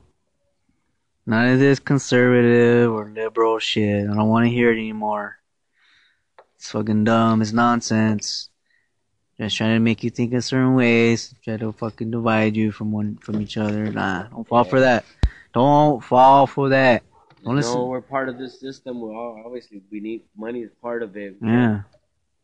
None 1.26 1.50
of 1.50 1.60
this 1.60 1.80
conservative 1.80 2.90
or 2.90 3.10
liberal 3.10 3.60
shit. 3.60 4.10
I 4.10 4.14
don't 4.14 4.30
want 4.30 4.46
to 4.46 4.50
hear 4.50 4.72
it 4.72 4.78
anymore. 4.78 5.40
It's 6.56 6.72
fucking 6.72 7.04
dumb. 7.04 7.42
It's 7.42 7.52
nonsense. 7.52 8.50
Just 9.38 9.58
trying 9.58 9.76
to 9.76 9.80
make 9.80 10.04
you 10.04 10.10
think 10.10 10.32
in 10.34 10.42
certain 10.42 10.76
ways. 10.76 11.36
Try 11.44 11.58
to 11.58 11.72
fucking 11.74 12.10
divide 12.12 12.56
you 12.56 12.72
from 12.72 12.92
one 12.92 13.18
from 13.18 13.42
each 13.42 13.58
other. 13.58 13.92
Nah, 13.92 14.24
don't 14.24 14.48
fall 14.48 14.64
for 14.64 14.80
that. 14.80 15.04
Don't 15.54 16.02
fall 16.04 16.48
for 16.48 16.70
that. 16.70 17.04
Don't 17.44 17.52
You 17.52 17.58
listen. 17.58 17.74
know, 17.74 17.86
we're 17.86 18.02
part 18.02 18.30
of 18.30 18.38
this 18.38 18.60
system. 18.60 19.02
We're 19.02 19.14
all, 19.14 19.44
obviously, 19.46 19.82
we 19.92 20.00
need 20.00 20.22
money 20.38 20.62
is 20.62 20.72
part 20.82 21.04
of 21.04 21.16
it. 21.18 21.36
Yeah, 21.42 21.82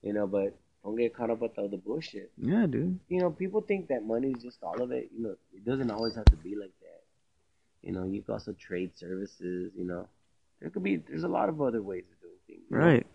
You 0.03 0.13
know, 0.13 0.27
but 0.27 0.55
don't 0.83 0.95
get 0.97 1.13
caught 1.15 1.29
up 1.29 1.39
with 1.39 1.57
all 1.57 1.67
the 1.69 1.77
bullshit. 1.77 2.31
yeah, 2.37 2.65
dude. 2.67 2.99
You 3.07 3.19
know, 3.21 3.29
people 3.31 3.61
think 3.61 3.87
that 3.87 4.03
money 4.05 4.31
is 4.31 4.43
just 4.43 4.61
all 4.61 4.81
of 4.81 4.91
it. 4.91 5.09
You 5.15 5.23
know, 5.23 5.35
it 5.53 5.65
doesn't 5.65 5.89
always 5.91 6.15
have 6.15 6.25
to 6.25 6.35
be 6.37 6.55
like 6.55 6.73
that. 6.81 7.01
You 7.87 7.93
know, 7.93 8.03
you 8.03 8.21
can 8.21 8.33
also 8.33 8.51
trade 8.53 8.91
services. 8.97 9.71
You 9.77 9.85
know, 9.85 10.07
there 10.59 10.69
could 10.69 10.83
be. 10.83 10.97
There's 10.97 11.23
a 11.23 11.27
lot 11.29 11.49
of 11.49 11.61
other 11.61 11.81
ways 11.81 12.03
of 12.11 12.19
doing 12.21 12.37
things. 12.47 12.61
Right. 12.69 13.01
know? 13.05 13.09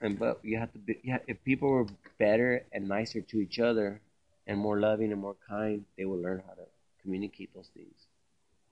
And 0.00 0.18
but 0.18 0.40
you 0.42 0.58
have 0.58 0.72
to 0.72 0.78
be. 0.78 0.98
Yeah, 1.02 1.18
if 1.26 1.42
people 1.44 1.68
were 1.70 1.86
better 2.18 2.64
and 2.72 2.88
nicer 2.88 3.20
to 3.20 3.40
each 3.40 3.58
other, 3.58 4.00
and 4.46 4.58
more 4.58 4.80
loving 4.80 5.12
and 5.12 5.20
more 5.20 5.36
kind, 5.48 5.84
they 5.96 6.04
will 6.04 6.20
learn 6.20 6.42
how 6.46 6.54
to 6.54 6.66
communicate 7.02 7.54
those 7.54 7.70
things. 7.74 8.06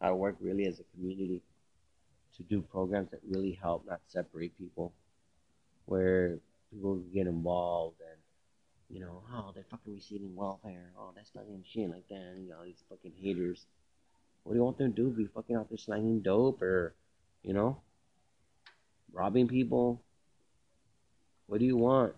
How 0.01 0.09
to 0.09 0.15
work 0.15 0.37
really 0.41 0.67
as 0.67 0.81
a 0.81 0.85
community, 0.95 1.43
to 2.37 2.43
do 2.45 2.63
programs 2.63 3.11
that 3.11 3.21
really 3.29 3.59
help, 3.61 3.87
not 3.87 4.01
separate 4.09 4.57
people, 4.57 4.93
where 5.87 6.39
people 6.71 6.97
get 7.13 7.27
involved 7.27 8.01
and 8.01 8.19
you 8.91 9.01
know, 9.01 9.23
oh, 9.33 9.53
they're 9.55 9.67
fucking 9.71 9.95
receiving 9.95 10.35
welfare. 10.35 10.93
Oh, 10.99 11.13
that's 11.15 11.31
fucking 11.31 11.65
shit 11.71 11.91
like 11.91 12.09
that. 12.09 12.37
You 12.39 12.49
know, 12.49 12.65
these 12.65 12.83
fucking 12.89 13.13
haters. 13.21 13.67
What 14.45 14.55
do 14.55 14.59
you 14.59 14.65
want 14.65 14.79
them 14.79 14.95
to 14.95 15.03
do? 15.03 15.11
Be 15.11 15.27
fucking 15.27 15.57
out 15.57 15.69
there 15.69 15.77
slanging 15.77 16.21
dope 16.21 16.63
or, 16.63 16.95
you 17.43 17.53
know, 17.53 17.83
robbing 19.13 19.47
people? 19.47 20.01
What 21.49 21.61
do 21.61 21.67
you 21.67 21.77
want? 21.77 22.15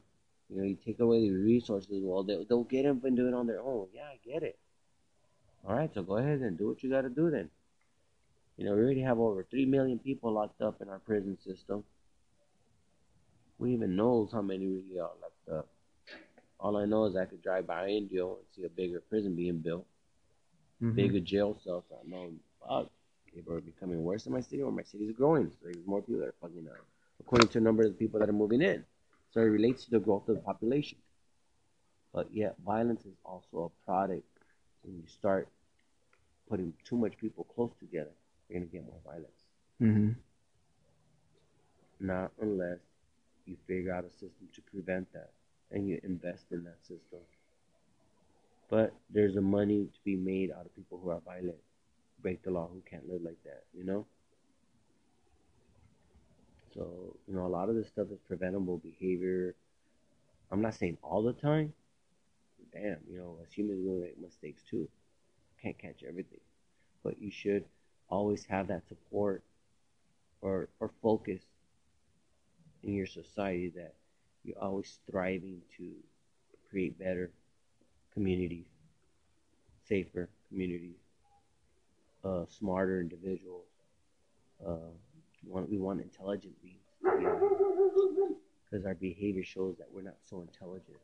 You 0.50 0.56
know, 0.58 0.64
you 0.64 0.76
take 0.84 0.98
away 1.00 1.20
the 1.20 1.30
resources. 1.30 1.88
Well, 2.02 2.24
they, 2.24 2.44
they'll 2.48 2.64
get 2.64 2.82
them 2.82 3.00
and 3.04 3.16
do 3.16 3.28
it 3.28 3.34
on 3.34 3.46
their 3.46 3.60
own. 3.60 3.86
Yeah, 3.94 4.02
I 4.02 4.18
get 4.24 4.42
it. 4.42 4.58
All 5.66 5.76
right, 5.76 5.90
so 5.94 6.02
go 6.02 6.16
ahead 6.16 6.40
and 6.40 6.58
do 6.58 6.68
what 6.68 6.82
you 6.82 6.90
got 6.90 7.02
to 7.02 7.08
do 7.08 7.30
then. 7.30 7.48
You 8.56 8.64
know, 8.66 8.74
we 8.74 8.80
already 8.80 9.02
have 9.02 9.18
over 9.18 9.44
3 9.44 9.66
million 9.66 9.98
people 9.98 10.32
locked 10.32 10.60
up 10.60 10.82
in 10.82 10.88
our 10.88 10.98
prison 10.98 11.38
system. 11.46 11.84
We 13.58 13.72
even 13.74 13.94
knows 13.94 14.32
how 14.32 14.42
many 14.42 14.66
really 14.66 14.98
are 14.98 15.12
locked 15.22 15.48
up. 15.58 15.68
All 16.58 16.76
I 16.76 16.84
know 16.84 17.04
is 17.04 17.16
I 17.16 17.24
could 17.26 17.42
drive 17.42 17.66
by 17.66 17.88
Indio 17.88 18.36
and 18.36 18.46
see 18.54 18.64
a 18.64 18.68
bigger 18.68 19.00
prison 19.00 19.34
being 19.34 19.58
built, 19.58 19.86
Mhm. 20.82 20.94
bigger 20.94 21.20
jail 21.20 21.58
cells. 21.62 21.84
I 21.92 22.06
know, 22.08 22.32
fuck, 22.66 22.90
people 23.32 23.54
are 23.54 23.60
becoming 23.60 24.02
worse 24.02 24.26
in 24.26 24.32
my 24.32 24.40
city, 24.40 24.62
or 24.62 24.72
my 24.72 24.82
city's 24.82 25.12
growing. 25.12 25.50
So 25.50 25.56
there's 25.64 25.86
more 25.86 26.02
people 26.02 26.20
that 26.20 26.28
are 26.28 26.34
fucking 26.40 26.68
out, 26.68 26.84
according 27.20 27.48
to 27.48 27.54
the 27.54 27.64
number 27.64 27.82
of 27.84 27.90
the 27.92 27.98
people 27.98 28.18
that 28.20 28.28
are 28.28 28.32
moving 28.32 28.60
in. 28.60 28.84
So 29.30 29.40
it 29.40 29.44
relates 29.44 29.84
to 29.84 29.90
the 29.90 30.00
growth 30.00 30.28
of 30.28 30.36
the 30.36 30.42
population. 30.42 30.98
But 32.12 32.32
yet, 32.34 32.56
violence 32.64 33.04
is 33.06 33.16
also 33.24 33.72
a 33.72 33.84
product. 33.84 34.26
When 34.82 34.96
you 34.96 35.06
start 35.06 35.48
putting 36.48 36.72
too 36.84 36.96
much 36.96 37.16
people 37.18 37.44
close 37.44 37.72
together, 37.78 38.10
you're 38.48 38.60
gonna 38.60 38.70
get 38.70 38.84
more 38.84 39.00
violence. 39.04 39.46
Mhm. 39.80 40.16
Not 42.00 42.32
unless 42.40 42.80
you 43.46 43.56
figure 43.66 43.92
out 43.92 44.04
a 44.04 44.10
system 44.10 44.48
to 44.54 44.62
prevent 44.62 45.12
that 45.12 45.32
and 45.70 45.88
you 45.88 46.00
invest 46.02 46.50
in 46.50 46.64
that 46.64 46.84
system. 46.84 47.20
But 48.68 48.94
there's 49.10 49.36
a 49.36 49.40
money 49.40 49.86
to 49.86 50.00
be 50.04 50.16
made 50.16 50.50
out 50.50 50.66
of 50.66 50.74
people 50.74 50.98
who 50.98 51.10
are 51.10 51.20
violent, 51.20 51.62
break 52.20 52.42
the 52.42 52.50
law, 52.50 52.68
who 52.68 52.80
can't 52.82 53.08
live 53.08 53.22
like 53.22 53.42
that, 53.44 53.64
you 53.72 53.84
know? 53.84 54.06
So, 56.74 57.16
you 57.26 57.34
know, 57.34 57.46
a 57.46 57.48
lot 57.48 57.68
of 57.68 57.74
this 57.74 57.88
stuff 57.88 58.08
is 58.12 58.18
preventable 58.26 58.78
behavior. 58.78 59.54
I'm 60.50 60.62
not 60.62 60.74
saying 60.74 60.98
all 61.02 61.22
the 61.22 61.32
time. 61.32 61.72
Damn, 62.72 62.98
you 63.10 63.18
know, 63.18 63.38
as 63.44 63.52
humans, 63.52 63.80
we 63.84 64.00
make 64.00 64.20
mistakes 64.20 64.62
too. 64.68 64.88
Can't 65.62 65.78
catch 65.78 66.04
everything. 66.06 66.40
But 67.02 67.20
you 67.20 67.30
should 67.30 67.64
always 68.08 68.44
have 68.46 68.68
that 68.68 68.86
support 68.88 69.42
or, 70.42 70.68
or 70.80 70.90
focus 71.02 71.42
in 72.82 72.94
your 72.94 73.06
society 73.06 73.70
that 73.76 73.94
you're 74.44 74.58
always 74.58 74.98
striving 75.06 75.60
to 75.76 75.92
create 76.70 76.98
better 76.98 77.30
communities, 78.14 78.66
safer 79.88 80.28
communities, 80.48 80.96
uh, 82.24 82.44
smarter 82.48 83.00
individuals. 83.00 83.66
Uh, 84.64 84.92
want, 85.46 85.70
we 85.70 85.78
want 85.78 86.00
intelligent 86.00 86.54
beings 86.62 86.76
because 88.70 88.86
our 88.86 88.94
behavior 88.94 89.42
shows 89.42 89.76
that 89.78 89.88
we're 89.92 90.02
not 90.02 90.16
so 90.24 90.42
intelligent. 90.42 90.98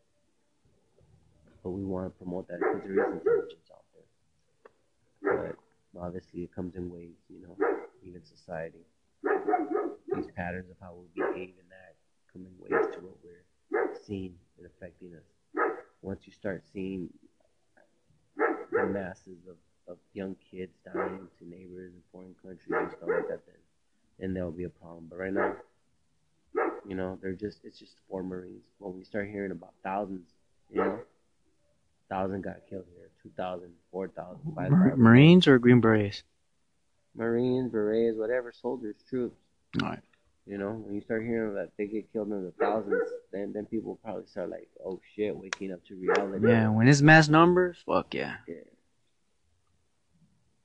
But 1.63 1.71
we 1.71 1.85
want 1.85 2.07
to 2.07 2.11
promote 2.11 2.47
that 2.49 2.61
because 2.61 2.83
there 2.85 2.93
is 2.93 3.13
intelligence 3.15 3.71
out 3.73 3.85
there. 3.93 5.57
But 5.93 6.01
obviously, 6.01 6.43
it 6.43 6.55
comes 6.55 6.77
in 6.77 6.91
waves, 6.93 7.19
you 7.29 7.43
know, 7.43 7.57
even 8.07 8.25
society. 8.25 8.87
These 10.15 10.29
patterns 10.37 10.71
of 10.71 10.77
how 10.81 10.95
we 10.95 11.07
behave 11.15 11.55
and 11.59 11.71
that 11.71 11.97
come 12.33 12.47
in 12.47 12.53
waves 12.59 12.95
to 12.95 13.01
what 13.01 13.17
we're 13.25 13.95
seeing 14.07 14.35
and 14.59 14.67
affecting 14.67 15.15
us. 15.15 15.25
Once 16.03 16.21
you 16.27 16.33
start 16.33 16.63
seeing 16.73 17.09
the 18.71 18.87
masses 18.87 19.39
of, 19.49 19.57
of 19.89 19.99
young 20.15 20.37
kids 20.51 20.73
dying 20.85 21.27
to 21.39 21.49
neighbors 21.49 21.93
in 21.93 22.01
foreign 22.13 22.35
countries 22.41 22.71
and 22.71 22.91
stuff 22.91 23.09
like 23.09 23.29
that, 23.29 23.45
then 23.47 23.57
then 24.19 24.35
there'll 24.35 24.51
be 24.51 24.65
a 24.65 24.69
problem. 24.69 25.07
But 25.09 25.19
right 25.19 25.33
now, 25.33 25.57
you 26.89 26.95
know, 26.95 27.19
they're 27.21 27.33
just 27.33 27.61
it's 27.65 27.79
just 27.79 27.95
four 28.09 28.23
Marines. 28.23 28.65
When 28.79 28.97
we 28.97 29.05
start 29.05 29.29
hearing 29.29 29.51
about 29.51 29.75
thousands, 29.83 30.29
you 30.71 30.81
know, 30.81 31.01
thousand 32.09 32.43
got 32.43 32.57
killed 32.69 32.87
here, 32.95 33.11
two 33.23 33.31
thousand, 33.37 33.73
four 33.91 34.09
thousand, 34.09 34.55
five 34.55 34.71
thousand. 34.71 34.99
Marines 34.99 35.47
or 35.47 35.59
Green 35.59 35.81
Berets? 35.81 36.23
Marines, 37.15 37.73
berets, 37.73 38.19
whatever, 38.19 38.53
soldiers, 38.53 38.97
troops. 39.09 39.37
Alright. 39.83 40.01
You 40.47 40.59
know, 40.59 40.71
when 40.71 40.95
you 40.95 41.01
start 41.01 41.23
hearing 41.23 41.55
that 41.55 41.71
they 41.77 41.87
get 41.87 42.13
killed 42.13 42.29
in 42.29 42.45
the 42.45 42.53
thousands, 42.53 43.09
then 43.33 43.53
then 43.53 43.67
people 43.67 43.99
probably 44.05 44.27
start 44.27 44.51
like, 44.51 44.69
oh 44.85 45.01
shit, 45.17 45.37
waking 45.37 45.73
up 45.73 45.85
to 45.87 45.97
reality. 45.97 46.47
Yeah, 46.47 46.69
when 46.69 46.87
it's 46.87 47.03
mass 47.03 47.29
numbers, 47.29 47.79
fuck 47.85 48.15
yeah. 48.15 48.37
Yeah. 48.47 48.55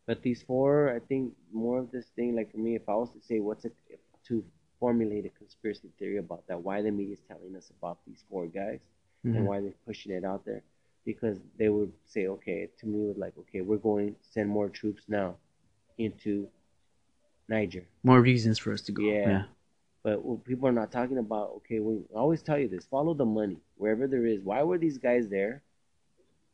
But 0.08 0.22
these 0.24 0.42
four, 0.42 0.90
I 0.94 1.00
think 1.00 1.34
more 1.54 1.80
of 1.80 1.92
this 1.92 2.08
thing, 2.16 2.36
like 2.36 2.52
for 2.52 2.58
me, 2.58 2.76
if 2.76 2.88
I 2.90 2.96
was 2.96 3.12
to 3.12 3.22
say 3.22 3.40
what's 3.40 3.66
it 3.66 3.74
to 4.28 4.44
formulate 4.80 5.26
a 5.26 5.30
conspiracy 5.30 5.90
theory 6.00 6.18
about 6.18 6.46
that, 6.48 6.62
why 6.62 6.82
the 6.82 6.92
media 6.92 7.14
is 7.14 7.22
telling 7.28 7.56
us 7.56 7.70
about 7.80 8.00
these 8.08 8.24
four 8.30 8.48
guys 8.48 8.80
and 9.24 9.36
Mhm. 9.36 9.44
why 9.46 9.60
they're 9.62 9.74
pushing 9.86 10.12
it 10.12 10.24
out 10.26 10.44
there, 10.46 10.64
because 11.06 11.40
they 11.58 11.70
would 11.70 11.94
say, 12.06 12.28
okay, 12.28 12.68
to 12.80 12.88
me, 12.88 13.04
it 13.04 13.08
was 13.10 13.18
like, 13.18 13.38
okay, 13.38 13.62
we're 13.62 13.78
going 13.78 14.16
to 14.16 14.24
send 14.24 14.50
more 14.50 14.70
troops 14.70 15.08
now 15.08 15.38
into 15.98 16.50
Niger. 17.48 17.86
More 18.04 18.22
reasons 18.22 18.58
for 18.58 18.72
us 18.74 18.82
to 18.82 18.92
go. 18.92 19.04
Yeah. 19.04 19.30
Yeah. 19.30 19.44
But 20.04 20.24
what 20.24 20.44
people 20.44 20.68
are 20.68 20.72
not 20.72 20.92
talking 20.92 21.20
about, 21.20 21.50
okay, 21.58 21.80
we 21.80 21.98
I 22.16 22.18
always 22.18 22.42
tell 22.42 22.58
you 22.58 22.68
this 22.68 22.86
follow 22.86 23.14
the 23.14 23.26
money 23.26 23.58
wherever 23.78 24.08
there 24.08 24.26
is. 24.26 24.42
Why 24.42 24.64
were 24.64 24.80
these 24.80 24.98
guys 24.98 25.30
there? 25.30 25.62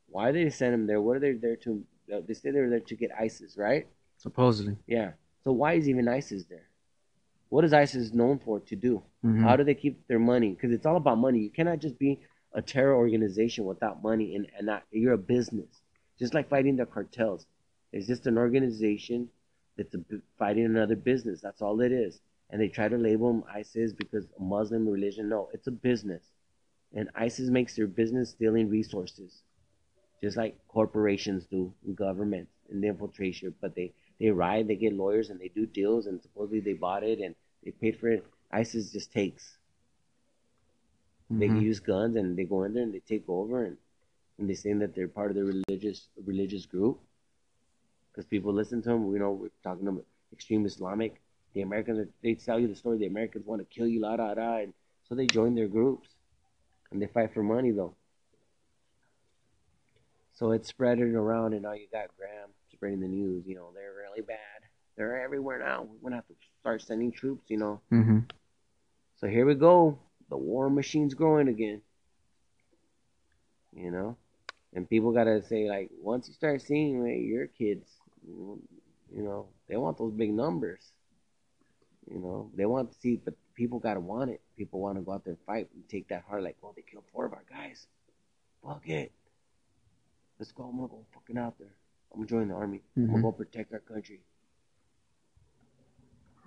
Why 0.09 0.31
did 0.31 0.45
they 0.45 0.49
send 0.49 0.73
them 0.73 0.85
there? 0.87 1.01
What 1.01 1.15
are 1.17 1.19
they 1.19 1.33
there 1.33 1.55
to? 1.57 1.85
Uh, 2.13 2.21
They 2.27 2.33
say 2.33 2.51
they 2.51 2.59
were 2.59 2.69
there 2.69 2.79
to 2.79 2.95
get 2.95 3.11
ISIS, 3.19 3.57
right? 3.57 3.87
Supposedly. 4.17 4.75
Yeah. 4.87 5.11
So 5.43 5.51
why 5.51 5.73
is 5.73 5.87
even 5.87 6.07
ISIS 6.07 6.45
there? 6.45 6.67
What 7.49 7.63
is 7.63 7.73
ISIS 7.73 8.13
known 8.13 8.39
for 8.39 8.59
to 8.59 8.75
do? 8.75 9.03
Mhm. 9.23 9.41
How 9.41 9.55
do 9.55 9.63
they 9.63 9.75
keep 9.75 10.05
their 10.07 10.19
money? 10.19 10.49
Because 10.51 10.71
it's 10.71 10.85
all 10.85 10.97
about 10.97 11.17
money. 11.17 11.39
You 11.39 11.49
cannot 11.49 11.79
just 11.79 11.97
be 11.97 12.19
a 12.53 12.61
terror 12.61 12.95
organization 12.95 13.65
without 13.65 14.03
money 14.03 14.35
and, 14.35 14.47
and 14.57 14.65
not, 14.67 14.83
you're 14.91 15.13
a 15.13 15.17
business. 15.17 15.81
Just 16.19 16.33
like 16.33 16.49
fighting 16.49 16.75
the 16.75 16.85
cartels. 16.85 17.45
It's 17.93 18.07
just 18.07 18.27
an 18.27 18.37
organization 18.37 19.29
that's 19.77 19.93
a, 19.95 19.99
fighting 20.37 20.65
another 20.65 20.95
business. 20.95 21.39
That's 21.39 21.61
all 21.61 21.79
it 21.81 21.91
is. 21.91 22.19
And 22.49 22.59
they 22.59 22.67
try 22.67 22.87
to 22.89 22.97
label 22.97 23.31
them 23.31 23.43
ISIS 23.53 23.93
because 23.93 24.25
Muslim 24.39 24.87
religion. 24.87 25.29
No, 25.29 25.49
it's 25.53 25.67
a 25.67 25.71
business. 25.71 26.23
And 26.93 27.09
ISIS 27.15 27.49
makes 27.49 27.75
their 27.75 27.87
business 27.87 28.31
stealing 28.31 28.69
resources. 28.69 29.43
Just 30.21 30.37
like 30.37 30.57
corporations 30.67 31.45
do, 31.45 31.73
and 31.85 31.95
governments, 31.95 32.51
and 32.69 32.83
the 32.83 32.87
infiltration. 32.87 33.53
But 33.61 33.75
they, 33.75 33.93
they 34.19 34.29
ride, 34.31 34.67
they 34.67 34.75
get 34.75 34.93
lawyers, 34.93 35.29
and 35.29 35.39
they 35.39 35.49
do 35.49 35.65
deals, 35.65 36.07
and 36.07 36.21
supposedly 36.21 36.59
they 36.59 36.73
bought 36.73 37.03
it, 37.03 37.19
and 37.19 37.35
They 37.63 37.71
paid 37.71 37.99
for 37.99 38.09
it. 38.09 38.25
ISIS 38.51 38.91
just 38.91 39.11
takes. 39.11 39.57
They 41.29 41.49
Mhm. 41.49 41.61
use 41.61 41.79
guns 41.79 42.15
and 42.15 42.37
they 42.37 42.45
go 42.45 42.63
in 42.63 42.73
there 42.73 42.83
and 42.83 42.93
they 42.93 42.99
take 42.99 43.27
over 43.27 43.63
and, 43.65 43.77
and 44.37 44.49
they 44.49 44.53
saying 44.55 44.79
that 44.79 44.95
they're 44.95 45.07
part 45.07 45.31
of 45.31 45.35
the 45.35 45.43
religious 45.43 46.09
religious 46.25 46.65
group. 46.65 46.99
Because 48.11 48.25
people 48.25 48.53
listen 48.53 48.81
to 48.83 48.89
them, 48.89 49.07
We 49.07 49.19
know, 49.19 49.31
we're 49.31 49.49
talking 49.63 49.87
about 49.87 50.05
extreme 50.33 50.65
Islamic. 50.65 51.21
The 51.53 51.61
Americans, 51.61 52.07
they 52.23 52.35
tell 52.35 52.59
you 52.59 52.67
the 52.67 52.75
story. 52.75 52.97
The 52.97 53.07
Americans 53.07 53.45
want 53.45 53.61
to 53.61 53.65
kill 53.75 53.87
you, 53.87 53.99
la 54.01 54.15
da 54.17 54.33
da, 54.35 54.57
and 54.57 54.73
so 55.07 55.15
they 55.15 55.27
join 55.27 55.55
their 55.55 55.67
groups, 55.67 56.09
and 56.91 57.01
they 57.01 57.07
fight 57.07 57.33
for 57.33 57.43
money 57.43 57.71
though. 57.71 57.95
So 60.37 60.51
it's 60.51 60.67
spreading 60.69 61.15
around, 61.15 61.53
and 61.53 61.63
now 61.63 61.73
you 61.73 61.87
got 61.91 62.15
Graham 62.15 62.49
spreading 62.71 62.99
the 62.99 63.07
news. 63.07 63.47
You 63.47 63.55
know, 63.55 63.71
they're 63.73 63.95
really 63.95 64.21
bad. 64.21 64.37
They're 64.95 65.19
everywhere 65.19 65.57
now. 65.57 65.81
We're 65.81 65.97
gonna 66.09 66.17
have 66.17 66.27
to 66.27 66.35
start 66.59 66.83
sending 66.83 67.11
troops. 67.11 67.49
You 67.49 67.57
know. 67.57 67.81
Mhm. 67.91 68.29
So 69.15 69.27
here 69.27 69.47
we 69.47 69.55
go. 69.55 69.97
The 70.29 70.37
war 70.37 70.69
machine's 70.69 71.15
growing 71.15 71.47
again. 71.47 71.81
You 73.73 73.89
know? 73.89 74.15
And 74.73 74.87
people 74.87 75.11
gotta 75.11 75.41
say 75.41 75.67
like 75.67 75.89
once 75.99 76.27
you 76.27 76.35
start 76.35 76.61
seeing 76.61 77.03
like, 77.03 77.21
your 77.21 77.47
kids, 77.47 77.89
you 78.27 78.61
know, 79.09 79.47
they 79.67 79.75
want 79.75 79.97
those 79.97 80.13
big 80.13 80.31
numbers. 80.31 80.91
You 82.05 82.19
know, 82.19 82.51
they 82.53 82.67
want 82.67 82.91
to 82.91 82.99
see, 82.99 83.15
but 83.15 83.33
people 83.55 83.79
gotta 83.79 83.99
want 83.99 84.29
it. 84.29 84.41
People 84.55 84.81
want 84.81 84.99
to 84.99 85.01
go 85.01 85.13
out 85.13 85.23
there 85.23 85.33
and 85.33 85.43
fight 85.45 85.69
and 85.73 85.89
take 85.89 86.09
that 86.09 86.25
heart. 86.25 86.43
Like, 86.43 86.57
well, 86.61 86.73
they 86.75 86.83
killed 86.83 87.05
four 87.11 87.25
of 87.25 87.33
our 87.33 87.43
guys. 87.49 87.87
Fuck 88.61 88.87
it. 88.87 89.11
Let's 90.39 90.51
go. 90.51 90.63
I'm 90.63 90.75
gonna 90.75 90.87
go 90.87 91.05
fucking 91.13 91.37
out 91.37 91.57
there. 91.57 91.73
I'm 92.11 92.19
gonna 92.19 92.29
join 92.29 92.47
the 92.47 92.53
army. 92.53 92.81
I'm 92.95 93.07
gonna 93.07 93.19
Mhm. 93.19 93.21
go 93.23 93.31
protect 93.31 93.73
our 93.73 93.79
country. 93.79 94.21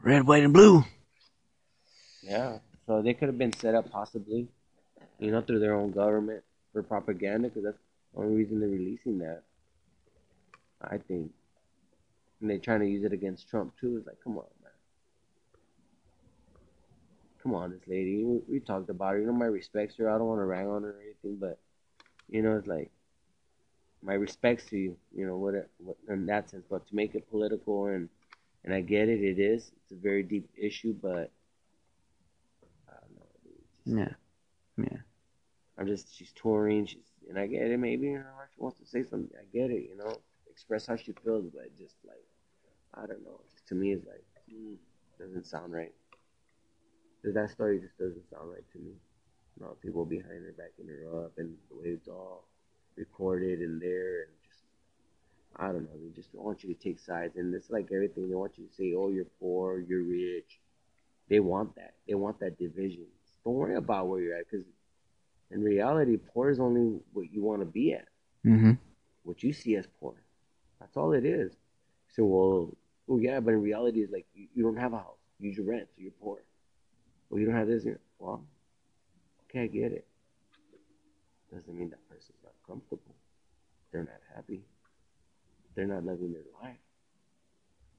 Red, 0.03 0.27
white, 0.27 0.45
and 0.45 0.53
blue. 0.53 0.85
Yeah. 2.23 2.61
So 2.87 3.03
they 3.03 3.15
could 3.15 3.29
have 3.29 3.39
been 3.39 3.53
set 3.53 3.75
up 3.75 3.91
possibly, 3.91 4.49
you 5.19 5.31
know, 5.31 5.43
through 5.43 5.59
their 5.59 5.75
own 5.75 5.91
government 5.91 6.45
for 6.73 6.83
propaganda, 6.83 7.49
because 7.49 7.65
that's 7.65 7.79
the 8.15 8.21
only 8.21 8.37
reason 8.37 8.61
they're 8.61 8.69
releasing 8.69 9.19
that. 9.19 9.43
I 10.81 10.99
think. 10.99 11.33
And 12.41 12.49
they're 12.49 12.59
trying 12.59 12.81
to 12.81 12.89
use 12.89 13.05
it 13.05 13.13
against 13.13 13.49
Trump 13.49 13.77
too. 13.79 13.97
It's 13.99 14.07
like, 14.07 14.21
come 14.23 14.39
on, 14.39 14.47
man. 14.63 14.73
Come 17.43 17.55
on, 17.55 17.71
this 17.71 17.87
lady. 17.87 18.25
We, 18.25 18.41
we 18.49 18.61
talked 18.61 18.89
about 18.89 19.13
her. 19.13 19.21
You 19.21 19.27
know, 19.27 19.33
my 19.33 19.47
respects 19.47 19.97
her. 19.97 20.09
I 20.11 20.17
don't 20.17 20.29
want 20.29 20.41
to 20.41 20.45
rag 20.45 20.67
on 20.67 20.85
her 20.85 20.91
or 20.91 21.01
anything, 21.03 21.37
but 21.37 21.59
you 22.29 22.43
know, 22.43 22.57
it's 22.57 22.67
like 22.67 22.91
my 24.03 24.15
respects 24.15 24.67
to 24.71 24.77
you. 24.79 24.97
You 25.15 25.27
know, 25.27 25.37
what, 25.37 25.55
what 25.79 25.97
in 26.09 26.27
that 26.27 26.51
sense. 26.51 26.65
But 26.69 26.87
to 26.89 26.95
make 26.95 27.15
it 27.15 27.29
political 27.31 27.87
and 27.87 28.09
and 28.65 28.75
I 28.75 28.81
get 28.83 29.09
it. 29.09 29.23
It 29.23 29.39
is. 29.39 29.73
It's 29.83 29.93
a 29.93 29.97
very 29.97 30.23
deep 30.23 30.49
issue, 30.57 30.95
but 31.01 31.31
I 32.89 32.93
don't 33.01 33.17
know. 33.17 33.27
Just- 33.45 33.97
Yeah. 33.97 34.15
Yeah. 34.77 34.99
I'm 35.79 35.87
just 35.87 36.15
she's 36.15 36.33
touring. 36.33 36.87
She's 36.87 37.07
and 37.29 37.39
I 37.39 37.47
get 37.47 37.63
it. 37.71 37.79
Maybe 37.79 38.09
in 38.09 38.17
her 38.17 38.33
heart 38.35 38.51
she 38.55 38.61
wants 38.61 38.79
to 38.81 38.87
say 38.87 39.03
something. 39.03 39.31
I 39.39 39.45
get 39.57 39.71
it. 39.71 39.89
You 39.89 39.97
know, 39.97 40.21
express 40.51 40.87
how 40.87 40.97
she 40.97 41.13
feels, 41.25 41.47
but 41.55 41.77
just 41.79 41.97
like 42.07 42.25
I 42.95 43.07
don't 43.07 43.23
know. 43.25 43.41
Just 43.53 43.67
to 43.69 43.75
me, 43.75 43.93
it's 43.93 44.07
like 44.07 44.25
mm, 44.53 44.77
doesn't 45.19 45.47
sound 45.47 45.73
right. 45.73 45.93
That 47.25 47.51
story 47.51 47.81
just 47.81 47.97
doesn't 47.99 48.29
sound 48.31 48.51
right 48.51 48.65
to 48.73 48.79
me. 48.79 48.93
You 49.57 49.65
know, 49.65 49.77
people 49.83 50.05
behind 50.05 50.45
her 50.45 50.55
backing 50.57 50.89
her 50.89 51.25
up, 51.25 51.33
and 51.39 51.57
the 51.71 51.77
way 51.77 51.89
it's 51.97 52.09
all 52.09 52.45
recorded 53.01 53.61
in 53.61 53.79
there, 53.81 54.23
and 54.23 54.33
just 54.47 54.63
I 55.57 55.67
don't 55.73 55.83
know. 55.89 55.99
They 56.01 56.15
just 56.15 56.33
want 56.35 56.63
you 56.63 56.73
to 56.75 56.81
take 56.81 56.99
sides, 57.01 57.37
and 57.37 57.53
it's 57.55 57.71
like 57.71 57.89
everything. 57.93 58.29
They 58.29 58.35
want 58.37 58.57
you 58.59 58.67
to 58.67 58.75
say, 58.75 58.95
"Oh, 58.97 59.09
you're 59.11 59.33
poor, 59.41 59.81
you're 59.81 60.05
rich." 60.05 60.61
They 61.29 61.41
want 61.41 61.75
that. 61.77 61.95
They 62.07 62.15
want 62.15 62.39
that 62.41 62.59
division. 62.59 63.07
Don't 63.45 63.55
worry 63.55 63.77
about 63.77 64.09
where 64.09 64.21
you're 64.21 64.37
at, 64.37 64.47
because 64.51 64.67
in 65.51 65.63
reality, 65.63 66.17
poor 66.17 66.51
is 66.51 66.61
only 66.61 67.01
what 67.13 67.33
you 67.33 67.43
want 67.43 67.61
to 67.61 67.67
be 67.67 67.93
at, 67.95 68.09
Mhm. 68.45 68.79
what 69.25 69.43
you 69.43 69.53
see 69.53 69.77
as 69.77 69.87
poor. 70.01 70.15
That's 70.79 70.97
all 70.97 71.13
it 71.13 71.25
is. 71.25 71.57
So, 72.09 72.25
well, 72.25 72.77
well, 73.07 73.21
yeah, 73.21 73.41
but 73.41 73.55
in 73.55 73.63
reality, 73.63 74.01
it's 74.03 74.13
like 74.13 74.27
you, 74.35 74.49
you 74.55 74.63
don't 74.63 74.77
have 74.77 74.93
a 74.93 74.99
house, 74.99 75.19
you 75.39 75.49
use 75.49 75.57
your 75.59 75.67
rent, 75.67 75.89
so 75.95 76.01
you're 76.03 76.13
poor. 76.13 76.39
Well, 77.29 77.39
you 77.41 77.47
don't 77.47 77.55
have 77.55 77.69
this. 77.69 77.85
Well, 78.19 78.45
okay, 79.45 79.63
I 79.63 79.67
get 79.69 79.93
it. 79.93 80.07
Doesn't 81.53 81.75
mean 81.79 81.91
that 81.91 82.03
person's 82.09 82.39
not 82.40 82.40
comfortable. 82.71 83.15
They're 83.93 84.03
not 84.03 84.21
happy. 84.35 84.63
They're 85.75 85.87
not 85.87 86.05
living 86.05 86.33
their 86.33 86.43
life. 86.63 86.77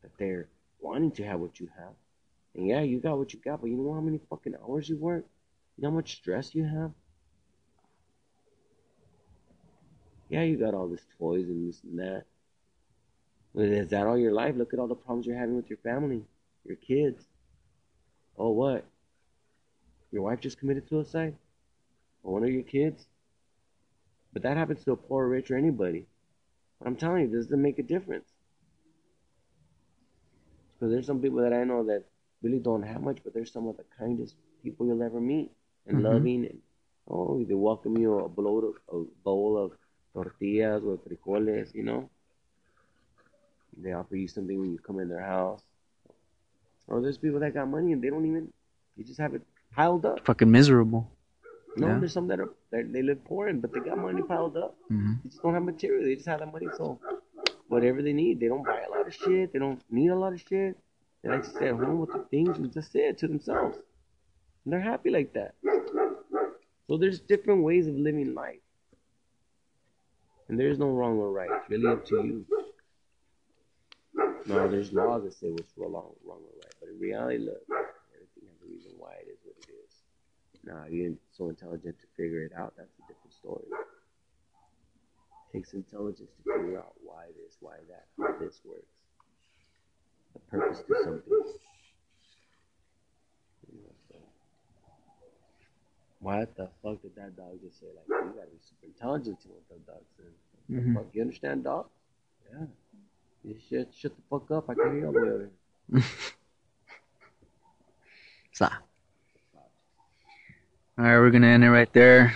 That 0.02 0.12
they're 0.18 0.48
wanting 0.80 1.12
to 1.12 1.24
have 1.24 1.40
what 1.40 1.60
you 1.60 1.70
have. 1.78 1.94
And 2.56 2.68
yeah, 2.68 2.82
you 2.82 3.00
got 3.00 3.18
what 3.18 3.34
you 3.34 3.40
got, 3.40 3.62
but 3.62 3.70
you 3.70 3.78
know 3.78 3.94
how 3.94 4.02
many 4.02 4.20
fucking 4.30 4.56
hours 4.64 4.90
you 4.90 4.98
work? 4.98 5.26
You 5.78 5.84
know 5.84 5.90
how 5.90 5.96
much 5.96 6.16
stress 6.16 6.56
you 6.56 6.64
have? 6.64 6.92
Yeah, 10.30 10.44
you 10.44 10.58
got 10.58 10.74
all 10.74 10.88
these 10.88 11.06
toys 11.20 11.48
and 11.48 11.68
this 11.68 11.82
and 11.84 12.00
that. 12.00 12.24
But 13.54 13.66
is 13.66 13.90
that 13.90 14.08
all 14.08 14.18
your 14.18 14.32
life? 14.32 14.56
Look 14.56 14.74
at 14.74 14.80
all 14.80 14.88
the 14.88 14.96
problems 14.96 15.26
you're 15.26 15.38
having 15.38 15.58
with 15.58 15.70
your 15.70 15.80
family, 15.80 16.24
your 16.66 16.78
kids. 16.78 17.26
Oh, 18.38 18.52
what? 18.52 18.86
Your 20.12 20.24
wife 20.24 20.40
just 20.40 20.58
committed 20.58 20.88
suicide? 20.88 21.36
Or 22.24 22.34
one 22.34 22.44
of 22.44 22.50
your 22.50 22.64
kids? 22.64 23.06
But 24.34 24.44
that 24.44 24.58
happens 24.58 24.84
to 24.86 24.92
a 24.94 24.96
poor, 24.96 25.28
rich, 25.28 25.52
or 25.52 25.58
anybody. 25.58 26.08
But 26.80 26.88
I'm 26.88 26.96
telling 26.96 27.24
you, 27.24 27.30
this 27.30 27.46
doesn't 27.46 27.62
make 27.62 27.80
a 27.80 27.84
difference. 27.84 28.30
Because 30.80 30.92
there's 30.92 31.06
some 31.06 31.22
people 31.22 31.42
that 31.42 31.54
I 31.54 31.64
know 31.64 31.84
that 31.86 32.06
really 32.42 32.60
don't 32.60 32.84
have 32.84 33.02
much, 33.02 33.20
but 33.24 33.34
they're 33.34 33.46
some 33.46 33.68
of 33.68 33.78
the 33.78 33.84
kindest 34.00 34.36
people 34.64 34.88
you'll 34.88 35.04
ever 35.04 35.20
meet. 35.20 35.52
And 35.88 35.98
Mhm. 35.98 36.04
loving. 36.04 36.46
And, 36.46 36.62
oh, 37.08 37.44
they 37.44 37.54
welcome 37.54 37.98
you 37.98 38.20
a 38.20 38.30
bowl 38.30 38.70
of, 38.70 38.76
a 38.90 39.04
bowl 39.24 39.58
of 39.58 39.78
tortillas 40.14 40.84
or 40.84 40.98
frijoles, 40.98 41.74
you 41.74 41.84
know? 41.84 42.10
They 43.78 43.94
offer 43.94 44.16
you 44.16 44.28
something 44.28 44.60
when 44.60 44.72
you 44.72 44.80
come 44.80 45.00
in 45.00 45.10
their 45.10 45.22
house. 45.22 45.62
Or 46.88 47.02
there's 47.02 47.18
people 47.18 47.40
that 47.40 47.54
got 47.54 47.68
money 47.68 47.94
and 47.94 48.02
they 48.02 48.10
don't 48.10 48.26
even, 48.26 48.52
they 48.98 49.04
just 49.04 49.20
have 49.20 49.34
it 49.34 49.42
piled 49.74 50.06
up. 50.06 50.26
Fucking 50.26 50.52
miserable. 50.52 51.10
No, 51.78 51.88
Yeah. 51.88 52.00
there's 52.00 52.14
some 52.14 52.28
that 52.28 52.40
are, 52.40 52.50
that 52.72 52.92
they 52.92 53.02
live 53.02 53.24
poor, 53.24 53.48
and 53.48 53.62
but 53.62 53.72
they 53.74 53.80
got 53.80 53.98
money 53.98 54.22
piled 54.22 54.58
up. 54.58 54.78
Mhm. 54.90 55.24
They 55.24 55.30
just 55.30 55.42
don't 55.42 55.54
have 55.54 55.64
material. 55.64 56.04
They 56.04 56.16
just 56.16 56.28
have 56.28 56.40
that 56.40 56.52
money, 56.52 56.68
so 56.76 57.00
whatever 57.70 58.02
they 58.02 58.12
need, 58.14 58.40
they 58.40 58.48
don't 58.48 58.64
buy 58.64 58.82
a 58.82 58.90
lot 58.90 59.08
of 59.08 59.14
shit. 59.14 59.54
They 59.54 59.60
don't 59.60 59.82
need 59.90 60.10
a 60.10 60.16
lot 60.16 60.34
of 60.34 60.42
shit. 60.42 60.78
They 61.22 61.30
like 61.30 61.44
to 61.44 61.50
stay 61.50 61.68
at 61.70 61.76
home 61.76 62.00
with 62.00 62.12
the 62.12 62.20
things 62.30 62.58
and 62.58 62.72
just 62.74 62.92
say 62.92 63.08
it 63.08 63.18
to 63.20 63.28
themselves. 63.28 63.78
And 64.66 64.74
they're 64.74 64.82
happy 64.82 65.10
like 65.10 65.34
that. 65.34 65.56
So 66.88 66.98
there's 66.98 67.22
different 67.22 67.64
ways 67.64 67.88
of 67.88 67.96
living 67.96 68.34
life. 68.34 68.60
And 70.50 70.60
there's 70.60 70.78
no 70.78 70.90
wrong 70.90 71.18
or 71.20 71.32
right. 71.32 71.50
It's 71.50 71.70
really 71.70 71.88
up 71.88 72.04
to 72.08 72.16
you. 72.16 72.46
No, 74.48 74.68
there's 74.68 74.92
laws 74.92 75.24
that 75.24 75.34
say 75.34 75.50
what's 75.52 75.72
wrong, 75.78 75.94
wrong 76.26 76.42
or 76.44 76.54
right. 76.64 76.76
But 76.82 76.90
in 76.90 77.00
reality, 77.00 77.38
look, 77.38 77.62
everything 77.70 78.50
has 78.50 78.62
a 78.62 78.70
reason 78.70 78.92
why 78.98 79.14
it 79.22 79.28
is 79.32 79.40
what 79.46 79.56
it 79.60 79.72
is. 79.72 80.51
Now, 80.64 80.86
you're 80.90 81.14
so 81.32 81.50
intelligent 81.50 82.00
to 82.00 82.08
figure 82.16 82.44
it 82.44 82.52
out, 82.58 82.74
that's 82.78 82.94
a 83.00 83.02
different 83.08 83.34
story. 83.34 83.66
It 85.54 85.58
takes 85.58 85.74
intelligence 85.74 86.30
to 86.38 86.54
figure 86.54 86.78
out 86.80 86.94
why 87.04 87.26
this, 87.44 87.58
why 87.60 87.78
that, 87.90 88.06
how 88.20 88.38
this 88.40 88.62
works. 88.64 88.86
The 90.34 90.40
purpose 90.40 90.84
to 90.88 90.96
something. 91.04 91.24
You 93.72 93.80
know, 93.84 93.96
so. 94.10 94.16
What 96.20 96.56
the 96.56 96.70
fuck 96.84 97.02
did 97.02 97.16
that 97.16 97.36
dog 97.36 97.60
just 97.64 97.80
say? 97.80 97.88
Like, 97.96 98.06
you 98.08 98.34
gotta 98.36 98.48
be 98.52 98.60
super 98.62 98.86
intelligent 98.86 99.42
to 99.42 99.48
what 99.50 99.68
that 99.70 99.86
dog 99.88 100.04
said. 100.16 100.34
Mhm. 100.70 100.94
Fuck, 100.94 101.08
you 101.14 101.22
understand 101.22 101.64
dog? 101.64 101.88
Yeah. 102.54 102.66
You 103.44 103.56
should 103.68 103.94
shut 103.94 104.16
the 104.16 104.22
fuck 104.30 104.52
up. 104.52 104.70
I 104.70 104.76
can 104.76 104.92
hear 104.92 105.00
you 105.00 105.06
all 105.08 105.14
the 105.14 105.20
way 105.20 105.30
over 105.30 105.52
here. 105.92 106.04
So. 108.54 108.68
All 110.98 111.06
right, 111.06 111.18
we're 111.18 111.32
gonna 111.32 111.48
end 111.48 111.64
it 111.64 111.70
right 111.70 111.92
there. 111.94 112.34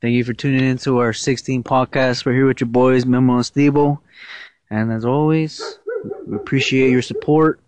Thank 0.00 0.14
you 0.14 0.24
for 0.24 0.32
tuning 0.32 0.62
in 0.64 0.78
to 0.78 0.98
our 0.98 1.12
16 1.12 1.62
podcast. 1.64 2.24
We're 2.24 2.34
here 2.34 2.46
with 2.46 2.60
your 2.60 2.68
boys, 2.68 3.04
Memo 3.04 3.34
and 3.36 3.46
Steve. 3.46 3.76
And 4.70 4.92
as 4.92 5.04
always, 5.04 5.78
we 6.26 6.36
appreciate 6.36 6.90
your 6.90 7.02
support. 7.02 7.60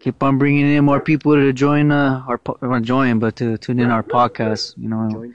Keep 0.00 0.22
on 0.22 0.38
bringing 0.38 0.66
in 0.66 0.84
more 0.84 1.00
people 1.00 1.34
to 1.34 1.52
join 1.52 1.92
uh, 1.92 2.24
our 2.26 2.38
po- 2.38 2.58
not 2.60 2.82
join, 2.82 3.18
but 3.20 3.36
to 3.36 3.58
tune 3.58 3.78
in 3.78 3.90
our 3.90 4.02
podcast. 4.02 4.76
You 4.76 4.88
know, 4.88 5.32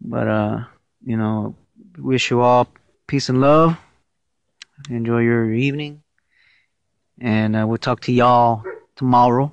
but 0.00 0.28
uh, 0.28 0.64
you 1.04 1.16
know, 1.16 1.56
wish 1.98 2.30
you 2.30 2.40
all 2.42 2.68
peace 3.06 3.28
and 3.28 3.40
love. 3.40 3.76
Enjoy 4.88 5.20
your 5.20 5.52
evening, 5.52 6.02
and 7.20 7.56
uh, 7.56 7.66
we'll 7.66 7.78
talk 7.78 8.00
to 8.02 8.12
y'all 8.12 8.64
tomorrow. 8.96 9.52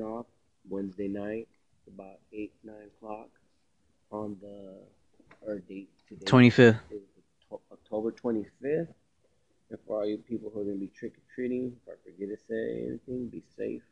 Off 0.00 0.26
Wednesday 0.68 1.08
night, 1.08 1.48
about 1.88 2.18
eight, 2.32 2.52
nine 2.62 2.88
o'clock 2.96 3.28
on 4.10 4.36
the 4.40 4.78
our 5.46 5.58
date 5.58 5.90
today. 6.08 6.24
25th. 6.24 6.78
October 7.72 8.12
twenty 8.12 8.46
fifth. 8.60 8.88
And 9.70 9.78
for 9.86 10.00
all 10.00 10.06
you 10.06 10.18
people 10.18 10.50
who 10.50 10.60
are 10.60 10.64
gonna 10.64 10.76
be 10.76 10.88
trick 10.88 11.12
or 11.14 11.22
treating, 11.34 11.72
if 11.86 11.92
I 11.92 11.96
forget 12.04 12.28
to 12.28 12.36
say 12.46 12.86
anything, 12.86 13.28
be 13.28 13.42
safe. 13.56 13.82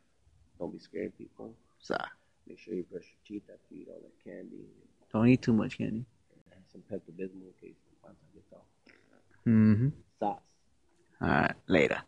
Don't 0.59 0.73
be 0.73 0.79
scaring 0.79 1.11
people. 1.13 1.55
So, 1.81 1.97
Make 2.47 2.59
sure 2.59 2.75
you 2.75 2.85
brush 2.85 3.05
your 3.05 3.41
teeth 3.41 3.49
after 3.53 3.75
you 3.75 3.83
eat 3.83 3.89
all 3.89 4.01
that 4.01 4.25
candy. 4.25 4.65
don't 5.13 5.29
eat 5.29 5.43
too 5.43 5.53
much 5.53 5.79
candy. 5.79 6.05
And 6.53 6.63
some 6.71 6.83
Pepto 6.83 7.13
Bismol 7.13 7.47
in 7.49 7.53
case 7.61 7.77
the 8.03 8.09
gets 8.35 8.53
off. 8.53 8.61
Mm-hmm. 9.47 9.89
Sauce. 10.19 10.41
All 11.23 11.29
right, 11.29 11.55
later. 11.67 12.03